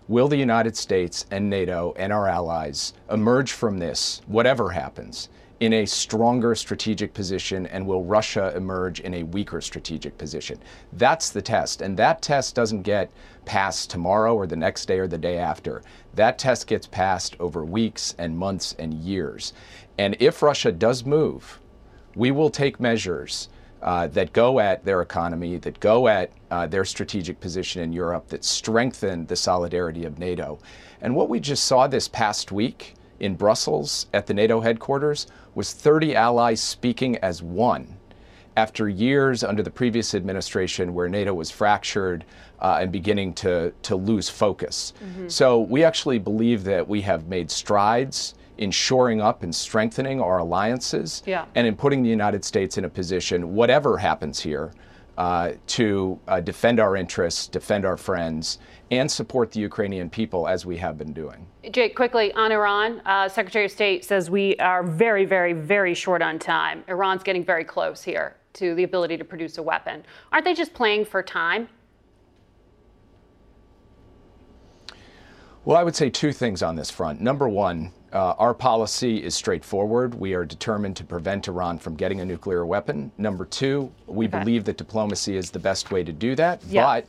Will 0.09 0.29
the 0.29 0.37
United 0.37 0.77
States 0.77 1.25
and 1.31 1.49
NATO 1.49 1.95
and 1.97 2.13
our 2.13 2.27
allies 2.27 2.93
emerge 3.11 3.53
from 3.53 3.79
this, 3.79 4.21
whatever 4.27 4.71
happens, 4.71 5.29
in 5.61 5.75
a 5.75 5.85
stronger 5.85 6.55
strategic 6.55 7.13
position, 7.13 7.67
and 7.67 7.87
will 7.87 8.03
Russia 8.03 8.53
emerge 8.57 9.01
in 9.01 9.13
a 9.15 9.23
weaker 9.25 9.61
strategic 9.61 10.17
position? 10.17 10.59
That's 10.95 11.31
the 11.31 11.43
test. 11.43 11.83
And 11.83 11.97
that 11.99 12.23
test 12.23 12.55
doesn't 12.55 12.83
get 12.83 13.13
passed 13.45 13.91
tomorrow 13.91 14.35
or 14.35 14.47
the 14.47 14.57
next 14.57 14.87
day 14.87 14.99
or 14.99 15.07
the 15.07 15.19
day 15.19 15.37
after. 15.37 15.83
That 16.15 16.39
test 16.39 16.67
gets 16.67 16.87
passed 16.87 17.37
over 17.39 17.63
weeks 17.63 18.15
and 18.19 18.37
months 18.37 18.75
and 18.79 18.95
years. 18.95 19.53
And 19.99 20.17
if 20.19 20.43
Russia 20.43 20.73
does 20.73 21.05
move, 21.05 21.61
we 22.15 22.31
will 22.31 22.51
take 22.51 22.81
measures 22.81 23.51
uh, 23.83 24.07
that 24.09 24.33
go 24.33 24.61
at 24.61 24.85
their 24.85 25.03
economy, 25.03 25.59
that 25.59 25.79
go 25.81 26.09
at 26.09 26.33
uh, 26.51 26.67
their 26.67 26.85
strategic 26.87 27.39
position 27.39 27.83
in 27.83 27.93
Europe, 27.93 28.29
that 28.29 28.45
strengthen 28.45 29.27
the 29.27 29.37
solidarity 29.37 30.07
of 30.07 30.19
NATO. 30.19 30.59
And 31.03 31.15
what 31.15 31.29
we 31.29 31.39
just 31.39 31.67
saw 31.67 31.87
this 31.87 32.09
past 32.09 32.51
week 32.51 32.95
in 33.21 33.35
Brussels 33.35 34.07
at 34.15 34.27
the 34.27 34.35
NATO 34.35 34.61
headquarters 34.61 35.27
was 35.55 35.73
30 35.73 36.15
allies 36.15 36.61
speaking 36.61 37.17
as 37.19 37.43
one 37.43 37.97
after 38.57 38.89
years 38.89 39.45
under 39.45 39.63
the 39.63 39.71
previous 39.71 40.15
administration 40.15 40.93
where 40.93 41.09
NATO 41.09 41.33
was 41.33 41.51
fractured 41.51 42.25
uh, 42.61 42.79
and 42.81 42.93
beginning 42.93 43.33
to, 43.35 43.73
to 43.83 43.97
lose 43.97 44.29
focus. 44.29 44.93
Mm-hmm. 45.03 45.29
So 45.29 45.61
we 45.61 45.85
actually 45.85 46.19
believe 46.19 46.65
that 46.65 46.87
we 46.87 47.01
have 47.03 47.29
made 47.29 47.51
strides 47.51 48.35
in 48.59 48.71
shoring 48.71 49.21
up 49.21 49.43
and 49.43 49.55
strengthening 49.55 50.21
our 50.21 50.39
alliances 50.39 51.23
yeah. 51.27 51.47
and 51.55 51.67
in 51.67 51.75
putting 51.75 52.03
the 52.03 52.11
United 52.11 52.45
States 52.45 52.77
in 52.77 52.85
a 52.85 52.89
position, 52.89 53.55
whatever 53.55 53.97
happens 53.97 54.39
here, 54.41 54.73
uh, 55.17 55.53
to 55.67 56.19
uh, 56.29 56.41
defend 56.41 56.81
our 56.81 56.97
interests, 56.97 57.47
defend 57.47 57.85
our 57.85 57.97
friends, 57.97 58.59
and 58.91 59.11
support 59.11 59.53
the 59.53 59.61
Ukrainian 59.61 60.11
people 60.11 60.49
as 60.49 60.67
we 60.67 60.77
have 60.79 60.99
been 60.99 61.13
doing. 61.13 61.47
Jake, 61.71 61.95
quickly 61.95 62.33
on 62.35 62.51
Iran, 62.53 63.01
uh, 63.05 63.29
Secretary 63.29 63.67
of 63.67 63.71
State 63.71 64.05
says 64.05 64.31
we 64.31 64.57
are 64.57 64.83
very, 64.83 65.25
very, 65.25 65.53
very 65.53 65.95
short 65.95 66.23
on 66.23 66.39
time. 66.39 66.83
Iran's 66.89 67.23
getting 67.23 67.45
very 67.45 67.65
close 67.65 68.03
here. 68.03 68.37
to 68.55 68.75
the 68.75 68.85
ability 68.85 69.17
to 69.17 69.25
produce 69.25 69.59
a 69.59 69.63
weapon. 69.63 70.05
Aren't 70.33 70.45
they 70.45 70.55
just 70.55 70.75
playing 70.75 71.05
for 71.05 71.23
time? 71.23 71.69
Well, 75.65 75.77
I 75.77 75.85
would 75.85 75.95
say 75.95 76.11
two 76.11 76.33
things 76.33 76.63
on 76.63 76.75
this 76.75 76.91
front. 76.91 77.21
Number 77.21 77.49
one, 77.49 77.93
uh, 78.13 78.33
our 78.39 78.55
policy 78.55 79.23
is 79.23 79.35
straightforward. 79.35 80.15
We 80.15 80.33
are 80.35 80.45
determined 80.45 80.97
to 80.97 81.05
prevent 81.05 81.47
Iran 81.49 81.79
from 81.79 81.95
getting 81.95 82.21
a 82.21 82.25
nuclear 82.25 82.65
weapon. 82.67 83.13
Number 83.19 83.45
two, 83.45 83.93
we 84.07 84.27
okay. 84.27 84.39
believe 84.39 84.65
that 84.65 84.79
diplomacy 84.79 85.37
is 85.37 85.51
the 85.51 85.59
best 85.59 85.93
way 85.93 86.03
to 86.03 86.13
do 86.13 86.35
that. 86.35 86.63
Yeah. 86.65 86.83
But 86.85 87.07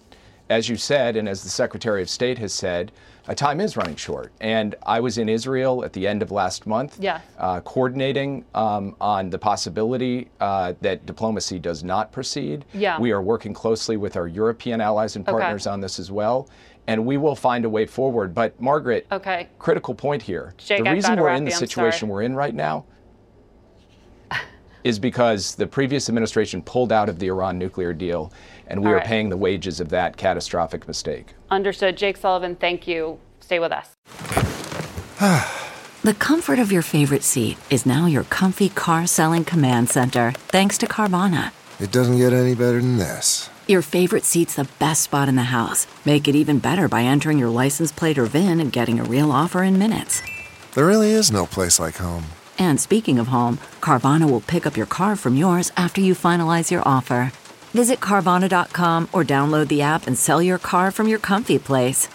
as 0.52 0.68
you 0.68 0.76
said, 0.76 1.16
and 1.16 1.30
as 1.30 1.44
the 1.44 1.50
Secretary 1.50 2.02
of 2.02 2.10
State 2.10 2.38
has 2.38 2.54
said, 2.54 2.92
uh, 3.28 3.34
time 3.34 3.62
is 3.62 3.78
running 3.78 3.96
short. 3.96 4.34
And 4.42 4.76
I 4.86 5.00
was 5.00 5.18
in 5.18 5.30
Israel 5.30 5.86
at 5.86 5.94
the 5.94 6.06
end 6.06 6.22
of 6.22 6.30
last 6.30 6.68
month, 6.68 6.98
yeah. 7.00 7.22
uh, 7.38 7.62
coordinating 7.62 8.44
um, 8.54 8.96
on 9.00 9.30
the 9.30 9.40
possibility 9.40 10.28
uh, 10.42 10.74
that 10.82 11.06
diplomacy 11.06 11.58
does 11.58 11.84
not 11.84 12.12
proceed. 12.12 12.66
Yeah. 12.74 13.00
We 13.00 13.12
are 13.12 13.22
working 13.22 13.54
closely 13.54 13.96
with 13.96 14.18
our 14.18 14.28
European 14.28 14.82
allies 14.82 15.16
and 15.16 15.26
partners 15.26 15.68
okay. 15.68 15.74
on 15.74 15.80
this 15.80 16.00
as 16.00 16.12
well 16.12 16.50
and 16.88 17.06
we 17.06 17.16
will 17.16 17.36
find 17.36 17.64
a 17.64 17.70
way 17.70 17.86
forward. 17.86 18.34
But 18.34 18.60
Margaret, 18.60 19.06
okay. 19.12 19.48
critical 19.60 19.94
point 19.94 20.22
here. 20.22 20.56
Jake, 20.58 20.84
the 20.84 20.92
reason 20.92 21.20
we're 21.20 21.30
in 21.30 21.46
the 21.46 21.52
situation 21.52 22.10
we're 22.10 22.24
in 22.24 22.36
right 22.36 22.56
now 22.56 22.86
is 24.84 25.00
because 25.00 25.56
the 25.56 25.68
previous 25.68 26.10
administration 26.10 26.62
pulled 26.62 26.92
out 26.92 27.10
of 27.10 27.20
the 27.20 27.28
Iran 27.28 27.58
nuclear 27.58 27.94
deal, 27.94 28.32
and 28.68 28.82
we 28.82 28.88
All 28.88 28.94
are 28.94 28.98
right. 28.98 29.06
paying 29.06 29.30
the 29.30 29.38
wages 29.38 29.80
of 29.80 29.90
that 29.90 30.18
catastrophic 30.18 30.88
mistake. 30.88 31.34
Understood. 31.50 31.98
Jake 31.98 32.18
Sullivan, 32.18 32.56
thank 32.56 32.88
you. 32.88 33.20
Stay 33.40 33.60
with 33.60 33.72
us. 33.72 33.96
the 36.04 36.14
comfort 36.14 36.60
of 36.60 36.72
your 36.72 36.82
favorite 36.82 37.24
seat 37.24 37.58
is 37.70 37.86
now 37.86 38.06
your 38.06 38.24
comfy 38.26 38.70
car 38.70 39.06
selling 39.06 39.44
command 39.44 39.90
center, 39.90 40.32
thanks 40.48 40.78
to 40.80 40.88
Carvana. 40.88 41.52
It 41.80 41.92
doesn't 41.92 42.18
get 42.18 42.34
any 42.34 42.56
better 42.56 42.80
than 42.82 42.98
this. 42.98 43.50
Your 43.68 43.82
favorite 43.82 44.26
seat's 44.26 44.56
the 44.56 44.68
best 44.80 45.02
spot 45.04 45.30
in 45.30 45.36
the 45.36 45.44
house. 45.44 45.88
Make 46.06 46.28
it 46.28 46.36
even 46.36 46.60
better 46.60 46.88
by 46.88 47.04
entering 47.04 47.40
your 47.40 47.50
license 47.50 47.92
plate 47.92 48.18
or 48.18 48.26
VIN 48.26 48.60
and 48.60 48.72
getting 48.72 49.00
a 49.00 49.04
real 49.04 49.32
offer 49.32 49.64
in 49.64 49.80
minutes. 49.80 50.22
There 50.74 50.86
really 50.86 51.12
is 51.12 51.32
no 51.32 51.46
place 51.46 51.80
like 51.80 51.98
home. 51.98 52.26
And 52.58 52.80
speaking 52.80 53.20
of 53.20 53.28
home, 53.28 53.58
Carvana 53.80 54.30
will 54.30 54.42
pick 54.42 54.66
up 54.66 54.78
your 54.78 54.86
car 54.86 55.16
from 55.16 55.36
yours 55.36 55.72
after 55.78 56.02
you 56.02 56.14
finalize 56.16 56.72
your 56.72 56.82
offer. 56.86 57.32
Visit 57.74 58.00
Carvana.com 58.00 59.08
or 59.14 59.24
download 59.24 59.68
the 59.68 59.82
app 59.82 60.08
and 60.08 60.18
sell 60.18 60.42
your 60.42 60.58
car 60.58 60.92
from 60.92 61.08
your 61.08 61.20
comfy 61.20 61.60
place. 61.60 62.10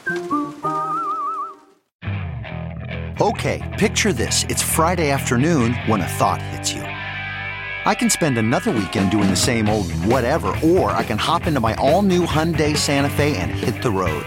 Okay, 3.18 3.62
picture 3.78 4.12
this. 4.12 4.44
It's 4.50 4.62
Friday 4.62 5.10
afternoon 5.10 5.72
when 5.86 6.02
a 6.02 6.06
thought 6.06 6.42
hits 6.42 6.72
you. 6.72 6.82
I 6.82 7.94
can 7.94 8.10
spend 8.10 8.36
another 8.36 8.72
weekend 8.72 9.10
doing 9.10 9.30
the 9.30 9.36
same 9.36 9.68
old 9.68 9.90
whatever, 9.92 10.48
or 10.62 10.90
I 10.90 11.04
can 11.04 11.18
hop 11.18 11.46
into 11.46 11.60
my 11.60 11.74
all-new 11.76 12.26
Hyundai 12.26 12.76
Santa 12.76 13.08
Fe 13.08 13.36
and 13.36 13.52
hit 13.52 13.80
the 13.80 13.90
road. 13.90 14.26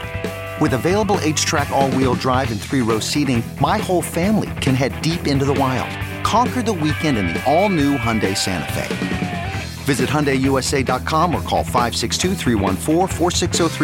With 0.59 0.73
available 0.73 1.17
H-Track 1.21 1.69
all-wheel 1.69 2.15
drive 2.15 2.51
and 2.51 2.59
three-row 2.59 2.99
seating, 2.99 3.41
my 3.61 3.77
whole 3.77 4.01
family 4.01 4.49
can 4.59 4.75
head 4.75 5.01
deep 5.01 5.25
into 5.25 5.45
the 5.45 5.53
wild. 5.53 5.89
Conquer 6.25 6.61
the 6.61 6.73
weekend 6.73 7.17
in 7.17 7.27
the 7.27 7.41
all-new 7.49 7.97
Hyundai 7.97 8.35
Santa 8.35 8.73
Fe. 8.73 9.53
Visit 9.85 10.09
HyundaiUSA.com 10.09 11.33
or 11.33 11.41
call 11.43 11.63
562 11.63 12.35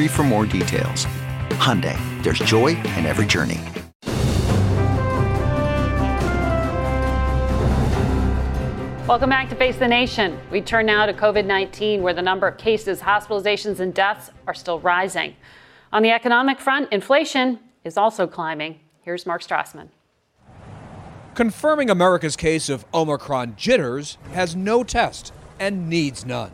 for 0.10 0.24
more 0.24 0.46
details. 0.46 1.06
Hyundai, 1.52 1.98
there's 2.24 2.40
joy 2.40 2.76
in 2.76 3.06
every 3.06 3.26
journey. 3.26 3.62
Welcome 9.08 9.30
back 9.30 9.48
to 9.48 9.56
Face 9.56 9.78
the 9.78 9.88
Nation. 9.88 10.38
We 10.52 10.60
turn 10.60 10.88
now 10.88 11.06
to 11.06 11.14
COVID 11.14 11.46
19, 11.46 12.02
where 12.02 12.14
the 12.14 12.22
number 12.22 12.48
of 12.48 12.58
cases, 12.58 13.00
hospitalizations, 13.00 13.80
and 13.80 13.94
deaths 13.94 14.30
are 14.46 14.54
still 14.54 14.82
rising. 14.82 15.36
On 15.94 16.02
the 16.04 16.12
economic 16.12 16.60
front, 16.60 16.92
inflation 16.92 17.60
is 17.84 17.98
also 17.98 18.28
climbing. 18.28 18.80
Here's 19.02 19.26
Mark 19.26 19.44
Strassmann. 19.44 19.90
Confirming 21.36 21.90
America's 21.90 22.36
case 22.36 22.70
of 22.70 22.86
Omicron 22.94 23.56
jitters 23.58 24.18
has 24.32 24.56
no 24.56 24.84
test 24.84 25.34
and 25.60 25.90
needs 25.90 26.26
none. 26.26 26.52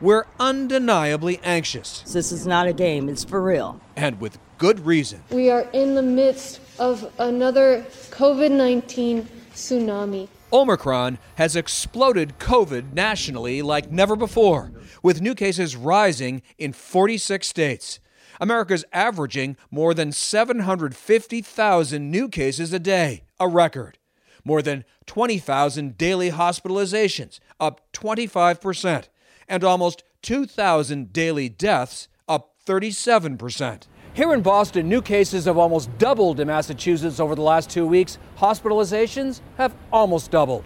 We're 0.00 0.24
undeniably 0.40 1.38
anxious. 1.44 2.00
This 2.00 2.32
is 2.32 2.46
not 2.46 2.66
a 2.66 2.72
game, 2.72 3.08
it's 3.08 3.22
for 3.22 3.40
real. 3.40 3.80
And 3.94 4.20
with 4.20 4.38
good 4.58 4.84
reason. 4.84 5.22
We 5.30 5.50
are 5.50 5.68
in 5.72 5.94
the 5.94 6.02
midst 6.02 6.60
of 6.78 7.12
another 7.18 7.84
COVID 8.10 8.50
19 8.50 9.28
tsunami. 9.52 10.28
Omicron 10.52 11.18
has 11.36 11.54
exploded 11.54 12.38
COVID 12.38 12.92
nationally 12.92 13.62
like 13.62 13.90
never 13.90 14.16
before, 14.16 14.72
with 15.02 15.20
new 15.20 15.34
cases 15.34 15.76
rising 15.76 16.42
in 16.58 16.72
46 16.72 17.46
states. 17.46 18.00
America's 18.40 18.84
averaging 18.92 19.56
more 19.70 19.94
than 19.94 20.12
750,000 20.12 22.10
new 22.10 22.28
cases 22.28 22.72
a 22.72 22.78
day, 22.78 23.24
a 23.38 23.48
record. 23.48 23.98
More 24.44 24.62
than 24.62 24.84
20,000 25.06 25.96
daily 25.96 26.30
hospitalizations, 26.30 27.38
up 27.60 27.80
25%, 27.92 29.08
and 29.48 29.64
almost 29.64 30.02
2,000 30.22 31.12
daily 31.12 31.48
deaths, 31.48 32.08
up 32.28 32.54
37%. 32.66 33.82
Here 34.14 34.34
in 34.34 34.42
Boston, 34.42 34.88
new 34.88 35.00
cases 35.00 35.46
have 35.46 35.56
almost 35.56 35.96
doubled 35.96 36.38
in 36.38 36.48
Massachusetts 36.48 37.18
over 37.18 37.34
the 37.34 37.42
last 37.42 37.70
two 37.70 37.86
weeks. 37.86 38.18
Hospitalizations 38.38 39.40
have 39.56 39.74
almost 39.90 40.30
doubled. 40.30 40.64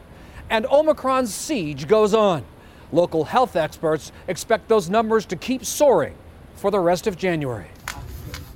And 0.51 0.67
Omicron's 0.67 1.33
siege 1.35 1.87
goes 1.87 2.13
on. 2.13 2.45
Local 2.93 3.25
health 3.25 3.57
experts 3.57 4.11
expect 4.27 4.69
those 4.69 4.91
numbers 4.91 5.27
to 5.27 5.37
keep 5.37 5.65
soaring 5.65 6.17
for 6.57 6.71
the 6.71 6.81
rest 6.81 7.07
of 7.07 7.16
January. 7.16 7.69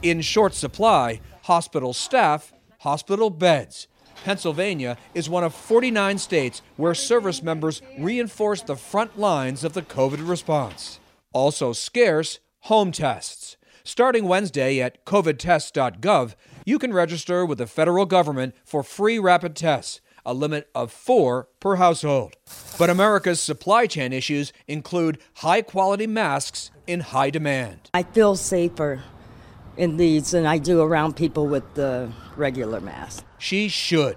In 0.03 0.21
short 0.21 0.55
supply, 0.55 1.21
hospital 1.43 1.93
staff, 1.93 2.53
hospital 2.81 3.31
beds. 3.31 3.87
Pennsylvania 4.25 4.99
is 5.15 5.31
one 5.31 5.45
of 5.45 5.55
49 5.55 6.19
states 6.19 6.63
where 6.77 6.95
service 6.95 7.43
members 7.43 7.81
reinforce 7.99 8.63
the 8.63 8.77
front 8.77 9.19
lines 9.19 9.65
of 9.65 9.73
the 9.73 9.83
COVID 9.83 10.29
response. 10.29 11.01
Also 11.33 11.73
scarce, 11.73 12.39
home 12.61 12.93
tests. 12.93 13.57
Starting 13.83 14.27
Wednesday 14.27 14.81
at 14.81 15.05
covidtest.gov, 15.07 16.35
you 16.67 16.79
can 16.79 16.93
register 16.93 17.47
with 17.47 17.59
the 17.59 17.67
federal 17.67 18.05
government 18.05 18.55
for 18.65 18.83
free 18.83 19.19
rapid 19.19 19.57
tests, 19.57 20.01
a 20.25 20.35
limit 20.35 20.69
of 20.75 20.93
four 20.93 21.49
per 21.61 21.77
household. 21.77 22.35
But 22.79 22.91
America's 22.91 23.41
supply 23.41 23.87
chain 23.87 24.13
issues 24.13 24.53
include 24.67 25.19
high 25.35 25.63
quality 25.63 26.07
masks 26.07 26.71
in 26.87 27.01
high 27.01 27.31
demand. 27.31 27.91
I 27.95 28.03
feel 28.03 28.37
safer 28.37 29.03
in 29.77 29.97
these 29.97 30.33
than 30.33 30.47
I 30.47 30.59
do 30.59 30.81
around 30.81 31.17
people 31.17 31.47
with 31.47 31.75
the 31.75 32.11
regular 32.37 32.81
mask. 32.81 33.25
She 33.39 33.69
should. 33.69 34.17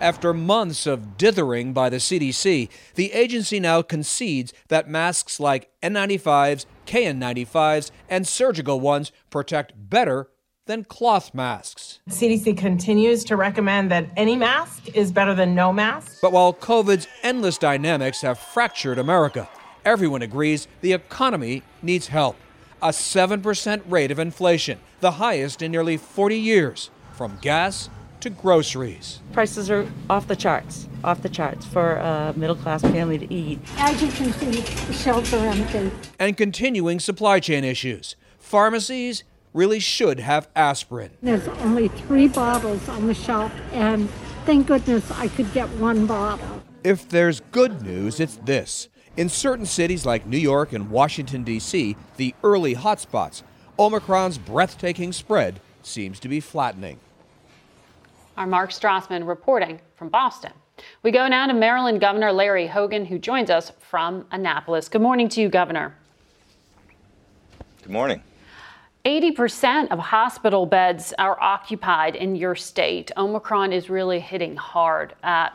After 0.00 0.34
months 0.34 0.86
of 0.86 1.16
dithering 1.16 1.72
by 1.72 1.88
the 1.88 1.98
CDC, 1.98 2.68
the 2.96 3.12
agency 3.12 3.60
now 3.60 3.80
concedes 3.80 4.52
that 4.68 4.88
masks 4.88 5.38
like 5.38 5.70
N95s, 5.82 6.66
KN95s, 6.86 7.90
and 8.08 8.26
surgical 8.26 8.80
ones 8.80 9.12
protect 9.30 9.72
better 9.76 10.28
than 10.66 10.82
cloth 10.84 11.34
masks. 11.34 12.00
CDC 12.08 12.56
continues 12.56 13.22
to 13.24 13.36
recommend 13.36 13.90
that 13.90 14.08
any 14.16 14.34
mask 14.34 14.88
is 14.94 15.12
better 15.12 15.34
than 15.34 15.54
no 15.54 15.72
mask. 15.72 16.18
But 16.22 16.32
while 16.32 16.54
COVID's 16.54 17.06
endless 17.22 17.58
dynamics 17.58 18.22
have 18.22 18.38
fractured 18.38 18.98
America, 18.98 19.48
everyone 19.84 20.22
agrees 20.22 20.66
the 20.80 20.94
economy 20.94 21.62
needs 21.82 22.06
help. 22.06 22.36
A 22.80 22.88
7% 22.88 23.82
rate 23.88 24.10
of 24.10 24.18
inflation, 24.18 24.78
the 25.00 25.12
highest 25.12 25.60
in 25.62 25.70
nearly 25.70 25.96
40 25.96 26.38
years, 26.38 26.90
from 27.12 27.38
gas 27.40 27.90
to 28.20 28.30
groceries. 28.30 29.20
Prices 29.32 29.70
are 29.70 29.86
off 30.08 30.26
the 30.26 30.36
charts, 30.36 30.88
off 31.02 31.20
the 31.20 31.28
charts 31.28 31.66
for 31.66 31.96
a 31.96 32.32
middle 32.36 32.56
class 32.56 32.80
family 32.80 33.18
to 33.18 33.32
eat. 33.32 33.58
As 33.76 34.00
you 34.02 34.08
can 34.08 34.32
see, 34.32 34.60
the 34.86 34.92
shelves 34.94 35.32
are 35.34 35.46
empty. 35.46 35.90
And 36.18 36.36
continuing 36.36 37.00
supply 37.00 37.40
chain 37.40 37.64
issues. 37.64 38.16
Pharmacies 38.38 39.24
really 39.54 39.78
should 39.78 40.20
have 40.20 40.48
aspirin. 40.54 41.12
There's 41.22 41.48
only 41.48 41.88
three 41.88 42.28
bottles 42.28 42.86
on 42.88 43.06
the 43.06 43.14
shelf, 43.14 43.52
and 43.72 44.10
thank 44.44 44.66
goodness 44.66 45.10
I 45.12 45.28
could 45.28 45.50
get 45.54 45.68
one 45.70 46.06
bottle. 46.06 46.62
If 46.82 47.08
there's 47.08 47.40
good 47.52 47.80
news, 47.82 48.20
it's 48.20 48.36
this. 48.36 48.88
In 49.16 49.28
certain 49.28 49.64
cities 49.64 50.04
like 50.04 50.26
New 50.26 50.36
York 50.36 50.72
and 50.72 50.90
Washington, 50.90 51.44
D.C., 51.44 51.96
the 52.16 52.34
early 52.42 52.74
hotspots, 52.74 53.42
Omicron's 53.78 54.38
breathtaking 54.38 55.12
spread 55.12 55.60
seems 55.82 56.18
to 56.20 56.28
be 56.28 56.40
flattening. 56.40 56.98
Our 58.36 58.46
Mark 58.46 58.70
Strassmann 58.70 59.26
reporting 59.26 59.80
from 59.94 60.08
Boston. 60.08 60.52
We 61.04 61.12
go 61.12 61.28
now 61.28 61.46
to 61.46 61.54
Maryland 61.54 62.00
Governor 62.00 62.32
Larry 62.32 62.66
Hogan, 62.66 63.04
who 63.04 63.20
joins 63.20 63.48
us 63.48 63.70
from 63.78 64.26
Annapolis. 64.32 64.88
Good 64.88 65.02
morning 65.02 65.28
to 65.28 65.40
you, 65.40 65.48
Governor. 65.48 65.94
Good 67.82 67.92
morning. 67.92 68.20
80% 69.04 69.88
of 69.88 69.98
hospital 69.98 70.64
beds 70.64 71.12
are 71.18 71.38
occupied 71.40 72.16
in 72.16 72.34
your 72.34 72.54
state. 72.54 73.10
Omicron 73.16 73.72
is 73.72 73.90
really 73.90 74.18
hitting 74.18 74.56
hard. 74.56 75.14
Uh, 75.22 75.50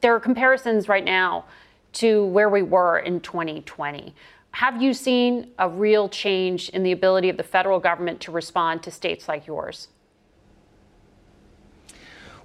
there 0.00 0.14
are 0.14 0.20
comparisons 0.20 0.88
right 0.88 1.04
now 1.04 1.44
to 1.94 2.26
where 2.26 2.48
we 2.48 2.62
were 2.62 3.00
in 3.00 3.18
2020. 3.20 4.14
Have 4.52 4.80
you 4.80 4.94
seen 4.94 5.50
a 5.58 5.68
real 5.68 6.08
change 6.08 6.68
in 6.68 6.84
the 6.84 6.92
ability 6.92 7.28
of 7.30 7.36
the 7.36 7.42
federal 7.42 7.80
government 7.80 8.20
to 8.20 8.30
respond 8.30 8.82
to 8.84 8.90
states 8.92 9.26
like 9.26 9.46
yours? 9.46 9.88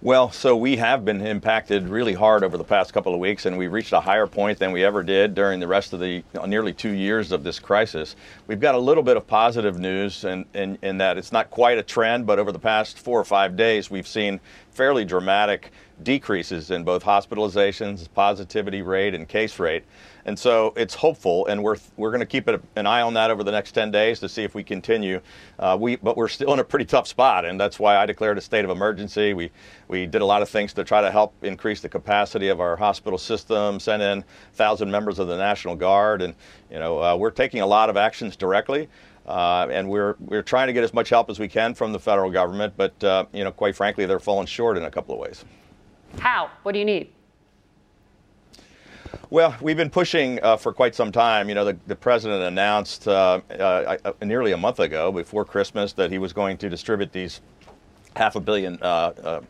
Well, 0.06 0.30
so 0.30 0.56
we 0.56 0.78
have 0.78 1.04
been 1.04 1.26
impacted 1.26 1.89
really 1.89 2.13
hard 2.13 2.44
over 2.44 2.60
the 2.60 2.63
past 2.63 2.94
couple 2.94 3.15
of 3.15 3.20
weeks, 3.20 3.48
and 3.48 3.58
we've 3.58 3.74
reached 3.74 3.91
a 3.91 4.00
higher 4.00 4.28
point 4.28 4.60
than 4.60 4.72
we 4.72 4.84
ever 4.84 5.02
did 5.02 5.34
during 5.34 5.60
the 5.60 5.68
rest 5.68 5.94
of 5.94 6.00
the 6.00 6.24
nearly 6.46 6.74
two 6.74 6.91
years 6.91 7.32
of 7.32 7.44
this 7.44 7.58
crisis. 7.58 8.15
We've 8.46 8.60
got 8.60 8.76
a 8.76 8.78
little 8.78 9.02
bit 9.02 9.18
of 9.18 9.26
positive 9.26 9.80
news 9.80 10.24
in, 10.24 10.46
in, 10.54 10.78
in 10.84 11.00
that 11.00 11.18
it's 11.18 11.32
not 11.32 11.50
quite 11.50 11.80
a 11.80 11.82
trend, 11.82 12.28
but 12.28 12.38
over 12.38 12.52
the 12.52 12.60
past 12.60 13.00
four 13.00 13.20
or 13.20 13.26
five 13.26 13.58
days, 13.58 13.89
we've 13.89 14.08
seen 14.08 14.39
fairly 14.70 15.06
dramatic 15.06 15.72
decreases 16.03 16.71
in 16.71 16.84
both 16.84 17.03
hospitalizations, 17.03 18.08
positivity 18.13 18.81
rate, 18.81 19.13
and 19.13 19.27
case 19.27 19.60
rate. 19.60 19.84
And 20.25 20.38
so 20.38 20.73
it's 20.75 20.95
hopeful, 20.95 21.45
and 21.45 21.63
we're 21.63 21.77
we're 21.97 22.10
going 22.10 22.19
to 22.19 22.25
keep 22.25 22.47
an 22.47 22.88
eye 22.88 23.01
on 23.01 23.13
that 23.13 23.29
over 23.29 23.43
the 23.43 23.51
next 23.51 23.73
10 23.73 23.91
days 23.91 24.19
to 24.21 24.29
see 24.29 24.43
if 24.43 24.55
we 24.55 24.63
continue. 24.63 25.21
Uh, 25.60 25.77
we 25.79 25.97
but 25.97 26.17
we're 26.17 26.27
still 26.27 26.51
in 26.53 26.60
a 26.60 26.63
pretty 26.63 26.86
tough 26.86 27.08
spot, 27.08 27.45
and 27.45 27.60
that's 27.60 27.79
why 27.79 27.97
I 27.97 28.08
declared 28.08 28.38
a 28.38 28.41
state 28.41 28.65
of 28.65 28.71
emergency. 28.71 29.34
We 29.34 29.51
we 29.88 30.08
did 30.08 30.21
a 30.21 30.25
lot 30.25 30.41
of 30.41 30.49
things 30.49 30.73
to 30.73 30.84
try 30.84 31.01
to 31.01 31.12
help 31.12 31.34
increase 31.43 31.81
the 31.81 31.89
capacity 31.89 32.47
of 32.47 32.60
our 32.60 32.75
hospital 32.75 33.19
system, 33.19 33.79
sent 33.79 34.01
in 34.01 34.23
thousand 34.53 34.89
members 34.89 35.19
of 35.19 35.27
the 35.27 35.38
National 35.38 35.75
Guard, 35.75 36.23
and 36.23 36.34
you 36.71 36.79
know 36.79 37.01
uh, 37.01 37.15
we're 37.15 37.31
taking 37.31 37.62
a 37.62 37.67
lot 37.67 37.89
of 37.89 37.97
actions 37.97 38.36
directly. 38.36 38.89
Uh, 39.27 39.67
and 39.71 39.89
we're 39.89 40.15
we're 40.19 40.43
trying 40.43 40.67
to 40.67 40.73
get 40.73 40.84
as 40.84 40.93
much 40.93 41.10
help 41.10 41.29
as 41.29 41.39
we 41.39 41.47
can 41.47 41.73
from 41.73 41.91
the 41.91 41.99
federal 41.99 42.29
government, 42.29 42.73
but 42.77 43.03
uh, 43.03 43.25
you 43.34 43.43
know, 43.43 43.51
quite 43.51 43.75
frankly, 43.75 44.05
they're 44.05 44.19
falling 44.19 44.45
short 44.45 44.77
in 44.77 44.84
a 44.84 44.91
couple 44.91 45.15
of 45.15 45.19
ways. 45.19 45.43
How? 46.19 46.49
What 46.63 46.73
do 46.73 46.80
you 46.80 46.86
need? 46.86 47.12
Well, 49.30 49.56
we've 49.62 49.78
been 49.78 49.89
pushing 49.89 50.39
uh, 50.43 50.58
for 50.58 50.71
quite 50.73 50.95
some 50.95 51.12
time. 51.12 51.49
You 51.49 51.56
know, 51.56 51.65
the, 51.65 51.78
the 51.88 51.95
president 51.95 52.43
announced 52.43 53.08
uh, 53.08 53.41
uh, 53.51 53.97
uh, 54.06 54.13
nearly 54.21 54.51
a 54.51 54.58
month 54.58 54.80
ago, 54.80 55.12
before 55.12 55.45
Christmas, 55.45 55.93
that 55.93 56.12
he 56.12 56.17
was 56.17 56.34
going 56.34 56.58
to 56.58 56.69
distribute 56.69 57.12
these 57.12 57.41
half 58.15 58.36
a 58.36 58.39
billion 58.39 58.78
uh, 58.82 59.41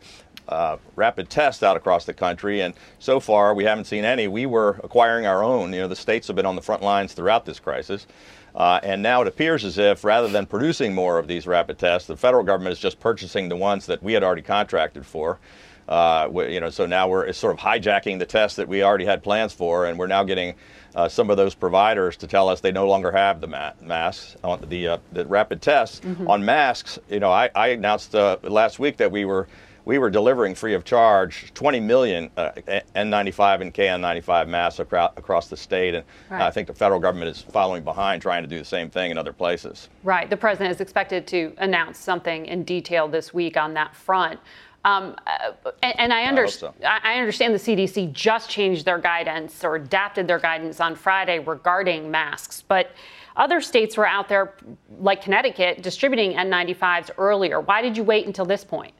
uh, 0.48 0.76
rapid 0.94 1.28
tests 1.28 1.62
out 1.62 1.76
across 1.76 2.04
the 2.04 2.14
country. 2.14 2.62
And 2.62 2.74
so 2.98 3.20
far, 3.20 3.54
we 3.54 3.64
haven't 3.64 3.84
seen 3.84 4.04
any. 4.04 4.28
We 4.28 4.46
were 4.46 4.80
acquiring 4.82 5.26
our 5.26 5.44
own. 5.44 5.72
You 5.72 5.80
know, 5.80 5.88
the 5.88 5.96
states 5.96 6.26
have 6.28 6.36
been 6.36 6.46
on 6.46 6.56
the 6.56 6.62
front 6.62 6.82
lines 6.82 7.12
throughout 7.12 7.44
this 7.44 7.60
crisis. 7.60 8.06
and 8.56 9.02
now 9.02 9.22
it 9.22 9.28
appears 9.28 9.64
as 9.64 9.78
if, 9.78 10.04
rather 10.04 10.28
than 10.28 10.46
producing 10.46 10.94
more 10.94 11.18
of 11.18 11.28
these 11.28 11.46
rapid 11.46 11.78
tests, 11.78 12.08
the 12.08 12.16
federal 12.16 12.44
government 12.44 12.72
is 12.72 12.78
just 12.78 12.98
purchasing 12.98 13.48
the 13.48 13.56
ones 13.56 13.86
that 13.86 14.02
we 14.02 14.12
had 14.12 14.22
already 14.22 14.42
contracted 14.42 15.04
for. 15.04 15.38
Uh, 15.88 16.28
you 16.48 16.60
know, 16.60 16.70
so 16.70 16.84
now 16.86 17.08
we're 17.08 17.32
sort 17.32 17.54
of 17.54 17.60
hijacking 17.60 18.18
the 18.18 18.26
tests 18.26 18.56
that 18.56 18.66
we 18.66 18.82
already 18.82 19.04
had 19.04 19.22
plans 19.22 19.52
for, 19.52 19.86
and 19.86 19.98
we're 19.98 20.06
now 20.06 20.24
getting 20.24 20.54
uh, 20.96 21.08
some 21.08 21.30
of 21.30 21.36
those 21.36 21.54
providers 21.54 22.16
to 22.16 22.26
tell 22.26 22.48
us 22.48 22.60
they 22.60 22.72
no 22.72 22.88
longer 22.88 23.12
have 23.12 23.40
the 23.40 23.46
ma- 23.46 23.72
masks 23.82 24.36
on 24.42 24.64
the 24.68 24.88
uh, 24.88 24.98
the 25.12 25.24
rapid 25.26 25.62
tests 25.62 26.00
mm-hmm. 26.00 26.28
on 26.28 26.44
masks. 26.44 26.98
You 27.08 27.20
know, 27.20 27.30
I, 27.30 27.50
I 27.54 27.68
announced 27.68 28.14
uh, 28.14 28.38
last 28.42 28.78
week 28.78 28.96
that 28.96 29.12
we 29.12 29.24
were 29.24 29.46
we 29.86 29.98
were 29.98 30.10
delivering 30.10 30.54
free 30.54 30.74
of 30.74 30.84
charge 30.84 31.54
20 31.54 31.80
million 31.80 32.28
uh, 32.36 32.50
N95 32.96 33.60
and 33.60 33.72
KN95 33.72 34.48
masks 34.48 34.80
across, 34.80 35.12
across 35.16 35.48
the 35.48 35.56
state, 35.56 35.94
and 35.94 36.04
right. 36.28 36.42
I 36.42 36.50
think 36.50 36.66
the 36.66 36.74
federal 36.74 36.98
government 36.98 37.30
is 37.30 37.42
following 37.42 37.84
behind, 37.84 38.20
trying 38.20 38.42
to 38.42 38.48
do 38.48 38.58
the 38.58 38.64
same 38.64 38.90
thing 38.90 39.12
in 39.12 39.16
other 39.16 39.32
places. 39.32 39.88
Right. 40.02 40.28
The 40.28 40.36
president 40.36 40.74
is 40.74 40.80
expected 40.80 41.26
to 41.28 41.54
announce 41.58 41.98
something 41.98 42.46
in 42.46 42.64
detail 42.64 43.06
this 43.06 43.32
week 43.32 43.56
on 43.56 43.74
that 43.74 43.94
front. 43.94 44.40
Um, 44.86 45.16
uh, 45.26 45.72
and, 45.82 45.98
and, 45.98 46.12
I, 46.12 46.28
under- 46.28 46.44
I, 46.44 46.48
so. 46.48 46.72
I, 46.86 47.18
understand 47.18 47.52
the 47.52 47.58
CDC 47.58 48.12
just 48.12 48.48
changed 48.48 48.84
their 48.84 48.98
guidance 48.98 49.64
or 49.64 49.74
adapted 49.74 50.28
their 50.28 50.38
guidance 50.38 50.80
on 50.80 50.94
Friday 50.94 51.40
regarding 51.40 52.08
masks, 52.08 52.62
but 52.66 52.92
other 53.36 53.60
states 53.60 53.96
were 53.96 54.06
out 54.06 54.28
there, 54.28 54.54
like 55.00 55.22
Connecticut, 55.22 55.82
distributing 55.82 56.34
N95s 56.34 57.10
earlier. 57.18 57.60
Why 57.60 57.82
did 57.82 57.96
you 57.96 58.04
wait 58.04 58.28
until 58.28 58.44
this 58.44 58.62
point? 58.62 58.94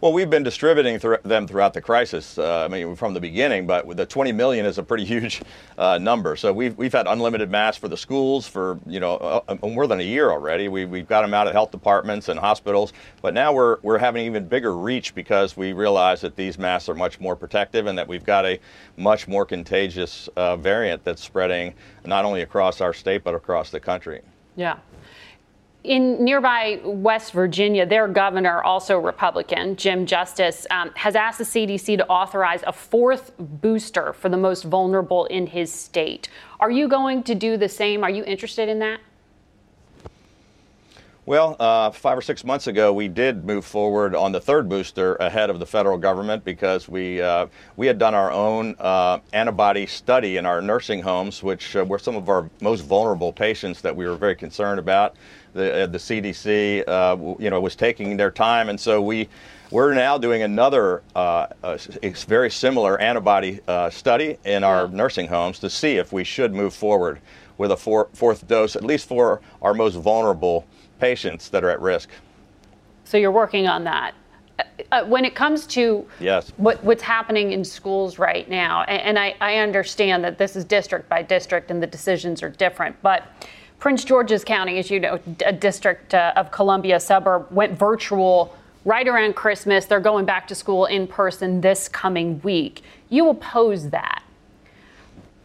Well, 0.00 0.14
we've 0.14 0.30
been 0.30 0.42
distributing 0.42 0.98
th- 0.98 1.20
them 1.24 1.46
throughout 1.46 1.74
the 1.74 1.82
crisis. 1.82 2.38
Uh, 2.38 2.64
I 2.64 2.68
mean, 2.68 2.96
from 2.96 3.12
the 3.12 3.20
beginning, 3.20 3.66
but 3.66 3.98
the 3.98 4.06
20 4.06 4.32
million 4.32 4.64
is 4.64 4.78
a 4.78 4.82
pretty 4.82 5.04
huge 5.04 5.42
uh, 5.76 5.98
number. 5.98 6.36
So 6.36 6.54
we've 6.54 6.74
we've 6.78 6.92
had 6.92 7.06
unlimited 7.06 7.50
masks 7.50 7.78
for 7.78 7.88
the 7.88 7.98
schools 7.98 8.48
for 8.48 8.78
you 8.86 8.98
know 8.98 9.16
uh, 9.16 9.40
uh, 9.46 9.68
more 9.68 9.86
than 9.86 10.00
a 10.00 10.04
year 10.04 10.30
already. 10.30 10.68
We 10.68 10.86
we've 10.86 11.06
got 11.06 11.20
them 11.20 11.34
out 11.34 11.48
at 11.48 11.52
health 11.52 11.70
departments 11.70 12.30
and 12.30 12.40
hospitals, 12.40 12.94
but 13.20 13.34
now 13.34 13.52
we're 13.52 13.76
we're 13.82 13.98
having 13.98 14.24
even 14.24 14.46
bigger 14.46 14.74
reach 14.74 15.14
because 15.14 15.54
we 15.54 15.74
realize 15.74 16.22
that 16.22 16.34
these 16.34 16.58
masks 16.58 16.88
are 16.88 16.94
much 16.94 17.20
more 17.20 17.36
protective 17.36 17.86
and 17.86 17.98
that 17.98 18.08
we've 18.08 18.24
got 18.24 18.46
a 18.46 18.58
much 18.96 19.28
more 19.28 19.44
contagious 19.44 20.30
uh, 20.36 20.56
variant 20.56 21.04
that's 21.04 21.22
spreading 21.22 21.74
not 22.06 22.24
only 22.24 22.40
across 22.40 22.80
our 22.80 22.94
state 22.94 23.22
but 23.22 23.34
across 23.34 23.68
the 23.68 23.80
country. 23.80 24.22
Yeah. 24.56 24.78
In 25.82 26.22
nearby 26.22 26.78
West 26.84 27.32
Virginia, 27.32 27.86
their 27.86 28.06
governor, 28.06 28.62
also 28.62 28.98
Republican, 28.98 29.76
Jim 29.76 30.04
Justice, 30.04 30.66
um, 30.70 30.90
has 30.94 31.16
asked 31.16 31.38
the 31.38 31.44
CDC 31.44 31.96
to 31.96 32.06
authorize 32.06 32.62
a 32.66 32.72
fourth 32.72 33.32
booster 33.38 34.12
for 34.12 34.28
the 34.28 34.36
most 34.36 34.64
vulnerable 34.64 35.24
in 35.26 35.46
his 35.46 35.72
state. 35.72 36.28
Are 36.58 36.70
you 36.70 36.86
going 36.86 37.22
to 37.22 37.34
do 37.34 37.56
the 37.56 37.68
same? 37.68 38.04
Are 38.04 38.10
you 38.10 38.22
interested 38.24 38.68
in 38.68 38.78
that? 38.80 39.00
Well, 41.24 41.56
uh, 41.60 41.90
five 41.92 42.18
or 42.18 42.22
six 42.22 42.44
months 42.44 42.66
ago, 42.66 42.92
we 42.92 43.06
did 43.06 43.44
move 43.44 43.64
forward 43.64 44.14
on 44.14 44.32
the 44.32 44.40
third 44.40 44.68
booster 44.68 45.14
ahead 45.16 45.48
of 45.48 45.60
the 45.60 45.66
federal 45.66 45.96
government 45.96 46.44
because 46.44 46.88
we 46.88 47.22
uh, 47.22 47.46
we 47.76 47.86
had 47.86 47.98
done 47.98 48.14
our 48.14 48.32
own 48.32 48.74
uh, 48.78 49.20
antibody 49.32 49.86
study 49.86 50.38
in 50.38 50.46
our 50.46 50.60
nursing 50.60 51.00
homes, 51.00 51.42
which 51.42 51.76
uh, 51.76 51.84
were 51.84 51.98
some 51.98 52.16
of 52.16 52.28
our 52.28 52.50
most 52.60 52.80
vulnerable 52.80 53.32
patients 53.32 53.80
that 53.82 53.94
we 53.94 54.06
were 54.06 54.16
very 54.16 54.34
concerned 54.34 54.80
about. 54.80 55.14
The 55.52 55.84
uh, 55.84 55.86
the 55.86 55.98
CDC, 55.98 56.84
uh, 56.86 57.34
you 57.38 57.50
know, 57.50 57.60
was 57.60 57.76
taking 57.76 58.16
their 58.16 58.30
time, 58.30 58.68
and 58.68 58.78
so 58.78 59.00
we. 59.00 59.28
We're 59.72 59.94
now 59.94 60.18
doing 60.18 60.42
another 60.42 61.00
very 62.26 62.50
similar 62.50 63.00
antibody 63.00 63.60
study 63.90 64.36
in 64.44 64.64
our 64.64 64.88
nursing 64.88 65.28
homes 65.28 65.60
to 65.60 65.70
see 65.70 65.96
if 65.96 66.12
we 66.12 66.24
should 66.24 66.52
move 66.52 66.74
forward 66.74 67.20
with 67.60 67.70
a 67.70 67.76
four, 67.76 68.08
fourth 68.14 68.48
dose, 68.48 68.74
at 68.74 68.82
least 68.82 69.06
for 69.06 69.42
our 69.60 69.74
most 69.74 69.94
vulnerable 69.94 70.66
patients 70.98 71.50
that 71.50 71.62
are 71.62 71.68
at 71.68 71.80
risk. 71.80 72.08
So 73.04 73.18
you're 73.18 73.30
working 73.30 73.68
on 73.68 73.84
that. 73.84 74.14
Uh, 74.58 74.62
uh, 74.92 75.04
when 75.04 75.26
it 75.26 75.34
comes 75.34 75.66
to 75.66 76.06
yes. 76.20 76.52
what, 76.56 76.82
what's 76.82 77.02
happening 77.02 77.52
in 77.52 77.62
schools 77.62 78.18
right 78.18 78.48
now, 78.48 78.84
and, 78.84 79.02
and 79.02 79.18
I, 79.18 79.34
I, 79.42 79.56
understand 79.56 80.24
that 80.24 80.38
this 80.38 80.56
is 80.56 80.64
district 80.64 81.08
by 81.08 81.22
district 81.22 81.70
and 81.70 81.82
the 81.82 81.86
decisions 81.86 82.42
are 82.42 82.48
different, 82.48 82.96
but 83.02 83.24
Prince 83.80 84.04
George's 84.04 84.44
County, 84.44 84.78
as 84.78 84.90
you 84.90 85.00
know, 85.00 85.18
a 85.44 85.52
district 85.52 86.14
uh, 86.14 86.32
of 86.36 86.50
Columbia 86.52 87.00
suburb, 87.00 87.50
went 87.50 87.76
virtual 87.76 88.56
right 88.84 89.08
around 89.08 89.34
Christmas. 89.34 89.86
They're 89.86 90.00
going 90.00 90.26
back 90.26 90.46
to 90.48 90.54
school 90.54 90.86
in 90.86 91.06
person 91.06 91.60
this 91.60 91.88
coming 91.88 92.40
week. 92.42 92.82
You 93.08 93.28
oppose 93.30 93.90
that 93.90 94.22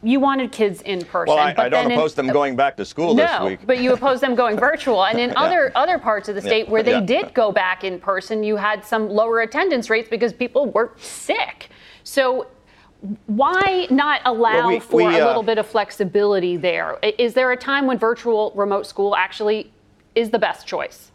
you 0.05 0.19
wanted 0.19 0.51
kids 0.51 0.81
in 0.83 1.03
person. 1.03 1.33
Well, 1.35 1.43
I, 1.43 1.55
I 1.57 1.67
don't 1.67 1.91
oppose 1.91 2.17
in, 2.17 2.27
them 2.27 2.33
going 2.33 2.55
back 2.55 2.77
to 2.77 2.85
school 2.85 3.15
no, 3.15 3.25
this 3.25 3.49
week. 3.49 3.59
but 3.65 3.79
you 3.79 3.91
oppose 3.91 4.21
them 4.21 4.35
going 4.35 4.55
virtual. 4.57 5.03
And 5.03 5.19
in 5.19 5.29
yeah. 5.31 5.41
other 5.41 5.71
other 5.75 5.97
parts 5.97 6.29
of 6.29 6.35
the 6.35 6.41
state 6.41 6.65
yeah. 6.65 6.71
where 6.71 6.83
they 6.83 6.91
yeah. 6.91 7.01
did 7.01 7.33
go 7.33 7.51
back 7.51 7.83
in 7.83 7.99
person, 7.99 8.43
you 8.43 8.55
had 8.55 8.85
some 8.85 9.09
lower 9.09 9.41
attendance 9.41 9.89
rates 9.89 10.07
because 10.07 10.31
people 10.31 10.67
were 10.67 10.91
sick. 10.97 11.69
So 12.03 12.47
why 13.27 13.87
not 13.89 14.21
allow 14.25 14.53
well, 14.53 14.67
we, 14.67 14.79
for 14.79 14.97
we, 14.97 15.05
uh, 15.05 15.25
a 15.25 15.27
little 15.27 15.43
bit 15.43 15.57
of 15.57 15.65
flexibility 15.67 16.57
there? 16.57 16.97
Is 17.03 17.33
there 17.33 17.51
a 17.51 17.57
time 17.57 17.85
when 17.85 17.97
virtual 17.97 18.51
remote 18.55 18.87
school 18.87 19.15
actually 19.15 19.71
is 20.15 20.29
the 20.29 20.39
best 20.39 20.65
choice? 20.65 21.11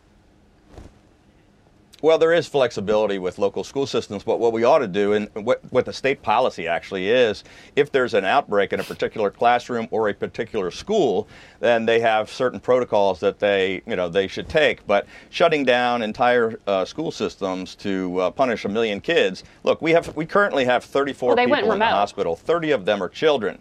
Well, 2.02 2.16
there 2.16 2.32
is 2.32 2.46
flexibility 2.46 3.18
with 3.18 3.38
local 3.38 3.62
school 3.62 3.86
systems, 3.86 4.24
but 4.24 4.38
what 4.38 4.54
we 4.54 4.64
ought 4.64 4.78
to 4.78 4.88
do, 4.88 5.12
and 5.12 5.28
what, 5.34 5.60
what 5.70 5.84
the 5.84 5.92
state 5.92 6.22
policy 6.22 6.66
actually 6.66 7.10
is, 7.10 7.44
if 7.76 7.92
there's 7.92 8.14
an 8.14 8.24
outbreak 8.24 8.72
in 8.72 8.80
a 8.80 8.84
particular 8.84 9.30
classroom 9.30 9.86
or 9.90 10.08
a 10.08 10.14
particular 10.14 10.70
school, 10.70 11.28
then 11.60 11.84
they 11.84 12.00
have 12.00 12.30
certain 12.30 12.58
protocols 12.58 13.20
that 13.20 13.38
they, 13.38 13.82
you 13.86 13.96
know, 13.96 14.08
they 14.08 14.28
should 14.28 14.48
take. 14.48 14.86
But 14.86 15.06
shutting 15.28 15.64
down 15.64 16.00
entire 16.00 16.58
uh, 16.66 16.86
school 16.86 17.10
systems 17.10 17.74
to 17.76 18.18
uh, 18.18 18.30
punish 18.30 18.64
a 18.64 18.68
million 18.70 19.02
kids, 19.02 19.44
look, 19.62 19.82
we 19.82 19.92
have 19.92 20.16
we 20.16 20.24
currently 20.24 20.64
have 20.64 20.84
34 20.84 21.34
well, 21.34 21.46
people 21.46 21.72
in 21.72 21.78
the 21.78 21.86
hospital. 21.86 22.34
30 22.34 22.70
of 22.70 22.84
them 22.86 23.02
are 23.02 23.10
children. 23.10 23.58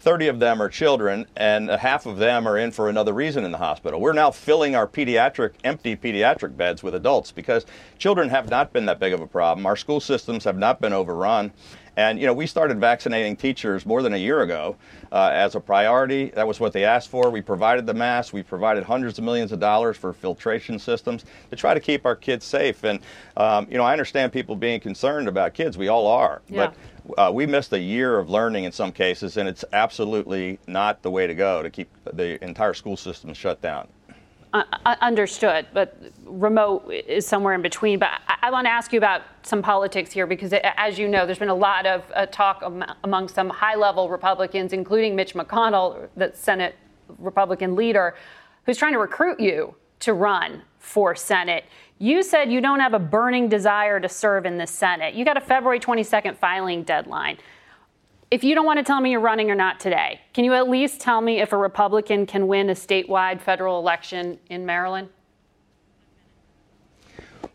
30 0.00 0.28
of 0.28 0.40
them 0.40 0.62
are 0.62 0.68
children, 0.68 1.26
and 1.36 1.68
half 1.68 2.06
of 2.06 2.16
them 2.16 2.48
are 2.48 2.56
in 2.56 2.70
for 2.70 2.88
another 2.88 3.12
reason 3.12 3.44
in 3.44 3.52
the 3.52 3.58
hospital. 3.58 4.00
We're 4.00 4.14
now 4.14 4.30
filling 4.30 4.74
our 4.74 4.86
pediatric, 4.86 5.52
empty 5.62 5.94
pediatric 5.94 6.56
beds 6.56 6.82
with 6.82 6.94
adults 6.94 7.30
because 7.30 7.66
children 7.98 8.30
have 8.30 8.48
not 8.48 8.72
been 8.72 8.86
that 8.86 8.98
big 8.98 9.12
of 9.12 9.20
a 9.20 9.26
problem. 9.26 9.66
Our 9.66 9.76
school 9.76 10.00
systems 10.00 10.44
have 10.44 10.56
not 10.56 10.80
been 10.80 10.94
overrun. 10.94 11.52
And, 11.96 12.18
you 12.18 12.26
know, 12.26 12.32
we 12.32 12.46
started 12.46 12.80
vaccinating 12.80 13.36
teachers 13.36 13.84
more 13.84 14.00
than 14.00 14.14
a 14.14 14.16
year 14.16 14.40
ago 14.40 14.76
uh, 15.12 15.30
as 15.34 15.54
a 15.54 15.60
priority. 15.60 16.30
That 16.30 16.46
was 16.46 16.60
what 16.60 16.72
they 16.72 16.84
asked 16.84 17.10
for. 17.10 17.28
We 17.28 17.42
provided 17.42 17.84
the 17.84 17.92
masks. 17.92 18.32
We 18.32 18.42
provided 18.42 18.84
hundreds 18.84 19.18
of 19.18 19.24
millions 19.24 19.52
of 19.52 19.60
dollars 19.60 19.98
for 19.98 20.14
filtration 20.14 20.78
systems 20.78 21.26
to 21.50 21.56
try 21.56 21.74
to 21.74 21.80
keep 21.80 22.06
our 22.06 22.16
kids 22.16 22.46
safe. 22.46 22.84
And, 22.84 23.00
um, 23.36 23.66
you 23.70 23.76
know, 23.76 23.84
I 23.84 23.92
understand 23.92 24.32
people 24.32 24.56
being 24.56 24.80
concerned 24.80 25.28
about 25.28 25.52
kids. 25.52 25.76
We 25.76 25.88
all 25.88 26.06
are. 26.06 26.40
Yeah. 26.48 26.68
But 26.68 26.74
uh, 27.18 27.30
we 27.32 27.46
missed 27.46 27.72
a 27.72 27.78
year 27.78 28.18
of 28.18 28.30
learning 28.30 28.64
in 28.64 28.72
some 28.72 28.92
cases, 28.92 29.36
and 29.36 29.48
it's 29.48 29.64
absolutely 29.72 30.58
not 30.66 31.02
the 31.02 31.10
way 31.10 31.26
to 31.26 31.34
go 31.34 31.62
to 31.62 31.70
keep 31.70 31.88
the 32.12 32.42
entire 32.44 32.74
school 32.74 32.96
system 32.96 33.34
shut 33.34 33.60
down. 33.60 33.88
Uh, 34.52 34.64
understood, 35.00 35.64
but 35.72 35.96
remote 36.24 36.90
is 36.90 37.24
somewhere 37.24 37.54
in 37.54 37.62
between. 37.62 38.00
But 38.00 38.10
I, 38.26 38.48
I 38.48 38.50
want 38.50 38.64
to 38.64 38.70
ask 38.70 38.92
you 38.92 38.98
about 38.98 39.22
some 39.42 39.62
politics 39.62 40.10
here 40.10 40.26
because, 40.26 40.52
as 40.52 40.98
you 40.98 41.06
know, 41.06 41.24
there's 41.24 41.38
been 41.38 41.50
a 41.50 41.54
lot 41.54 41.86
of 41.86 42.02
uh, 42.14 42.26
talk 42.26 42.62
am- 42.64 42.84
among 43.04 43.28
some 43.28 43.48
high 43.48 43.76
level 43.76 44.08
Republicans, 44.08 44.72
including 44.72 45.14
Mitch 45.14 45.34
McConnell, 45.34 46.08
the 46.16 46.32
Senate 46.34 46.74
Republican 47.18 47.76
leader, 47.76 48.16
who's 48.66 48.76
trying 48.76 48.92
to 48.92 48.98
recruit 48.98 49.38
you 49.38 49.76
to 50.00 50.14
run 50.14 50.62
for 50.80 51.14
Senate. 51.14 51.64
You 51.98 52.24
said 52.24 52.50
you 52.50 52.60
don't 52.60 52.80
have 52.80 52.94
a 52.94 52.98
burning 52.98 53.48
desire 53.48 54.00
to 54.00 54.08
serve 54.08 54.44
in 54.44 54.58
the 54.58 54.66
Senate. 54.66 55.14
You 55.14 55.24
got 55.24 55.36
a 55.36 55.40
February 55.40 55.78
22nd 55.78 56.36
filing 56.36 56.82
deadline 56.82 57.38
if 58.30 58.44
you 58.44 58.54
don't 58.54 58.64
want 58.64 58.78
to 58.78 58.84
tell 58.84 59.00
me 59.00 59.10
you're 59.10 59.20
running 59.20 59.50
or 59.50 59.54
not 59.56 59.80
today, 59.80 60.20
can 60.32 60.44
you 60.44 60.54
at 60.54 60.68
least 60.68 61.00
tell 61.00 61.20
me 61.20 61.40
if 61.40 61.52
a 61.52 61.56
Republican 61.56 62.26
can 62.26 62.46
win 62.46 62.70
a 62.70 62.74
statewide 62.74 63.40
federal 63.40 63.78
election 63.78 64.38
in 64.48 64.64
Maryland? 64.64 65.08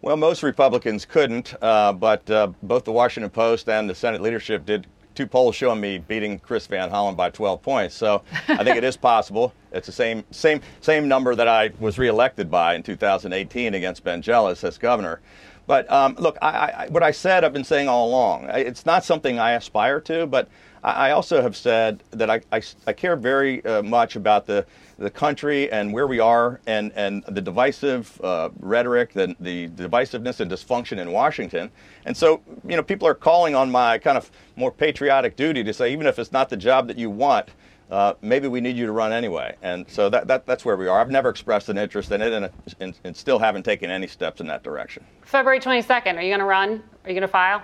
Well, 0.02 0.18
most 0.18 0.44
Republicans 0.44 1.06
couldn't, 1.06 1.56
uh, 1.62 1.94
but 1.94 2.30
uh, 2.30 2.48
both 2.62 2.84
the 2.84 2.92
Washington 2.92 3.30
Post 3.30 3.70
and 3.70 3.90
the 3.90 3.96
Senate 3.96 4.22
leadership 4.22 4.66
did 4.66 4.86
two 5.16 5.28
polls 5.28 5.56
showing 5.56 5.80
me 5.80 5.98
beating 5.98 6.40
Chris 6.40 6.68
Van 6.68 6.90
Hollen 6.90 7.16
by 7.16 7.30
12 7.30 7.62
points. 7.62 7.96
So 7.96 8.22
I 8.48 8.64
think 8.64 8.78
it 8.78 8.84
is 8.84 8.98
possible. 8.98 9.54
It's 9.76 9.88
the 9.88 9.92
same 9.92 10.24
same 10.32 10.62
same 10.80 11.10
number 11.10 11.36
that 11.36 11.50
I 11.50 11.72
was 11.82 12.00
reelected 12.00 12.50
by 12.50 12.76
in 12.76 12.84
2018 12.84 13.74
against 13.74 14.06
Ben 14.06 14.22
Jealous 14.22 14.64
as 14.64 14.78
governor. 14.78 15.20
But 15.68 15.92
um, 15.92 16.16
look, 16.18 16.38
I, 16.42 16.48
I, 16.48 16.88
what 16.90 17.04
I 17.04 17.12
said, 17.12 17.44
I've 17.44 17.52
been 17.52 17.66
saying 17.66 17.90
all 17.90 18.08
along. 18.08 18.46
It's 18.52 18.86
not 18.86 19.04
something 19.04 19.38
I 19.38 19.52
aspire 19.52 20.00
to, 20.02 20.28
but 20.28 20.48
I 20.86 21.12
also 21.12 21.42
have 21.42 21.56
said 21.58 22.04
that 22.12 22.30
I, 22.30 22.42
I, 22.52 22.62
I 22.86 22.94
care 22.94 23.16
very 23.16 23.66
uh, 23.66 23.82
much 23.82 24.16
about 24.16 24.46
the, 24.46 24.66
the 24.98 25.10
country 25.10 25.72
and 25.72 25.92
where 25.92 26.08
we 26.08 26.20
are 26.20 26.62
and, 26.68 26.92
and 26.96 27.24
the 27.28 27.42
divisive 27.42 28.20
uh, 28.24 28.50
rhetoric, 28.60 29.14
the, 29.14 29.36
the 29.40 29.68
divisiveness 29.70 30.40
and 30.40 30.50
dysfunction 30.50 31.00
in 31.00 31.12
Washington. 31.12 31.70
And 32.06 32.16
so, 32.16 32.42
you 32.68 32.76
know, 32.76 32.84
people 32.84 33.08
are 33.08 33.16
calling 33.16 33.56
on 33.56 33.72
my 33.72 33.98
kind 33.98 34.18
of 34.18 34.32
more 34.56 34.72
patriotic 34.72 35.36
duty 35.36 35.64
to 35.64 35.74
say, 35.74 35.92
even 35.92 36.08
if 36.08 36.18
it's 36.20 36.32
not 36.32 36.50
the 36.50 36.58
job 36.58 36.88
that 36.88 36.98
you 36.98 37.10
want, 37.10 37.50
uh, 37.92 38.14
maybe 38.22 38.48
we 38.48 38.62
need 38.62 38.76
you 38.76 38.86
to 38.86 38.92
run 38.92 39.12
anyway. 39.12 39.56
And 39.62 39.86
so 39.90 40.10
that, 40.10 40.28
that, 40.28 40.46
that's 40.46 40.66
where 40.66 40.78
we 40.78 40.88
are. 40.88 41.00
I've 41.00 41.12
never 41.12 41.30
expressed 41.30 41.70
an 41.70 41.78
interest 41.78 42.12
in 42.12 42.22
it 42.22 42.34
and, 42.34 42.50
and, 42.80 42.98
and 43.04 43.16
still 43.16 43.38
haven't 43.38 43.64
taken 43.64 43.92
any 43.92 44.08
steps 44.08 44.42
in 44.42 44.48
that 44.48 44.64
direction. 44.64 45.06
February 45.22 45.60
22nd, 45.60 46.16
are 46.16 46.22
you 46.22 46.30
going 46.30 46.40
to 46.40 46.46
run? 46.46 46.84
Are 47.04 47.10
you 47.10 47.14
going 47.14 47.22
to 47.22 47.28
file? 47.28 47.64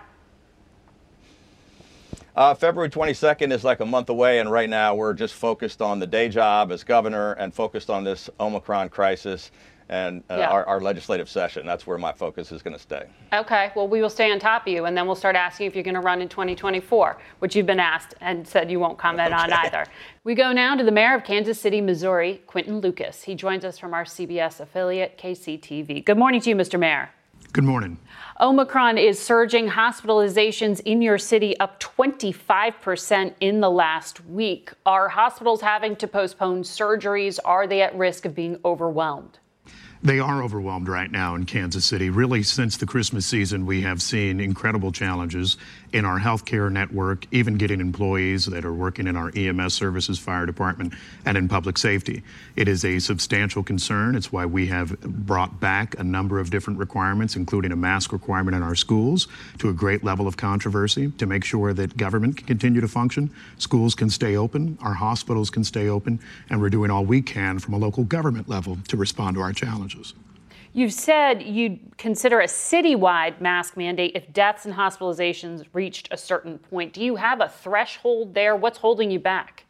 Uh, 2.36 2.54
February 2.54 2.90
22nd 2.90 3.52
is 3.52 3.64
like 3.64 3.82
a 3.82 3.86
month 3.86 4.10
away, 4.10 4.40
and 4.40 4.50
right 4.50 4.70
now 4.70 4.96
we're 4.96 5.14
just 5.14 5.34
focused 5.34 5.82
on 5.82 6.00
the 6.00 6.08
day 6.08 6.30
job 6.30 6.72
as 6.72 6.84
governor 6.84 7.34
and 7.34 7.54
focused 7.54 7.90
on 7.90 8.06
this 8.06 8.30
Omicron 8.40 8.88
crisis 8.90 9.52
and 9.90 10.24
uh, 10.30 10.38
yeah. 10.38 10.50
our, 10.50 10.66
our, 10.66 10.80
legislative 10.80 11.30
session. 11.30 11.66
That's 11.66 11.86
where 11.86 11.98
my 11.98 12.14
focus 12.14 12.54
is 12.54 12.62
going 12.62 12.74
to 12.74 12.82
stay. 12.82 13.08
Okay. 13.34 13.74
Well, 13.76 13.90
we 13.90 14.02
will 14.02 14.10
stay 14.10 14.32
on 14.32 14.40
top 14.40 14.66
of 14.66 14.72
you, 14.72 14.86
and 14.86 14.96
then 14.96 15.06
we'll 15.06 15.18
start 15.18 15.36
asking 15.36 15.68
if 15.68 15.76
you're 15.76 15.84
going 15.84 15.96
to 15.96 16.00
run 16.00 16.22
in 16.22 16.30
2024, 16.30 17.18
which 17.40 17.58
you've 17.58 17.66
been 17.66 17.82
asked 17.82 18.14
and 18.22 18.48
said 18.48 18.72
you 18.72 18.80
won't 18.80 18.98
comment 18.98 19.34
okay. 19.34 19.44
on 19.44 19.52
either. 19.52 19.86
We 20.24 20.34
go 20.34 20.54
now 20.54 20.76
to 20.76 20.84
the 20.86 20.92
mayor 20.92 21.16
of 21.16 21.26
Kansas 21.26 21.60
City, 21.60 21.82
Missouri, 21.82 22.42
Quinton 22.48 22.80
Lucas. 22.80 23.24
He 23.24 23.36
joins 23.36 23.66
us 23.66 23.78
from 23.78 23.94
our 23.94 24.06
CBS 24.06 24.62
affiliate, 24.62 25.18
KCTV. 25.18 26.06
Good 26.06 26.18
morning 26.18 26.40
to 26.40 26.50
you, 26.50 26.56
Mr. 26.56 26.80
Mayor. 26.80 27.10
Good 27.54 27.66
morning. 27.66 27.98
Omicron 28.40 28.98
is 28.98 29.20
surging 29.20 29.68
hospitalizations 29.68 30.80
in 30.86 31.02
your 31.02 31.18
city 31.18 31.60
up 31.60 31.82
25% 31.82 33.34
in 33.42 33.60
the 33.60 33.70
last 33.70 34.26
week. 34.26 34.72
Are 34.86 35.10
hospitals 35.10 35.60
having 35.60 35.98
to 35.98 36.08
postpone 36.08 36.64
surgeries? 36.64 37.40
Are 37.44 37.68
they 37.68 37.82
at 37.82 37.94
risk 37.98 38.24
of 38.24 38.34
being 38.34 38.58
overwhelmed? 38.64 39.40
They 40.04 40.20
are 40.20 40.42
overwhelmed 40.42 40.88
right 40.88 41.12
now 41.12 41.36
in 41.36 41.46
Kansas 41.46 41.86
City. 41.86 42.10
Really, 42.10 42.42
since 42.42 42.76
the 42.76 42.88
Christmas 42.88 43.24
season, 43.28 43.68
we 43.68 43.82
have 43.82 44.02
seen 44.02 44.40
incredible 44.40 44.92
challenges 44.92 45.58
in 45.94 46.06
our 46.06 46.20
healthcare 46.20 46.72
network, 46.72 47.28
even 47.32 47.56
getting 47.56 47.80
employees 47.80 48.48
that 48.48 48.66
are 48.66 48.74
working 48.74 49.06
in 49.06 49.16
our 49.16 49.32
EMS 49.36 49.76
services, 49.76 50.18
fire 50.18 50.48
department, 50.48 50.96
and 51.24 51.38
in 51.38 51.48
public 51.48 51.78
safety. 51.78 52.24
It 52.56 52.68
is 52.68 52.84
a 52.84 52.98
substantial 52.98 53.62
concern. 53.62 54.16
It's 54.16 54.32
why 54.32 54.48
we 54.48 54.66
have 54.68 55.00
brought 55.02 55.60
back 55.60 56.00
a 56.00 56.04
number 56.04 56.40
of 56.40 56.50
different 56.50 56.80
requirements, 56.80 57.36
including 57.36 57.72
a 57.72 57.76
mask 57.76 58.12
requirement 58.12 58.56
in 58.56 58.64
our 58.64 58.76
schools 58.76 59.28
to 59.60 59.70
a 59.70 59.74
great 59.74 60.04
level 60.04 60.28
of 60.28 60.36
controversy 60.36 61.12
to 61.20 61.28
make 61.28 61.44
sure 61.44 61.74
that 61.74 61.96
government 61.96 62.38
can 62.38 62.48
continue 62.48 62.82
to 62.82 62.88
function, 62.88 63.30
schools 63.60 63.94
can 63.94 64.10
stay 64.10 64.36
open, 64.36 64.80
our 64.82 64.96
hospitals 64.96 65.52
can 65.52 65.64
stay 65.64 65.88
open, 65.88 66.20
and 66.50 66.60
we're 66.60 66.72
doing 66.72 66.90
all 66.90 67.06
we 67.06 67.22
can 67.22 67.60
from 67.60 67.76
a 67.76 67.78
local 67.78 68.04
government 68.04 68.50
level 68.50 68.80
to 68.88 68.98
respond 68.98 69.36
to 69.36 69.42
our 69.42 69.54
challenges. 69.92 70.14
You've 70.74 70.94
said 70.94 71.42
you'd 71.44 71.98
consider 71.98 72.40
a 72.40 72.46
citywide 72.46 73.42
mask 73.42 73.76
mandate 73.76 74.14
if 74.16 74.32
deaths 74.32 74.66
and 74.66 74.74
hospitalizations 74.74 75.66
reached 75.74 76.08
a 76.12 76.18
certain 76.18 76.58
point. 76.60 76.94
Do 76.94 77.04
you 77.04 77.18
have 77.18 77.42
a 77.42 77.50
threshold 77.50 78.34
there? 78.34 78.56
What's 78.56 78.78
holding 78.78 79.12
you 79.12 79.20
back? 79.20 79.66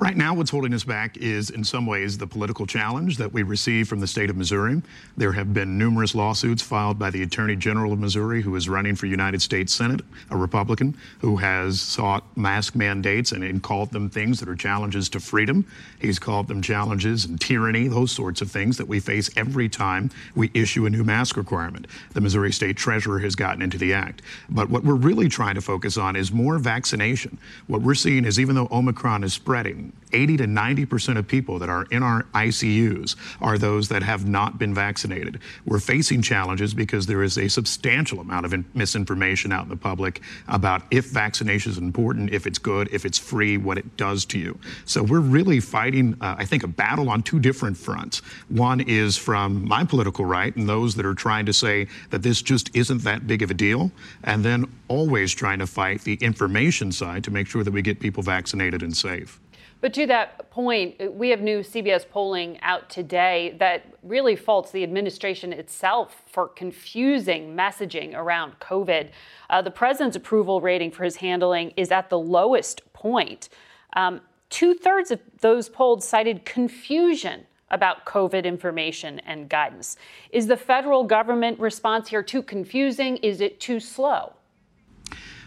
Right 0.00 0.16
now, 0.16 0.32
what's 0.32 0.52
holding 0.52 0.72
us 0.74 0.84
back 0.84 1.16
is, 1.16 1.50
in 1.50 1.64
some 1.64 1.84
ways, 1.84 2.18
the 2.18 2.26
political 2.26 2.66
challenge 2.66 3.16
that 3.16 3.32
we 3.32 3.42
receive 3.42 3.88
from 3.88 3.98
the 3.98 4.06
state 4.06 4.30
of 4.30 4.36
Missouri. 4.36 4.80
There 5.16 5.32
have 5.32 5.52
been 5.52 5.76
numerous 5.76 6.14
lawsuits 6.14 6.62
filed 6.62 7.00
by 7.00 7.10
the 7.10 7.24
Attorney 7.24 7.56
General 7.56 7.92
of 7.92 7.98
Missouri, 7.98 8.40
who 8.40 8.54
is 8.54 8.68
running 8.68 8.94
for 8.94 9.06
United 9.06 9.42
States 9.42 9.74
Senate, 9.74 10.02
a 10.30 10.36
Republican, 10.36 10.96
who 11.18 11.38
has 11.38 11.80
sought 11.80 12.22
mask 12.36 12.76
mandates 12.76 13.32
and, 13.32 13.42
and 13.42 13.60
called 13.60 13.90
them 13.90 14.08
things 14.08 14.38
that 14.38 14.48
are 14.48 14.54
challenges 14.54 15.08
to 15.08 15.18
freedom. 15.18 15.66
He's 15.98 16.20
called 16.20 16.46
them 16.46 16.62
challenges 16.62 17.24
and 17.24 17.40
tyranny, 17.40 17.88
those 17.88 18.12
sorts 18.12 18.40
of 18.40 18.52
things 18.52 18.76
that 18.76 18.86
we 18.86 19.00
face 19.00 19.28
every 19.36 19.68
time 19.68 20.12
we 20.36 20.52
issue 20.54 20.86
a 20.86 20.90
new 20.90 21.02
mask 21.02 21.36
requirement. 21.36 21.88
The 22.12 22.20
Missouri 22.20 22.52
State 22.52 22.76
Treasurer 22.76 23.18
has 23.18 23.34
gotten 23.34 23.62
into 23.62 23.78
the 23.78 23.94
act. 23.94 24.22
But 24.48 24.70
what 24.70 24.84
we're 24.84 24.94
really 24.94 25.28
trying 25.28 25.56
to 25.56 25.60
focus 25.60 25.96
on 25.96 26.14
is 26.14 26.30
more 26.30 26.56
vaccination. 26.58 27.36
What 27.66 27.82
we're 27.82 27.96
seeing 27.96 28.24
is 28.24 28.38
even 28.38 28.54
though 28.54 28.68
Omicron 28.70 29.24
is 29.24 29.34
spreading, 29.34 29.87
80 30.12 30.38
to 30.38 30.46
90 30.46 30.86
percent 30.86 31.18
of 31.18 31.26
people 31.26 31.58
that 31.58 31.68
are 31.68 31.84
in 31.90 32.02
our 32.02 32.24
ICUs 32.34 33.16
are 33.40 33.58
those 33.58 33.88
that 33.88 34.02
have 34.02 34.26
not 34.26 34.58
been 34.58 34.74
vaccinated. 34.74 35.40
We're 35.66 35.80
facing 35.80 36.22
challenges 36.22 36.74
because 36.74 37.06
there 37.06 37.22
is 37.22 37.36
a 37.36 37.48
substantial 37.48 38.20
amount 38.20 38.46
of 38.46 38.74
misinformation 38.74 39.52
out 39.52 39.64
in 39.64 39.68
the 39.68 39.76
public 39.76 40.22
about 40.46 40.82
if 40.90 41.06
vaccination 41.06 41.72
is 41.72 41.78
important, 41.78 42.32
if 42.32 42.46
it's 42.46 42.58
good, 42.58 42.88
if 42.92 43.04
it's 43.04 43.18
free, 43.18 43.56
what 43.56 43.78
it 43.78 43.96
does 43.96 44.24
to 44.26 44.38
you. 44.38 44.58
So 44.84 45.02
we're 45.02 45.20
really 45.20 45.60
fighting, 45.60 46.16
uh, 46.20 46.36
I 46.38 46.44
think, 46.44 46.62
a 46.62 46.68
battle 46.68 47.10
on 47.10 47.22
two 47.22 47.38
different 47.38 47.76
fronts. 47.76 48.20
One 48.48 48.80
is 48.80 49.16
from 49.16 49.66
my 49.66 49.84
political 49.84 50.24
right 50.24 50.54
and 50.56 50.68
those 50.68 50.94
that 50.94 51.06
are 51.06 51.14
trying 51.14 51.46
to 51.46 51.52
say 51.52 51.88
that 52.10 52.22
this 52.22 52.42
just 52.42 52.74
isn't 52.74 53.02
that 53.02 53.26
big 53.26 53.42
of 53.42 53.50
a 53.50 53.54
deal, 53.54 53.90
and 54.24 54.44
then 54.44 54.66
always 54.88 55.34
trying 55.34 55.58
to 55.58 55.66
fight 55.66 56.02
the 56.02 56.14
information 56.14 56.92
side 56.92 57.24
to 57.24 57.30
make 57.30 57.46
sure 57.46 57.62
that 57.62 57.72
we 57.72 57.82
get 57.82 58.00
people 58.00 58.22
vaccinated 58.22 58.82
and 58.82 58.96
safe. 58.96 59.40
But 59.80 59.94
to 59.94 60.06
that 60.06 60.50
point, 60.50 61.14
we 61.14 61.28
have 61.30 61.40
new 61.40 61.60
CBS 61.60 62.08
polling 62.08 62.58
out 62.62 62.90
today 62.90 63.54
that 63.60 63.86
really 64.02 64.34
faults 64.34 64.72
the 64.72 64.82
administration 64.82 65.52
itself 65.52 66.24
for 66.26 66.48
confusing 66.48 67.54
messaging 67.56 68.14
around 68.14 68.58
COVID. 68.58 69.10
Uh, 69.48 69.62
the 69.62 69.70
president's 69.70 70.16
approval 70.16 70.60
rating 70.60 70.90
for 70.90 71.04
his 71.04 71.16
handling 71.16 71.72
is 71.76 71.92
at 71.92 72.10
the 72.10 72.18
lowest 72.18 72.92
point. 72.92 73.48
Um, 73.94 74.20
Two 74.50 74.74
thirds 74.74 75.10
of 75.10 75.20
those 75.40 75.68
polled 75.68 76.02
cited 76.02 76.44
confusion 76.44 77.46
about 77.70 78.06
COVID 78.06 78.44
information 78.44 79.18
and 79.20 79.48
guidance. 79.48 79.96
Is 80.30 80.46
the 80.46 80.56
federal 80.56 81.04
government 81.04 81.60
response 81.60 82.08
here 82.08 82.22
too 82.22 82.42
confusing? 82.42 83.18
Is 83.18 83.42
it 83.42 83.60
too 83.60 83.78
slow? 83.78 84.32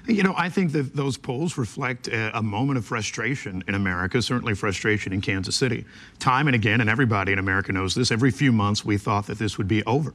You 0.08 0.24
know, 0.24 0.34
I 0.36 0.50
think 0.50 0.72
that 0.72 0.96
those 0.96 1.18
polls 1.18 1.58
reflect 1.58 2.08
a, 2.08 2.38
a, 2.38 2.42
moment 2.42 2.78
of 2.78 2.86
frustration 2.86 3.64
in 3.68 3.76
America, 3.76 4.22
certainly 4.22 4.56
frustration 4.56 5.14
in 5.14 5.22
Kansas 5.22 5.56
City. 5.56 5.86
Time 6.18 6.48
and 6.48 6.56
again, 6.56 6.82
and 6.82 6.90
everybody 6.90 7.32
in 7.32 7.40
America 7.40 7.72
knows 7.72 7.94
this, 7.94 8.12
every 8.12 8.32
few 8.32 8.52
months 8.52 8.84
we 8.84 8.98
thought 8.98 9.28
that 9.28 9.38
this 9.38 9.58
would 9.58 9.68
be 9.68 9.84
over. 9.86 10.14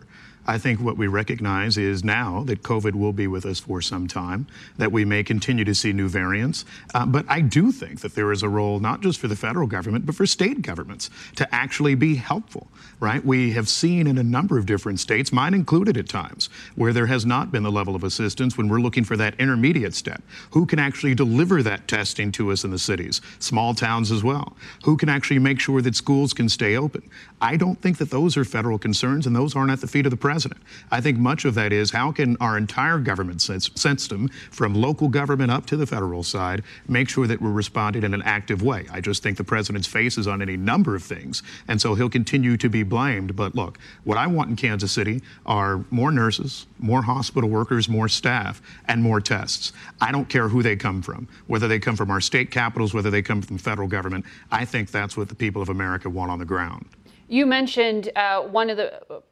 I 0.49 0.59
think 0.59 0.81
what 0.81 0.97
we 0.97 1.09
recognize 1.09 1.77
is 1.77 2.05
now 2.05 2.45
that 2.47 2.63
COVID 2.63 2.95
will 2.95 3.13
be 3.13 3.27
with 3.27 3.45
us 3.45 3.59
for 3.59 3.83
some 3.83 4.07
time, 4.07 4.47
that 4.79 4.93
we 4.93 5.05
may 5.05 5.25
continue 5.25 5.65
to 5.65 5.75
see 5.75 5.93
new 5.93 6.09
variants. 6.09 6.65
Uh, 6.95 7.05
but 7.05 7.27
I 7.29 7.41
do 7.41 7.73
think 7.73 8.01
that 8.03 8.15
there 8.15 8.31
is 8.31 8.45
a 8.45 8.49
role 8.49 8.79
not 8.79 9.01
just 9.01 9.19
for 9.19 9.27
the 9.27 9.35
federal 9.35 9.67
government, 9.67 10.07
but 10.07 10.15
for 10.15 10.25
state 10.25 10.63
governments 10.63 11.11
to 11.35 11.53
actually 11.53 11.97
be 11.97 12.15
helpful, 12.15 12.69
right? 13.01 13.25
We 13.25 13.53
have 13.53 13.69
seen 13.69 14.07
in 14.07 14.19
a 14.19 14.23
number 14.23 14.57
of 14.57 14.67
different 14.67 15.01
states, 15.01 15.33
mine 15.33 15.53
included 15.53 15.97
at 15.97 16.09
times, 16.09 16.49
where 16.77 16.93
there 16.93 17.07
has 17.07 17.27
not 17.27 17.51
been 17.51 17.65
the 17.65 17.73
level 17.73 17.97
of 17.97 18.05
assistance 18.05 18.57
when 18.57 18.69
we're 18.69 18.79
looking 18.81 19.03
for 19.03 19.17
that 19.17 19.35
intermediate 19.41 19.95
step. 19.95 20.23
Who 20.53 20.65
can 20.65 20.79
actually 20.79 21.17
deliver 21.17 21.61
that 21.65 21.89
testing 21.89 22.31
to 22.33 22.53
us 22.53 22.63
in 22.63 22.71
the 22.71 22.79
cities, 22.79 23.21
small 23.41 23.75
towns 23.75 24.13
as 24.13 24.23
well? 24.23 24.57
Who 24.85 24.97
can 24.97 25.09
actually 25.09 25.41
make 25.41 25.59
sure 25.59 25.83
that 25.83 25.97
schools 25.97 26.33
can 26.33 26.49
stay 26.49 26.77
open? 26.77 27.03
I 27.41 27.57
don't 27.57 27.83
think 27.83 27.99
that 27.99 28.11
those 28.11 28.37
are 28.37 28.45
federal 28.45 28.79
concerns, 28.79 29.27
and 29.27 29.35
those 29.35 29.57
aren't 29.57 29.73
at 29.73 29.81
the 29.81 29.89
feet 29.89 30.07
of 30.07 30.11
the 30.11 30.17
president 30.17 30.36
president. 30.37 30.61
I 30.91 31.01
think 31.01 31.17
much 31.17 31.47
of 31.47 31.55
that 31.55 31.73
is 31.73 31.93
how 31.93 32.13
can 32.13 32.37
our 32.43 32.59
entire 32.59 32.99
government 32.99 33.41
system, 33.41 34.29
from 34.51 34.75
local 34.75 35.09
government 35.09 35.51
up 35.51 35.65
to 35.67 35.79
the 35.79 35.87
federal 35.87 36.23
side, 36.23 36.63
make 36.87 37.09
sure 37.09 37.27
that 37.27 37.41
we're 37.41 37.51
responding 37.51 38.03
in 38.03 38.13
an 38.13 38.21
active 38.21 38.63
way. 38.63 38.85
I 38.93 39.01
just 39.01 39.23
think 39.23 39.39
the 39.39 39.45
president's 39.45 39.87
face 39.87 40.19
is 40.19 40.27
on 40.27 40.43
any 40.43 40.59
number 40.59 40.95
of 40.95 41.03
things, 41.03 41.43
and 41.69 41.81
so 41.81 41.95
he'll 41.95 42.11
continue 42.11 42.59
to 42.59 42.69
be 42.69 42.83
blamed. 42.83 43.35
But 43.35 43.55
look, 43.55 43.79
what 44.05 44.19
I 44.19 44.27
want 44.27 44.51
in 44.51 44.57
Kansas 44.57 44.93
City 44.93 45.23
are 45.47 45.83
more 45.91 46.13
nurses, 46.13 46.67
more 46.79 47.01
hospital 47.01 47.49
workers, 47.49 47.89
more 47.89 48.07
staff, 48.07 48.61
and 48.89 49.03
more 49.03 49.23
tests. 49.23 49.73
I 50.03 50.13
don't 50.13 50.29
care 50.29 50.49
who 50.49 50.63
they 50.63 50.77
come 50.77 51.01
from, 51.01 51.29
whether 51.47 51.67
they 51.67 51.79
come 51.79 51.97
from 51.97 52.11
our 52.11 52.21
state 52.21 52.51
capitals, 52.51 52.93
whether 52.93 53.11
they 53.11 53.23
come 53.23 53.41
from 53.41 53.57
federal 53.57 53.89
government. 53.89 54.27
I 54.51 54.67
think 54.67 54.91
that's 54.91 55.17
what 55.17 55.31
the 55.31 55.35
people 55.35 55.63
of 55.63 55.71
America 55.71 56.11
want 56.11 56.31
on 56.31 56.39
the 56.39 56.45
ground. 56.45 56.85
You 57.29 57.47
mentioned 57.47 58.11
uh, 58.15 58.43
one 58.43 58.69
of 58.71 58.77
the 58.77 59.23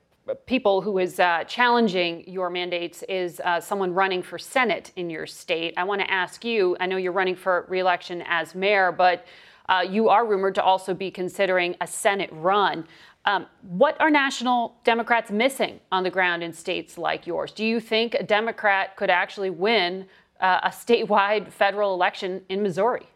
people 0.47 0.81
who 0.81 0.99
is 0.99 1.21
uh, 1.21 1.45
challenging 1.45 2.25
your 2.27 2.49
mandates 2.49 3.03
is 3.09 3.41
uh, 3.41 3.61
someone 3.61 3.93
running 3.93 4.23
for 4.23 4.39
Senate 4.39 4.91
in 4.97 5.11
your 5.11 5.27
state. 5.27 5.75
I 5.77 5.85
want 5.85 6.01
to 6.01 6.11
ask 6.11 6.45
you 6.45 6.77
I 6.81 6.87
know 6.87 6.97
you're 6.97 7.13
running 7.13 7.37
for 7.37 7.67
reelection 7.69 8.23
as 8.27 8.55
mayor, 8.55 8.91
but 8.91 9.27
uh, 9.69 9.85
you 9.89 10.09
are 10.09 10.27
rumored 10.27 10.55
to 10.55 10.63
also 10.63 10.95
be 10.95 11.11
considering 11.11 11.77
a 11.81 11.87
Senate 11.87 12.31
run. 12.33 12.87
Um, 13.27 13.47
what 13.63 13.99
are 14.01 14.11
national 14.11 14.77
Democrats 14.85 15.31
missing 15.31 15.81
on 15.91 16.03
the 16.03 16.11
ground 16.11 16.43
in 16.43 16.53
states 16.53 16.99
like 16.99 17.27
yours? 17.27 17.53
Do 17.53 17.65
you 17.65 17.81
think 17.81 18.15
a 18.15 18.23
Democrat 18.23 18.97
could 18.97 19.11
actually 19.11 19.51
win 19.51 20.07
uh, 20.41 20.61
a 20.63 20.69
statewide 20.69 21.51
federal 21.51 21.95
election 21.95 22.43
in 22.49 22.63
Missouri? 22.63 23.07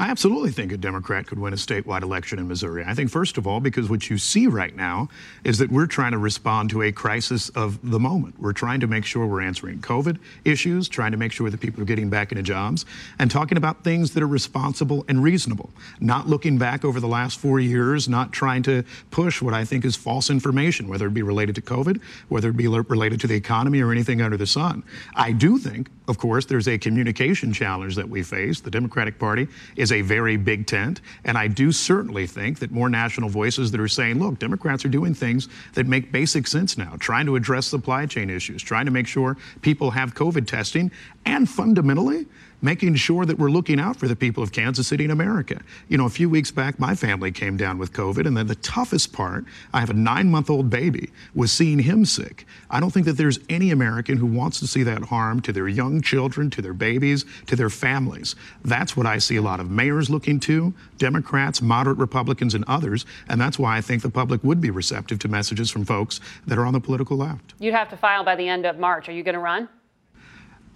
I 0.00 0.10
absolutely 0.10 0.52
think 0.52 0.70
a 0.70 0.76
Democrat 0.76 1.26
could 1.26 1.40
win 1.40 1.52
a 1.52 1.56
statewide 1.56 2.02
election 2.02 2.38
in 2.38 2.46
Missouri. 2.46 2.84
I 2.86 2.94
think, 2.94 3.10
first 3.10 3.36
of 3.36 3.48
all, 3.48 3.58
because 3.58 3.90
what 3.90 4.08
you 4.08 4.16
see 4.16 4.46
right 4.46 4.74
now 4.76 5.08
is 5.42 5.58
that 5.58 5.72
we're 5.72 5.86
trying 5.86 6.12
to 6.12 6.18
respond 6.18 6.70
to 6.70 6.82
a 6.82 6.92
crisis 6.92 7.48
of 7.48 7.80
the 7.82 7.98
moment. 7.98 8.38
We're 8.38 8.52
trying 8.52 8.78
to 8.78 8.86
make 8.86 9.04
sure 9.04 9.26
we're 9.26 9.40
answering 9.40 9.80
COVID 9.80 10.18
issues, 10.44 10.88
trying 10.88 11.10
to 11.10 11.16
make 11.16 11.32
sure 11.32 11.50
that 11.50 11.58
people 11.58 11.82
are 11.82 11.84
getting 11.84 12.10
back 12.10 12.30
into 12.30 12.44
jobs, 12.44 12.86
and 13.18 13.28
talking 13.28 13.58
about 13.58 13.82
things 13.82 14.14
that 14.14 14.22
are 14.22 14.28
responsible 14.28 15.04
and 15.08 15.20
reasonable. 15.20 15.70
Not 15.98 16.28
looking 16.28 16.58
back 16.58 16.84
over 16.84 17.00
the 17.00 17.08
last 17.08 17.40
four 17.40 17.58
years, 17.58 18.08
not 18.08 18.32
trying 18.32 18.62
to 18.64 18.84
push 19.10 19.42
what 19.42 19.52
I 19.52 19.64
think 19.64 19.84
is 19.84 19.96
false 19.96 20.30
information, 20.30 20.86
whether 20.86 21.08
it 21.08 21.14
be 21.14 21.22
related 21.22 21.56
to 21.56 21.60
COVID, 21.60 22.00
whether 22.28 22.50
it 22.50 22.56
be 22.56 22.68
related 22.68 23.20
to 23.22 23.26
the 23.26 23.34
economy 23.34 23.80
or 23.80 23.90
anything 23.90 24.22
under 24.22 24.36
the 24.36 24.46
sun. 24.46 24.84
I 25.16 25.32
do 25.32 25.58
think, 25.58 25.90
of 26.06 26.18
course, 26.18 26.46
there's 26.46 26.68
a 26.68 26.78
communication 26.78 27.52
challenge 27.52 27.96
that 27.96 28.08
we 28.08 28.22
face. 28.22 28.60
The 28.60 28.70
Democratic 28.70 29.18
Party 29.18 29.48
is 29.74 29.87
is 29.88 29.92
a 29.92 30.02
very 30.02 30.36
big 30.36 30.66
tent. 30.66 31.00
And 31.24 31.38
I 31.38 31.48
do 31.48 31.72
certainly 31.72 32.26
think 32.26 32.58
that 32.58 32.70
more 32.70 32.90
national 32.90 33.30
voices 33.30 33.70
that 33.70 33.80
are 33.80 33.88
saying, 33.88 34.18
look, 34.18 34.38
Democrats 34.38 34.84
are 34.84 34.90
doing 34.90 35.14
things 35.14 35.48
that 35.72 35.86
make 35.86 36.12
basic 36.12 36.46
sense 36.46 36.76
now, 36.76 36.96
trying 36.98 37.24
to 37.26 37.36
address 37.36 37.66
supply 37.66 38.04
chain 38.04 38.28
issues, 38.28 38.62
trying 38.62 38.84
to 38.84 38.90
make 38.90 39.06
sure 39.06 39.36
people 39.62 39.90
have 39.90 40.14
COVID 40.14 40.46
testing, 40.46 40.90
and 41.24 41.48
fundamentally, 41.48 42.26
making 42.60 42.94
sure 42.96 43.24
that 43.24 43.38
we're 43.38 43.50
looking 43.50 43.78
out 43.80 43.96
for 43.96 44.08
the 44.08 44.16
people 44.16 44.42
of 44.42 44.52
Kansas 44.52 44.88
City 44.88 45.04
and 45.04 45.12
America. 45.12 45.60
You 45.88 45.98
know, 45.98 46.06
a 46.06 46.10
few 46.10 46.28
weeks 46.28 46.50
back, 46.50 46.78
my 46.78 46.94
family 46.94 47.30
came 47.30 47.56
down 47.56 47.78
with 47.78 47.92
COVID, 47.92 48.26
and 48.26 48.36
then 48.36 48.46
the 48.46 48.54
toughest 48.56 49.12
part, 49.12 49.44
I 49.72 49.80
have 49.80 49.90
a 49.90 49.94
nine 49.94 50.30
month 50.30 50.50
old 50.50 50.70
baby, 50.70 51.10
was 51.34 51.52
seeing 51.52 51.78
him 51.78 52.04
sick. 52.04 52.46
I 52.70 52.80
don't 52.80 52.90
think 52.90 53.06
that 53.06 53.16
there's 53.16 53.38
any 53.48 53.70
American 53.70 54.16
who 54.16 54.26
wants 54.26 54.60
to 54.60 54.66
see 54.66 54.82
that 54.84 55.04
harm 55.04 55.40
to 55.42 55.52
their 55.52 55.68
young 55.68 56.00
children, 56.02 56.50
to 56.50 56.62
their 56.62 56.74
babies, 56.74 57.24
to 57.46 57.56
their 57.56 57.70
families. 57.70 58.34
That's 58.64 58.96
what 58.96 59.06
I 59.06 59.18
see 59.18 59.36
a 59.36 59.42
lot 59.42 59.60
of 59.60 59.70
mayors 59.70 60.10
looking 60.10 60.40
to, 60.40 60.74
Democrats, 60.96 61.62
moderate 61.62 61.98
Republicans, 61.98 62.54
and 62.54 62.64
others, 62.66 63.06
and 63.28 63.40
that's 63.40 63.58
why 63.58 63.76
I 63.76 63.80
think 63.80 64.02
the 64.02 64.10
public 64.10 64.42
would 64.44 64.60
be 64.60 64.70
receptive 64.70 65.18
to 65.20 65.28
messages 65.28 65.70
from 65.70 65.84
folks 65.84 66.20
that 66.46 66.58
are 66.58 66.66
on 66.66 66.72
the 66.72 66.80
political 66.80 67.16
left. 67.16 67.54
You'd 67.58 67.74
have 67.74 67.88
to 67.90 67.96
file 67.96 68.24
by 68.24 68.36
the 68.36 68.48
end 68.48 68.66
of 68.66 68.78
March. 68.78 69.08
Are 69.08 69.12
you 69.12 69.22
going 69.22 69.34
to 69.34 69.40
run? 69.40 69.68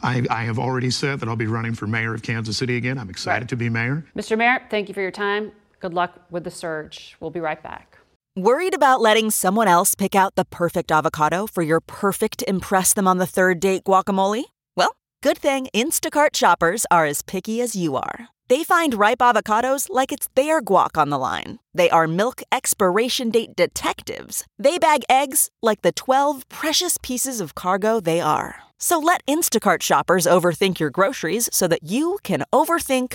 I, 0.03 0.22
I, 0.30 0.44
have 0.44 0.59
already 0.59 0.90
said 0.90 1.20
that 1.20 1.28
I'll 1.28 1.36
be 1.36 1.46
running 1.46 1.74
for 1.74 1.86
mayor 1.86 2.14
of 2.14 2.22
Kansas 2.22 2.57
City 2.57 2.76
again. 2.76 2.98
I'm 2.98 3.11
excited 3.11 3.42
right. 3.42 3.48
to 3.48 3.57
be 3.57 3.68
mayor. 3.68 4.05
Mr. 4.16 4.36
Mayor, 4.36 4.61
thank 4.70 4.88
you 4.88 4.94
for 4.94 5.00
your 5.00 5.11
time. 5.11 5.53
Good 5.80 5.94
luck 5.94 6.20
with 6.30 6.44
the 6.44 6.50
surge. 6.50 7.16
We'll 7.20 7.30
be 7.30 7.40
right 7.40 7.62
back. 7.62 7.98
Worried 8.36 8.74
about 8.74 9.03
letting 9.03 9.30
someone 9.30 9.68
else 9.68 9.94
pick 9.94 10.14
out 10.14 10.36
the 10.36 10.46
perfect 10.46 10.90
avocado 10.90 11.46
for 11.46 11.62
your 11.62 11.80
perfect 11.80 12.42
impress 12.48 12.94
them 12.94 13.07
on 13.07 13.18
the 13.18 13.26
third 13.26 13.61
date 13.61 13.84
guacamole? 13.84 14.44
Well, 14.74 14.96
good 15.22 15.36
thing 15.36 15.68
Instacart 15.74 16.34
shoppers 16.34 16.86
are 16.90 17.05
as 17.05 17.20
picky 17.20 17.61
as 17.61 17.76
you 17.76 17.94
are. 17.96 18.28
They 18.48 18.64
find 18.64 18.94
ripe 18.94 19.18
avocados 19.18 19.88
like 19.90 20.12
it's 20.12 20.28
their 20.34 20.62
guac 20.62 20.96
on 20.96 21.11
the 21.11 21.18
line. 21.18 21.59
They 21.74 21.90
are 21.90 22.07
milk 22.09 22.42
expiration 22.50 23.30
date 23.30 23.55
detectives. 23.55 24.44
They 24.59 24.78
bag 24.78 25.03
eggs 25.11 25.50
like 25.62 25.82
the 25.82 25.92
12 25.92 26.48
precious 26.48 26.98
pieces 27.03 27.40
of 27.40 27.55
cargo 27.55 28.00
they 28.00 28.20
are. 28.20 28.57
So 28.85 28.99
let 28.99 29.24
Instacart 29.26 29.80
shoppers 29.80 30.26
overthink 30.26 30.80
your 30.80 30.91
groceries 30.91 31.49
so 31.53 31.68
that 31.68 31.85
you 31.85 32.18
can 32.24 32.43
overthink 32.53 33.14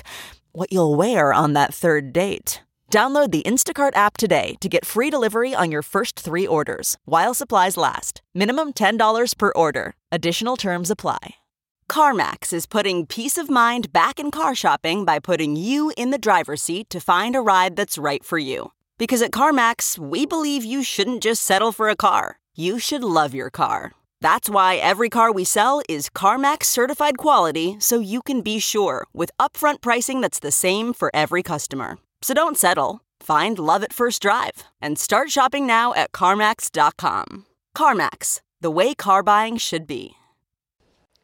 what 0.54 0.72
you'll 0.72 0.96
wear 0.96 1.34
on 1.34 1.52
that 1.54 1.74
third 1.74 2.14
date. 2.14 2.62
Download 2.90 3.32
the 3.32 3.44
Instacart 3.44 3.94
app 3.98 4.16
today 4.16 4.56
to 4.62 4.70
get 4.70 4.86
free 4.86 5.10
delivery 5.10 5.54
on 5.54 5.70
your 5.70 5.82
first 5.82 6.18
three 6.18 6.48
orders 6.48 6.98
while 7.04 7.34
supplies 7.34 7.76
last. 7.76 8.22
Minimum 8.34 8.74
$10 8.74 9.38
per 9.38 9.52
order. 9.58 9.94
Additional 10.10 10.56
terms 10.56 10.90
apply. 10.90 11.36
CarMax 11.92 12.54
is 12.54 12.66
putting 12.66 13.06
peace 13.06 13.38
of 13.38 13.50
mind 13.50 13.92
back 13.92 14.22
in 14.22 14.32
car 14.32 14.56
shopping 14.56 15.04
by 15.04 15.20
putting 15.20 15.58
you 15.58 15.92
in 15.98 16.12
the 16.12 16.18
driver's 16.18 16.62
seat 16.62 16.90
to 16.90 17.02
find 17.02 17.36
a 17.36 17.42
ride 17.42 17.76
that's 17.76 17.98
right 17.98 18.24
for 18.24 18.38
you. 18.38 18.72
Because 18.98 19.22
at 19.22 19.32
CarMax, 19.32 19.98
we 19.98 20.26
believe 20.26 20.64
you 20.64 20.82
shouldn't 20.82 21.22
just 21.22 21.44
settle 21.44 21.74
for 21.74 21.90
a 21.90 21.98
car, 21.98 22.40
you 22.56 22.80
should 22.80 23.04
love 23.04 23.36
your 23.36 23.50
car. 23.50 23.92
That's 24.22 24.50
why 24.50 24.76
every 24.78 25.10
car 25.10 25.32
we 25.32 25.44
sell 25.44 25.82
is 25.88 26.10
CarMax 26.10 26.66
certified 26.66 27.18
quality 27.18 27.78
so 27.80 28.00
you 28.00 28.22
can 28.22 28.42
be 28.42 28.60
sure 28.60 29.06
with 29.14 29.32
upfront 29.40 29.82
pricing 29.82 30.22
that's 30.22 30.40
the 30.40 30.52
same 30.52 30.94
for 30.94 31.12
every 31.14 31.44
customer. 31.44 31.98
So 32.22 32.34
don't 32.34 32.58
settle. 32.58 33.02
Find 33.20 33.60
love 33.60 33.84
at 33.84 33.94
first 33.94 34.22
drive 34.22 34.64
and 34.82 34.98
start 34.98 35.30
shopping 35.30 35.68
now 35.68 35.94
at 35.94 36.12
CarMax.com. 36.12 37.46
CarMax, 37.76 38.42
the 38.60 38.72
way 38.72 38.94
car 38.96 39.22
buying 39.24 39.58
should 39.58 39.86
be. 39.86 40.14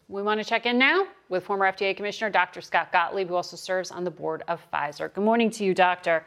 We 0.07 0.21
want 0.21 0.39
to 0.39 0.45
check 0.45 0.67
in 0.67 0.77
now 0.77 1.07
with 1.29 1.43
former 1.45 1.65
FDA 1.65 1.95
Commissioner 1.95 2.29
Dr. 2.29 2.61
Scott 2.61 2.91
Gottlieb, 2.91 3.27
who 3.27 3.35
also 3.35 3.57
serves 3.57 3.89
on 3.89 4.03
the 4.03 4.11
board 4.11 4.43
of 4.47 4.61
Pfizer. 4.71 5.11
Good 5.11 5.23
morning 5.23 5.49
to 5.51 5.63
you, 5.63 5.73
Doctor. 5.73 6.23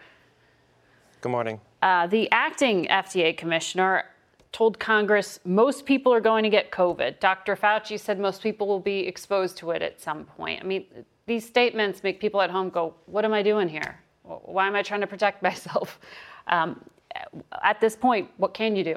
Good 1.21 1.29
morning. 1.31 1.61
Uh, 1.83 2.09
the 2.09 2.29
acting 2.33 2.87
FDA 2.87 3.37
Commissioner 3.37 4.07
told 4.57 4.79
Congress 4.79 5.39
most 5.45 5.85
people 5.85 6.11
are 6.15 6.21
going 6.21 6.43
to 6.43 6.49
get 6.49 6.71
COVID. 6.71 7.21
Dr. 7.21 7.57
Fauci 7.57 8.01
said 8.01 8.19
most 8.19 8.43
people 8.43 8.67
will 8.67 8.81
be 8.81 9.01
exposed 9.01 9.59
to 9.59 9.71
it 9.73 9.83
at 9.83 10.01
some 10.01 10.25
point. 10.25 10.63
I 10.63 10.65
mean, 10.65 10.87
these 11.27 11.47
statements 11.47 12.03
make 12.03 12.21
people 12.21 12.41
at 12.41 12.49
home 12.49 12.71
go, 12.71 12.95
What 13.05 13.27
am 13.27 13.35
I 13.35 13.43
doing 13.43 13.69
here? 13.69 14.01
Why 14.23 14.67
am 14.67 14.75
I 14.75 14.83
trying 14.83 15.03
to 15.03 15.07
protect 15.07 15.43
myself? 15.51 16.01
Um, 16.47 16.83
at 17.63 17.83
this 17.83 17.97
point, 17.97 18.31
what 18.39 18.55
can 18.55 18.75
you 18.77 18.83
do? 18.83 18.97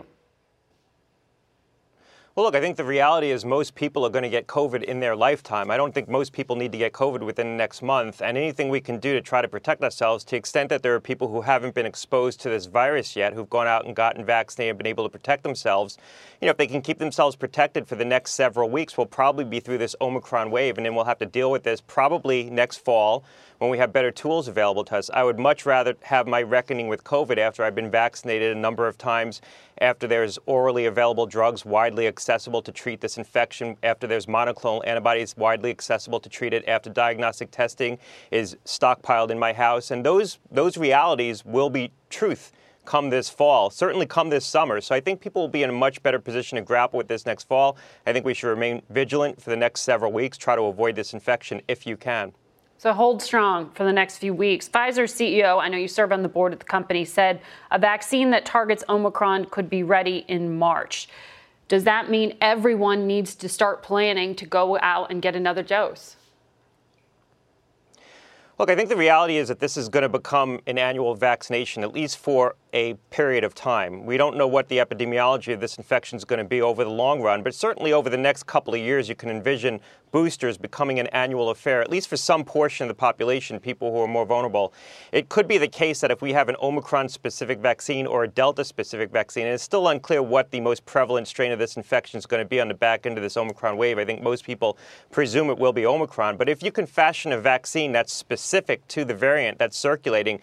Well, 2.39 2.45
look, 2.45 2.55
I 2.55 2.61
think 2.61 2.77
the 2.77 2.85
reality 2.85 3.31
is 3.31 3.43
most 3.43 3.75
people 3.75 4.05
are 4.05 4.09
going 4.09 4.23
to 4.23 4.29
get 4.29 4.47
COVID 4.47 4.83
in 4.83 5.01
their 5.01 5.13
lifetime. 5.13 5.69
I 5.69 5.75
don't 5.75 5.93
think 5.93 6.07
most 6.07 6.31
people 6.31 6.55
need 6.55 6.71
to 6.71 6.77
get 6.77 6.93
COVID 6.93 7.21
within 7.21 7.47
the 7.47 7.57
next 7.57 7.81
month. 7.81 8.21
And 8.21 8.37
anything 8.37 8.69
we 8.69 8.79
can 8.79 8.97
do 8.97 9.11
to 9.11 9.19
try 9.19 9.41
to 9.41 9.47
protect 9.49 9.83
ourselves, 9.83 10.23
to 10.23 10.31
the 10.31 10.37
extent 10.37 10.69
that 10.69 10.81
there 10.81 10.95
are 10.95 11.01
people 11.01 11.27
who 11.27 11.41
haven't 11.41 11.75
been 11.75 11.85
exposed 11.85 12.39
to 12.39 12.49
this 12.49 12.67
virus 12.67 13.13
yet, 13.13 13.33
who've 13.33 13.49
gone 13.49 13.67
out 13.67 13.85
and 13.85 13.93
gotten 13.93 14.23
vaccinated 14.23 14.69
and 14.69 14.77
been 14.77 14.87
able 14.87 15.03
to 15.03 15.09
protect 15.09 15.43
themselves, 15.43 15.97
you 16.39 16.45
know, 16.45 16.51
if 16.51 16.55
they 16.55 16.65
can 16.65 16.81
keep 16.81 16.97
themselves 16.97 17.35
protected 17.35 17.85
for 17.89 17.95
the 17.95 18.05
next 18.05 18.35
several 18.35 18.69
weeks, 18.69 18.97
we'll 18.97 19.05
probably 19.05 19.43
be 19.43 19.59
through 19.59 19.79
this 19.79 19.93
Omicron 19.99 20.49
wave. 20.49 20.77
And 20.77 20.85
then 20.85 20.95
we'll 20.95 21.03
have 21.03 21.19
to 21.19 21.25
deal 21.25 21.51
with 21.51 21.63
this 21.63 21.81
probably 21.81 22.49
next 22.49 22.77
fall 22.77 23.25
when 23.59 23.69
we 23.69 23.77
have 23.77 23.93
better 23.93 24.09
tools 24.09 24.47
available 24.47 24.83
to 24.85 24.97
us. 24.97 25.09
I 25.13 25.23
would 25.23 25.37
much 25.37 25.65
rather 25.65 25.95
have 26.03 26.27
my 26.27 26.41
reckoning 26.41 26.87
with 26.87 27.03
COVID 27.03 27.37
after 27.37 27.63
I've 27.63 27.75
been 27.75 27.91
vaccinated 27.91 28.55
a 28.55 28.59
number 28.59 28.87
of 28.87 28.97
times, 28.97 29.41
after 29.79 30.07
there's 30.07 30.39
orally 30.45 30.85
available 30.85 31.25
drugs 31.25 31.65
widely 31.65 32.07
accessible 32.07 32.61
to 32.63 32.71
treat 32.71 33.01
this 33.01 33.17
infection, 33.17 33.77
after 33.83 34.07
there's 34.07 34.25
monoclonal 34.25 34.81
antibodies 34.87 35.35
widely 35.37 35.69
accessible 35.69 36.19
to 36.21 36.29
treat 36.29 36.53
it, 36.53 36.67
after 36.67 36.89
diagnostic 36.89 37.51
testing 37.51 37.97
is 38.31 38.57
stockpiled 38.65 39.29
in 39.29 39.37
my 39.37 39.53
house. 39.53 39.91
And 39.91 40.05
those, 40.05 40.39
those 40.49 40.77
realities 40.77 41.43
will 41.45 41.69
be 41.69 41.91
truth 42.09 42.53
come 42.85 43.09
this 43.09 43.29
fall, 43.29 43.69
certainly 43.69 44.05
come 44.05 44.29
this 44.29 44.45
summer. 44.45 44.81
So 44.81 44.95
I 44.95 45.01
think 45.01 45.21
people 45.21 45.43
will 45.43 45.49
be 45.49 45.63
in 45.63 45.69
a 45.69 45.73
much 45.73 46.01
better 46.01 46.17
position 46.17 46.55
to 46.55 46.61
grapple 46.61 46.97
with 46.97 47.07
this 47.07 47.25
next 47.25 47.43
fall. 47.43 47.77
I 48.07 48.13
think 48.13 48.25
we 48.25 48.33
should 48.33 48.47
remain 48.47 48.81
vigilant 48.89 49.39
for 49.39 49.49
the 49.51 49.57
next 49.57 49.81
several 49.81 50.11
weeks, 50.11 50.37
try 50.37 50.55
to 50.55 50.63
avoid 50.63 50.95
this 50.95 51.13
infection 51.13 51.61
if 51.67 51.85
you 51.85 51.97
can. 51.97 52.33
So 52.79 52.93
hold 52.93 53.21
strong 53.21 53.71
for 53.71 53.83
the 53.83 53.91
next 53.91 54.19
few 54.19 54.33
weeks. 54.33 54.69
Pfizer 54.69 55.03
CEO, 55.03 55.59
I 55.61 55.67
know 55.67 55.75
you 55.75 55.89
serve 55.89 56.13
on 56.13 56.23
the 56.23 56.29
board 56.29 56.53
of 56.53 56.59
the 56.59 56.65
company, 56.65 57.03
said 57.03 57.41
a 57.71 57.77
vaccine 57.77 58.29
that 58.29 58.45
targets 58.45 58.85
Omicron 58.87 59.47
could 59.51 59.69
be 59.69 59.83
ready 59.83 60.23
in 60.29 60.57
March. 60.57 61.09
Does 61.67 61.83
that 61.83 62.09
mean 62.09 62.37
everyone 62.39 63.05
needs 63.05 63.35
to 63.35 63.49
start 63.49 63.83
planning 63.83 64.33
to 64.35 64.45
go 64.45 64.79
out 64.81 65.11
and 65.11 65.21
get 65.21 65.35
another 65.35 65.61
dose? 65.61 66.15
Look, 68.57 68.69
I 68.69 68.77
think 68.77 68.87
the 68.87 68.95
reality 68.95 69.35
is 69.35 69.49
that 69.49 69.59
this 69.59 69.75
is 69.75 69.89
going 69.89 70.03
to 70.03 70.09
become 70.09 70.61
an 70.65 70.77
annual 70.77 71.15
vaccination, 71.15 71.83
at 71.83 71.93
least 71.93 72.17
for 72.17 72.55
a 72.73 72.93
period 73.09 73.43
of 73.43 73.55
time. 73.55 74.05
We 74.05 74.17
don't 74.17 74.37
know 74.37 74.47
what 74.47 74.67
the 74.67 74.77
epidemiology 74.77 75.53
of 75.53 75.59
this 75.59 75.77
infection 75.77 76.17
is 76.17 76.25
going 76.25 76.37
to 76.39 76.45
be 76.45 76.61
over 76.61 76.83
the 76.83 76.89
long 76.89 77.21
run, 77.21 77.43
but 77.43 77.55
certainly 77.55 77.93
over 77.93 78.09
the 78.09 78.17
next 78.17 78.43
couple 78.43 78.73
of 78.73 78.79
years, 78.79 79.09
you 79.09 79.15
can 79.15 79.29
envision 79.29 79.79
boosters 80.11 80.57
becoming 80.57 80.99
an 80.99 81.07
annual 81.07 81.49
affair, 81.49 81.81
at 81.81 81.89
least 81.89 82.07
for 82.07 82.17
some 82.17 82.43
portion 82.43 82.83
of 82.83 82.87
the 82.87 82.95
population, 82.95 83.59
people 83.59 83.91
who 83.91 83.99
are 83.99 84.07
more 84.07 84.25
vulnerable. 84.25 84.73
It 85.11 85.29
could 85.29 85.47
be 85.47 85.57
the 85.57 85.67
case 85.67 86.01
that 86.01 86.11
if 86.11 86.21
we 86.21 86.33
have 86.33 86.49
an 86.49 86.55
Omicron 86.61 87.09
specific 87.09 87.59
vaccine 87.59 88.07
or 88.07 88.23
a 88.23 88.27
Delta 88.27 88.65
specific 88.65 89.11
vaccine, 89.11 89.45
and 89.45 89.53
it's 89.53 89.63
still 89.63 89.87
unclear 89.87 90.23
what 90.23 90.51
the 90.51 90.61
most 90.61 90.85
prevalent 90.85 91.27
strain 91.27 91.51
of 91.51 91.59
this 91.59 91.77
infection 91.77 92.17
is 92.17 92.25
going 92.25 92.43
to 92.43 92.47
be 92.47 92.59
on 92.59 92.67
the 92.67 92.73
back 92.73 93.05
end 93.05 93.17
of 93.17 93.23
this 93.23 93.37
Omicron 93.37 93.77
wave. 93.77 93.99
I 93.99 94.05
think 94.05 94.21
most 94.21 94.43
people 94.43 94.77
presume 95.11 95.49
it 95.49 95.57
will 95.57 95.73
be 95.73 95.85
Omicron. 95.85 96.37
But 96.37 96.49
if 96.49 96.63
you 96.63 96.71
can 96.71 96.85
fashion 96.85 97.31
a 97.31 97.39
vaccine 97.39 97.91
that's 97.91 98.13
specific 98.13 98.87
to 98.89 99.05
the 99.05 99.13
variant 99.13 99.59
that's 99.59 99.77
circulating, 99.77 100.39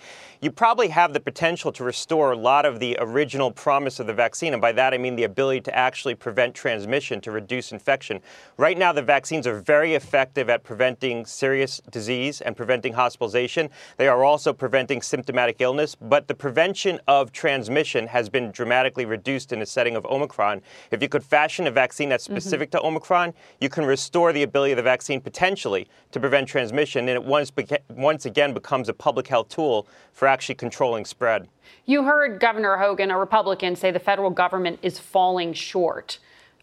you 0.47 0.53
probably 0.53 0.87
have 0.87 1.13
the 1.13 1.19
potential 1.19 1.73
to 1.73 1.83
restore 1.83 2.31
a 2.31 2.37
lot 2.37 2.65
of 2.65 2.79
the 2.79 2.97
original 3.01 3.51
promise 3.51 3.99
of 3.99 4.07
the 4.07 4.15
vaccine. 4.15 4.53
And 4.53 4.63
by 4.63 4.71
that, 4.71 4.95
I 4.95 4.99
mean 4.99 5.17
the 5.17 5.25
ability 5.25 5.63
to 5.63 5.77
actually 5.77 6.15
prevent 6.15 6.55
transmission, 6.55 7.21
to 7.23 7.33
reduce 7.33 7.73
infection. 7.73 8.21
Right 8.57 8.79
now, 8.79 8.93
the 8.93 9.03
vaccines 9.03 9.49
are 9.49 9.59
very 9.59 9.97
effective 9.97 10.49
at 10.49 10.63
preventing 10.63 11.27
serious 11.27 11.81
disease 11.91 12.43
and 12.43 12.57
preventing 12.57 12.93
hospitalization. 12.93 13.71
They 13.97 14.07
are 14.07 14.23
also 14.23 14.53
preventing 14.53 15.03
symptomatic 15.03 15.57
illness, 15.59 15.97
but 15.97 16.29
the 16.29 16.35
prevention 16.35 17.01
of 17.09 17.33
transmission 17.33 18.07
has 18.07 18.29
been 18.29 18.53
dramatically 18.53 19.05
reduced 19.05 19.53
in 19.53 19.59
the 19.59 19.67
setting 19.67 19.97
of 19.97 20.07
Omicron. 20.07 20.63
If 20.93 21.03
you 21.03 21.09
could 21.09 21.25
fashion 21.25 21.67
a 21.67 21.73
vaccine 21.73 22.09
that's 22.09 22.23
specific 22.23 22.71
mm-hmm. 22.71 22.83
to 22.83 22.87
Omicron, 22.87 23.35
you 23.61 23.69
can 23.69 23.85
restore 23.85 24.33
the 24.33 24.45
ability 24.45 24.75
of 24.75 24.77
the 24.77 24.85
vaccine 24.85 25.21
potentially 25.21 25.89
to 26.13 26.21
prevent 26.21 26.47
transmission, 26.47 27.09
and 27.09 27.17
it 27.17 27.25
once, 27.25 27.51
beca- 27.51 27.81
once 27.89 28.27
again 28.27 28.55
becomes 28.55 28.89
a 28.89 28.95
public 28.95 29.27
health 29.27 29.49
tool 29.49 29.89
for 30.13 30.36
actually 30.37 30.55
controlling 30.55 31.07
spread. 31.07 31.49
You 31.87 32.05
heard 32.05 32.41
Governor 32.41 32.77
Hogan, 32.77 33.11
a 33.11 33.19
Republican, 33.19 33.75
say 33.75 33.91
the 33.91 33.99
federal 33.99 34.29
government 34.29 34.79
is 34.83 34.99
falling 34.99 35.55
short. 35.55 36.19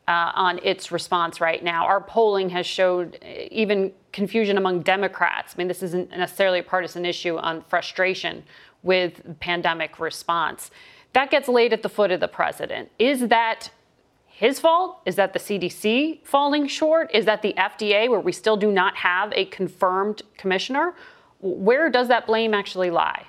Uh, 0.05 0.34
on 0.36 0.59
its 0.63 0.91
response 0.91 1.39
right 1.39 1.63
now. 1.63 1.86
Our 1.86 2.01
polling 2.01 2.49
has 2.49 2.65
showed 2.65 3.17
uh, 3.24 3.26
even 3.49 3.93
confusion 4.11 4.57
among 4.57 4.82
Democrats. 4.82 5.53
I 5.55 5.57
mean, 5.57 5.69
this 5.69 5.82
isn't 5.82 6.09
necessarily 6.09 6.59
a 6.59 6.63
partisan 6.63 7.05
issue 7.05 7.38
on 7.38 7.61
frustration 7.61 8.43
with 8.84 9.21
pandemic 9.39 10.01
response. 10.01 10.71
That 11.13 11.32
gets 11.32 11.47
laid 11.47 11.71
at 11.71 11.84
the 11.84 11.89
foot 11.89 12.11
of 12.11 12.19
the 12.19 12.28
president. 12.28 12.91
Is 12.99 13.30
that 13.30 13.71
his 14.28 14.59
fault? 14.59 14.99
Is 15.05 15.15
that 15.15 15.32
the 15.32 15.39
CDC 15.39 16.19
falling 16.26 16.67
short? 16.67 17.09
Is 17.13 17.24
that 17.24 17.41
the 17.41 17.53
FDA, 17.53 18.09
where 18.09 18.19
we 18.19 18.34
still 18.34 18.57
do 18.57 18.74
not 18.74 18.97
have 18.97 19.32
a 19.32 19.45
confirmed 19.45 20.21
commissioner? 20.38 20.95
Where 21.39 21.89
does 21.89 22.09
that 22.09 22.28
blame 22.28 22.53
actually 22.53 22.89
lie? 22.89 23.24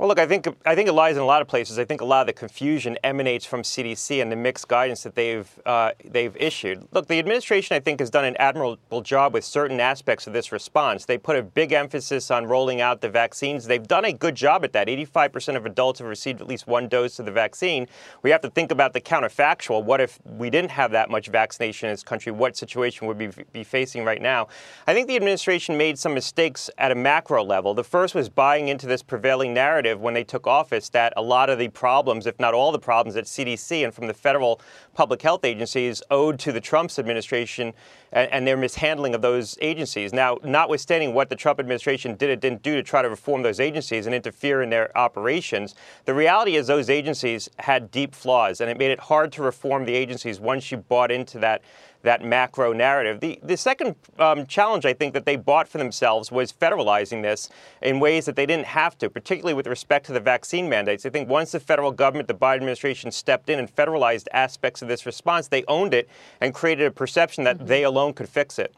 Well, 0.00 0.08
look, 0.08 0.18
I 0.18 0.24
think 0.24 0.48
I 0.64 0.74
think 0.74 0.88
it 0.88 0.94
lies 0.94 1.16
in 1.16 1.22
a 1.22 1.26
lot 1.26 1.42
of 1.42 1.48
places. 1.48 1.78
I 1.78 1.84
think 1.84 2.00
a 2.00 2.06
lot 2.06 2.22
of 2.22 2.26
the 2.26 2.32
confusion 2.32 2.96
emanates 3.04 3.44
from 3.44 3.60
CDC 3.60 4.22
and 4.22 4.32
the 4.32 4.36
mixed 4.36 4.66
guidance 4.66 5.02
that 5.02 5.14
they've 5.14 5.46
uh, 5.66 5.90
they've 6.02 6.34
issued. 6.38 6.88
Look, 6.92 7.06
the 7.06 7.18
administration 7.18 7.76
I 7.76 7.80
think 7.80 8.00
has 8.00 8.08
done 8.08 8.24
an 8.24 8.34
admirable 8.38 9.02
job 9.02 9.34
with 9.34 9.44
certain 9.44 9.78
aspects 9.78 10.26
of 10.26 10.32
this 10.32 10.52
response. 10.52 11.04
They 11.04 11.18
put 11.18 11.36
a 11.36 11.42
big 11.42 11.74
emphasis 11.74 12.30
on 12.30 12.46
rolling 12.46 12.80
out 12.80 13.02
the 13.02 13.10
vaccines. 13.10 13.66
They've 13.66 13.86
done 13.86 14.06
a 14.06 14.12
good 14.14 14.36
job 14.36 14.64
at 14.64 14.72
that. 14.72 14.88
85% 14.88 15.56
of 15.56 15.66
adults 15.66 15.98
have 15.98 16.08
received 16.08 16.40
at 16.40 16.46
least 16.46 16.66
one 16.66 16.88
dose 16.88 17.18
of 17.18 17.26
the 17.26 17.32
vaccine. 17.32 17.86
We 18.22 18.30
have 18.30 18.40
to 18.40 18.48
think 18.48 18.72
about 18.72 18.94
the 18.94 19.02
counterfactual. 19.02 19.84
What 19.84 20.00
if 20.00 20.18
we 20.24 20.48
didn't 20.48 20.70
have 20.70 20.92
that 20.92 21.10
much 21.10 21.28
vaccination 21.28 21.90
in 21.90 21.92
this 21.92 22.04
country? 22.04 22.32
What 22.32 22.56
situation 22.56 23.06
would 23.06 23.18
we 23.18 23.28
be 23.52 23.64
facing 23.64 24.06
right 24.06 24.22
now? 24.22 24.48
I 24.86 24.94
think 24.94 25.08
the 25.08 25.16
administration 25.16 25.76
made 25.76 25.98
some 25.98 26.14
mistakes 26.14 26.70
at 26.78 26.90
a 26.90 26.94
macro 26.94 27.44
level. 27.44 27.74
The 27.74 27.84
first 27.84 28.14
was 28.14 28.30
buying 28.30 28.68
into 28.68 28.86
this 28.86 29.02
prevailing 29.02 29.52
narrative 29.52 29.89
narrative 29.90 30.02
when 30.02 30.14
they 30.14 30.24
took 30.24 30.46
office 30.46 30.88
that 30.90 31.12
a 31.16 31.22
lot 31.22 31.50
of 31.50 31.58
the 31.58 31.68
problems, 31.68 32.26
if 32.26 32.38
not 32.38 32.54
all 32.54 32.72
the 32.72 32.78
problems 32.78 33.16
at 33.16 33.24
CDC 33.24 33.84
and 33.84 33.94
from 33.94 34.06
the 34.06 34.14
federal 34.14 34.60
public 34.94 35.20
health 35.22 35.44
agencies, 35.44 36.02
owed 36.10 36.38
to 36.38 36.52
the 36.52 36.60
Trump's 36.60 36.98
administration 36.98 37.72
and, 38.12 38.30
and 38.32 38.46
their 38.46 38.56
mishandling 38.56 39.14
of 39.14 39.22
those 39.22 39.56
agencies. 39.60 40.12
Now, 40.12 40.38
notwithstanding 40.42 41.14
what 41.14 41.28
the 41.28 41.36
Trump 41.36 41.60
administration 41.60 42.14
did 42.14 42.30
or 42.30 42.36
didn't 42.36 42.62
do 42.62 42.74
to 42.74 42.82
try 42.82 43.02
to 43.02 43.08
reform 43.08 43.42
those 43.42 43.60
agencies 43.60 44.06
and 44.06 44.14
interfere 44.14 44.62
in 44.62 44.70
their 44.70 44.96
operations, 44.96 45.74
the 46.04 46.14
reality 46.14 46.56
is 46.56 46.66
those 46.66 46.90
agencies 46.90 47.48
had 47.58 47.90
deep 47.90 48.14
flaws, 48.14 48.60
and 48.60 48.70
it 48.70 48.78
made 48.78 48.90
it 48.90 49.00
hard 49.00 49.32
to 49.32 49.42
reform 49.42 49.84
the 49.84 49.94
agencies 49.94 50.40
once 50.40 50.70
you 50.70 50.78
bought 50.78 51.10
into 51.10 51.38
that 51.38 51.62
that 52.02 52.24
macro 52.24 52.72
narrative. 52.72 53.20
The, 53.20 53.38
the 53.42 53.56
second 53.56 53.94
um, 54.18 54.46
challenge 54.46 54.86
I 54.86 54.92
think 54.92 55.12
that 55.12 55.26
they 55.26 55.36
bought 55.36 55.68
for 55.68 55.78
themselves 55.78 56.32
was 56.32 56.52
federalizing 56.52 57.22
this 57.22 57.50
in 57.82 58.00
ways 58.00 58.24
that 58.24 58.36
they 58.36 58.46
didn't 58.46 58.66
have 58.66 58.96
to, 58.98 59.10
particularly 59.10 59.54
with 59.54 59.66
respect 59.66 60.06
to 60.06 60.12
the 60.12 60.20
vaccine 60.20 60.68
mandates. 60.68 61.04
I 61.04 61.10
think 61.10 61.28
once 61.28 61.52
the 61.52 61.60
federal 61.60 61.92
government, 61.92 62.28
the 62.28 62.34
Biden 62.34 62.56
administration 62.56 63.10
stepped 63.10 63.50
in 63.50 63.58
and 63.58 63.74
federalized 63.74 64.28
aspects 64.32 64.80
of 64.82 64.88
this 64.88 65.04
response, 65.04 65.48
they 65.48 65.64
owned 65.68 65.92
it 65.92 66.08
and 66.40 66.54
created 66.54 66.86
a 66.86 66.90
perception 66.90 67.44
that 67.44 67.58
mm-hmm. 67.58 67.66
they 67.66 67.84
alone 67.84 67.99
could 68.14 68.28
fix 68.28 68.58
it. 68.58 68.74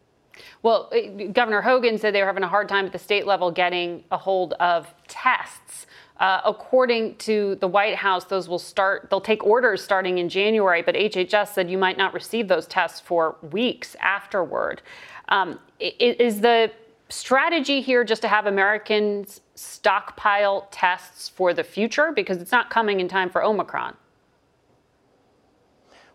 Well, 0.63 0.91
uh, 0.93 1.29
Governor 1.33 1.61
Hogan 1.61 1.99
said 1.99 2.15
they 2.15 2.21
were 2.21 2.27
having 2.27 2.43
a 2.43 2.49
hard 2.49 2.69
time 2.69 2.87
at 2.87 2.93
the 2.93 2.99
state 2.99 3.27
level 3.27 3.51
getting 3.51 4.05
a 4.11 4.19
hold 4.19 4.55
of 4.55 4.93
tests. 5.09 5.87
Uh, 6.19 6.41
according 6.45 7.17
to 7.17 7.57
the 7.57 7.67
White 7.67 7.97
House, 7.97 8.25
those 8.27 8.49
will 8.49 8.59
start, 8.59 9.09
they'll 9.11 9.21
take 9.21 9.45
orders 9.45 9.83
starting 9.83 10.19
in 10.19 10.29
January, 10.29 10.81
but 10.81 10.95
HHS 10.95 11.49
said 11.49 11.69
you 11.69 11.79
might 11.79 11.99
not 11.99 12.15
receive 12.15 12.47
those 12.47 12.67
tests 12.67 13.01
for 13.01 13.37
weeks 13.51 13.97
afterward. 13.99 14.83
Um, 15.29 15.59
is 15.81 16.41
the 16.41 16.71
strategy 17.09 17.81
here 17.81 18.05
just 18.05 18.23
to 18.23 18.29
have 18.29 18.47
Americans 18.47 19.41
stockpile 19.57 20.69
tests 20.71 21.29
for 21.29 21.53
the 21.53 21.65
future? 21.65 22.13
Because 22.15 22.41
it's 22.41 22.53
not 22.53 22.71
coming 22.71 23.01
in 23.01 23.09
time 23.09 23.29
for 23.29 23.43
Omicron. 23.43 23.97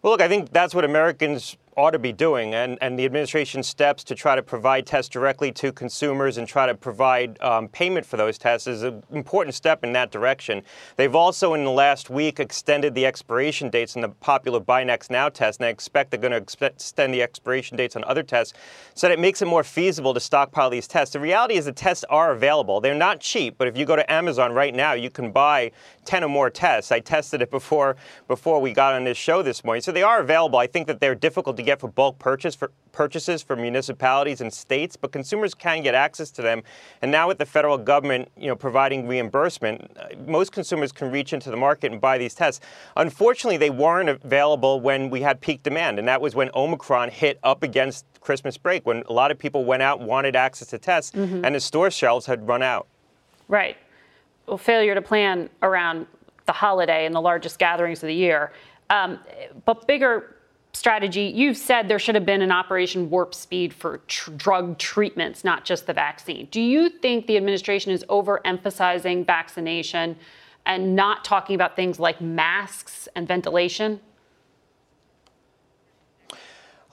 Well, 0.01 0.13
look, 0.13 0.21
I 0.21 0.29
think 0.29 0.51
that's 0.51 0.73
what 0.73 0.85
Americans 0.85 1.57
ought 1.77 1.91
to 1.91 1.99
be 1.99 2.11
doing, 2.11 2.55
and, 2.55 2.77
and 2.81 2.97
the 2.97 3.05
administration's 3.05 3.67
steps 3.67 4.03
to 4.03 4.15
try 4.15 4.35
to 4.35 4.41
provide 4.41 4.85
tests 4.87 5.09
directly 5.09 5.51
to 5.51 5.71
consumers 5.71 6.37
and 6.39 6.47
try 6.47 6.65
to 6.65 6.73
provide 6.73 7.39
um, 7.41 7.67
payment 7.67 8.03
for 8.03 8.17
those 8.17 8.39
tests 8.39 8.65
is 8.65 8.81
an 8.81 9.03
important 9.11 9.53
step 9.53 9.83
in 9.83 9.93
that 9.93 10.09
direction. 10.09 10.63
They've 10.95 11.13
also, 11.13 11.53
in 11.53 11.63
the 11.63 11.71
last 11.71 12.09
week, 12.09 12.39
extended 12.39 12.95
the 12.95 13.05
expiration 13.05 13.69
dates 13.69 13.95
on 13.95 14.01
the 14.01 14.09
popular 14.09 14.59
BinaxNOW 14.59 15.33
test, 15.33 15.59
and 15.59 15.67
I 15.67 15.69
expect 15.69 16.09
they're 16.09 16.19
going 16.19 16.31
to 16.31 16.65
extend 16.65 17.13
the 17.13 17.21
expiration 17.21 17.77
dates 17.77 17.95
on 17.95 18.03
other 18.05 18.23
tests 18.23 18.55
so 18.95 19.07
that 19.07 19.13
it 19.13 19.19
makes 19.19 19.43
it 19.43 19.45
more 19.45 19.63
feasible 19.63 20.15
to 20.15 20.19
stockpile 20.19 20.71
these 20.71 20.87
tests. 20.87 21.13
The 21.13 21.19
reality 21.19 21.55
is 21.55 21.65
the 21.65 21.71
tests 21.71 22.03
are 22.09 22.31
available. 22.31 22.81
They're 22.81 22.95
not 22.95 23.19
cheap, 23.19 23.55
but 23.59 23.67
if 23.67 23.77
you 23.77 23.85
go 23.85 23.95
to 23.95 24.11
Amazon 24.11 24.51
right 24.51 24.73
now, 24.73 24.93
you 24.93 25.11
can 25.11 25.31
buy 25.31 25.71
10 26.05 26.23
or 26.23 26.29
more 26.29 26.49
tests. 26.49 26.91
I 26.91 27.01
tested 27.01 27.43
it 27.43 27.51
before 27.51 27.97
before 28.27 28.59
we 28.59 28.73
got 28.73 28.93
on 28.93 29.03
this 29.03 29.17
show 29.17 29.43
this 29.43 29.63
morning. 29.63 29.83
So 29.83 29.91
they 29.91 30.01
are 30.01 30.21
available. 30.21 30.57
I 30.57 30.65
think 30.65 30.87
that 30.87 30.99
they're 30.99 31.13
difficult 31.13 31.55
to 31.57 31.66
get 31.67 31.79
for 31.79 31.89
bulk 31.89 32.17
purchase 32.17 32.55
for 32.55 32.71
purchases 32.93 33.43
for 33.43 33.55
municipalities 33.55 34.41
and 34.41 34.51
states, 34.51 34.95
but 34.95 35.11
consumers 35.11 35.53
can 35.53 35.83
get 35.83 35.93
access 35.93 36.31
to 36.31 36.41
them. 36.41 36.63
And 37.03 37.11
now 37.11 37.27
with 37.27 37.37
the 37.37 37.45
federal 37.45 37.77
government, 37.77 38.29
you 38.35 38.47
know, 38.47 38.55
providing 38.55 39.07
reimbursement, 39.07 39.91
uh, 39.99 40.07
most 40.25 40.51
consumers 40.51 40.91
can 40.91 41.11
reach 41.11 41.31
into 41.31 41.51
the 41.51 41.57
market 41.57 41.91
and 41.91 42.01
buy 42.01 42.17
these 42.17 42.33
tests. 42.33 42.65
Unfortunately, 42.95 43.57
they 43.57 43.69
weren't 43.69 44.09
available 44.09 44.81
when 44.81 45.11
we 45.11 45.21
had 45.21 45.39
peak 45.41 45.61
demand, 45.61 45.99
and 45.99 46.07
that 46.07 46.21
was 46.21 46.33
when 46.33 46.49
Omicron 46.55 47.11
hit 47.11 47.37
up 47.43 47.61
against 47.61 48.05
Christmas 48.19 48.57
break, 48.57 48.87
when 48.87 49.03
a 49.07 49.13
lot 49.13 49.29
of 49.29 49.37
people 49.37 49.63
went 49.63 49.83
out, 49.83 49.99
wanted 49.99 50.35
access 50.35 50.69
to 50.69 50.79
tests, 50.79 51.11
mm-hmm. 51.11 51.45
and 51.45 51.53
the 51.53 51.59
store 51.59 51.91
shelves 51.91 52.25
had 52.25 52.47
run 52.47 52.63
out. 52.63 52.87
Right. 53.47 53.77
Well, 54.47 54.57
failure 54.57 54.95
to 54.95 55.01
plan 55.01 55.49
around 55.61 56.07
the 56.47 56.53
holiday 56.53 57.05
and 57.05 57.13
the 57.13 57.21
largest 57.21 57.59
gatherings 57.59 58.01
of 58.01 58.07
the 58.07 58.15
year. 58.15 58.53
Um, 58.89 59.19
but 59.65 59.85
bigger 59.85 60.36
strategy, 60.73 61.31
you've 61.35 61.57
said 61.57 61.87
there 61.87 61.99
should 61.99 62.15
have 62.15 62.25
been 62.25 62.41
an 62.41 62.51
Operation 62.51 63.09
Warp 63.09 63.33
Speed 63.33 63.73
for 63.73 63.99
tr- 64.07 64.31
drug 64.31 64.77
treatments, 64.77 65.43
not 65.43 65.65
just 65.65 65.87
the 65.87 65.93
vaccine. 65.93 66.47
Do 66.51 66.61
you 66.61 66.89
think 66.89 67.27
the 67.27 67.37
administration 67.37 67.91
is 67.91 68.03
overemphasizing 68.05 69.25
vaccination 69.25 70.15
and 70.65 70.95
not 70.95 71.23
talking 71.23 71.55
about 71.55 71.75
things 71.75 71.99
like 71.99 72.21
masks 72.21 73.07
and 73.15 73.27
ventilation? 73.27 73.99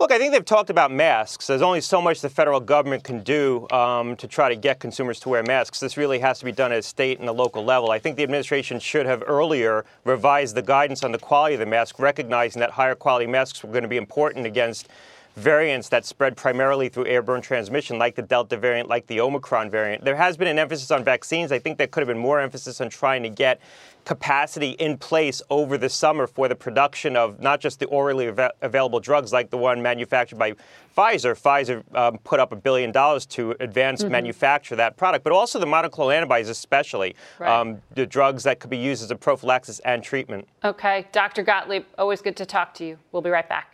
Look, 0.01 0.11
I 0.11 0.19
think 0.19 0.33
they've 0.33 0.45
talked 0.45 0.71
about 0.71 0.91
masks. 0.91 1.47
There's 1.47 1.63
only 1.63 1.81
so 1.81 2.03
much 2.03 2.21
the 2.21 2.29
federal 2.29 2.59
government 2.59 3.05
can 3.05 3.23
do 3.23 3.69
um, 3.71 4.17
to 4.17 4.27
try 4.27 4.49
to 4.49 4.57
get 4.57 4.81
consumers 4.81 5.21
to 5.21 5.29
wear 5.29 5.45
masks. 5.45 5.79
This 5.79 5.97
really 5.97 6.19
has 6.19 6.41
to 6.41 6.45
be 6.45 6.51
done 6.51 6.73
at 6.73 6.79
a 6.79 6.83
state 6.83 7.21
and 7.21 7.29
a 7.29 7.33
local 7.33 7.65
level. 7.65 7.93
I 7.93 8.01
think 8.01 8.17
the 8.17 8.25
administration 8.25 8.81
should 8.81 9.07
have 9.07 9.23
earlier 9.25 9.85
revised 10.05 10.57
the 10.57 10.63
guidance 10.63 11.05
on 11.05 11.13
the 11.13 11.19
quality 11.19 11.55
of 11.55 11.61
the 11.61 11.67
mask, 11.67 12.01
recognizing 12.01 12.59
that 12.59 12.73
higher 12.73 12.97
quality 12.97 13.29
masks 13.29 13.63
were 13.63 13.71
going 13.71 13.85
to 13.85 13.89
be 13.89 13.97
important 13.97 14.47
against 14.47 14.89
variants 15.37 15.89
that 15.91 16.05
spread 16.05 16.37
primarily 16.37 16.89
through 16.89 17.07
airborne 17.07 17.41
transmission, 17.41 17.97
like 17.97 18.17
the 18.17 18.23
Delta 18.23 18.57
variant, 18.57 18.89
like 18.89 19.07
the 19.07 19.21
Omicron 19.21 19.71
variant. 19.71 20.05
There 20.05 20.17
has 20.17 20.37
been 20.37 20.49
an 20.49 20.59
emphasis 20.59 20.91
on 20.91 21.05
vaccines. 21.05 21.53
I 21.53 21.61
think 21.61 21.79
there 21.79 21.87
could 21.87 22.01
have 22.01 22.09
been 22.09 22.19
more 22.19 22.41
emphasis 22.41 22.81
on 22.81 22.89
trying 22.89 23.23
to 23.23 23.29
get 23.29 23.61
capacity 24.05 24.71
in 24.73 24.97
place 24.99 25.41
over 25.51 25.77
the 25.79 25.89
summer 25.89 26.27
for 26.27 26.49
the 26.49 26.55
production 26.55 27.17
of 27.17 27.41
not 27.41 27.61
just 27.61 27.79
the 27.81 27.87
orally 27.87 28.29
av- 28.29 28.51
available 28.63 29.01
drugs 29.01 29.33
like 29.33 29.51
the 29.51 29.57
one 29.57 29.81
manufactured 29.83 30.39
by 30.39 30.53
Pfizer. 30.97 31.35
Pfizer 31.35 31.83
um, 31.97 32.19
put 32.19 32.39
up 32.41 32.53
a 32.53 32.57
billion 32.57 32.93
dollars 32.93 33.27
to 33.27 33.55
advance 33.61 34.05
Mhm. 34.05 34.11
manufacture 34.11 34.77
that 34.77 34.97
product, 34.97 35.25
but 35.25 35.33
also 35.33 35.59
the 35.59 35.67
monoclonal 35.67 36.15
antibodies, 36.15 36.49
especially 36.49 37.17
Right. 37.39 37.51
um, 37.51 37.83
the 37.95 38.07
drugs 38.07 38.45
that 38.45 38.61
could 38.61 38.71
be 38.71 38.77
used 38.79 39.03
as 39.03 39.11
a 39.11 39.17
prophylaxis 39.17 39.81
and 39.81 40.03
treatment. 40.03 40.47
Okay, 40.65 41.07
Dr. 41.13 41.43
Gottlieb, 41.43 41.85
always 41.99 42.21
good 42.21 42.37
to 42.37 42.47
talk 42.47 42.75
to 42.75 42.85
you. 42.85 42.99
We'll 43.13 43.23
be 43.23 43.31
right 43.31 43.49
back. 43.49 43.71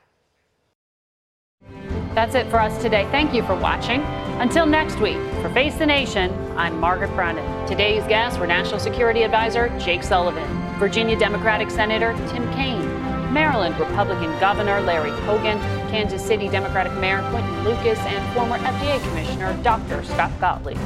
That's 2.14 2.34
it 2.34 2.46
for 2.48 2.58
us 2.58 2.80
today. 2.82 3.06
Thank 3.12 3.32
you 3.34 3.42
for 3.44 3.54
watching. 3.54 4.00
Until 4.40 4.66
next 4.66 4.98
week, 4.98 5.18
for 5.42 5.48
Face 5.50 5.76
the 5.76 5.86
Nation, 5.86 6.32
I'm 6.56 6.80
Margaret 6.80 7.14
Brennan. 7.14 7.59
Today's 7.70 8.04
guests 8.08 8.36
were 8.36 8.48
National 8.48 8.80
Security 8.80 9.22
Advisor 9.22 9.68
Jake 9.78 10.02
Sullivan, 10.02 10.44
Virginia 10.80 11.16
Democratic 11.16 11.70
Senator 11.70 12.14
Tim 12.28 12.52
Kaine, 12.54 13.32
Maryland 13.32 13.78
Republican 13.78 14.36
Governor 14.40 14.80
Larry 14.80 15.12
Hogan, 15.20 15.56
Kansas 15.88 16.20
City 16.20 16.48
Democratic 16.48 16.92
Mayor 16.94 17.20
Quinton 17.30 17.62
Lucas, 17.62 17.96
and 18.00 18.34
former 18.34 18.58
FDA 18.58 19.00
Commissioner 19.08 19.56
Dr. 19.62 20.02
Scott 20.02 20.32
Gottlieb. 20.40 20.78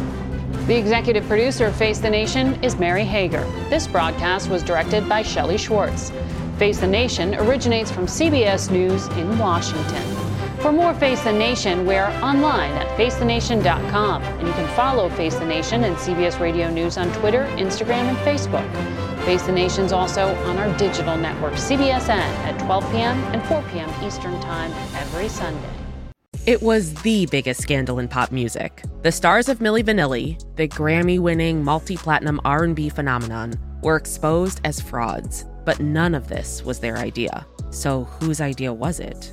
The 0.66 0.76
executive 0.76 1.26
producer 1.26 1.64
of 1.64 1.74
Face 1.74 2.00
the 2.00 2.10
Nation 2.10 2.62
is 2.62 2.78
Mary 2.78 3.04
Hager. 3.04 3.44
This 3.70 3.86
broadcast 3.86 4.50
was 4.50 4.62
directed 4.62 5.08
by 5.08 5.22
Shelley 5.22 5.56
Schwartz. 5.56 6.12
Face 6.58 6.80
the 6.80 6.86
Nation 6.86 7.34
originates 7.36 7.90
from 7.90 8.04
CBS 8.04 8.70
News 8.70 9.06
in 9.16 9.38
Washington. 9.38 10.33
For 10.60 10.72
more 10.72 10.94
Face 10.94 11.22
the 11.22 11.32
Nation, 11.32 11.84
we're 11.84 12.06
online 12.22 12.72
at 12.72 12.88
facethenation.com. 12.96 14.22
And 14.22 14.48
you 14.48 14.54
can 14.54 14.66
follow 14.74 15.08
Face 15.10 15.34
the 15.34 15.44
Nation 15.44 15.84
and 15.84 15.96
CBS 15.96 16.40
Radio 16.40 16.70
News 16.70 16.96
on 16.96 17.12
Twitter, 17.12 17.44
Instagram, 17.56 18.08
and 18.08 18.16
Facebook. 18.18 18.66
Face 19.24 19.42
the 19.42 19.52
Nation's 19.52 19.92
also 19.92 20.34
on 20.46 20.56
our 20.58 20.74
digital 20.78 21.16
network, 21.16 21.54
CBSN, 21.54 22.08
at 22.08 22.58
12 22.60 22.90
p.m. 22.92 23.18
and 23.34 23.42
4 23.44 23.62
p.m. 23.72 23.90
Eastern 24.04 24.40
Time 24.40 24.70
every 24.94 25.28
Sunday. 25.28 25.68
It 26.46 26.62
was 26.62 26.92
the 27.02 27.26
biggest 27.26 27.62
scandal 27.62 27.98
in 27.98 28.08
pop 28.08 28.30
music. 28.30 28.82
The 29.02 29.12
stars 29.12 29.48
of 29.48 29.60
Milli 29.60 29.82
Vanilli, 29.82 30.38
the 30.56 30.68
Grammy-winning 30.68 31.64
multi-platinum 31.64 32.40
R&B 32.44 32.90
phenomenon, 32.90 33.54
were 33.82 33.96
exposed 33.96 34.60
as 34.64 34.80
frauds. 34.80 35.46
But 35.64 35.80
none 35.80 36.14
of 36.14 36.28
this 36.28 36.62
was 36.62 36.80
their 36.80 36.98
idea. 36.98 37.46
So 37.70 38.04
whose 38.04 38.42
idea 38.42 38.72
was 38.72 39.00
it? 39.00 39.32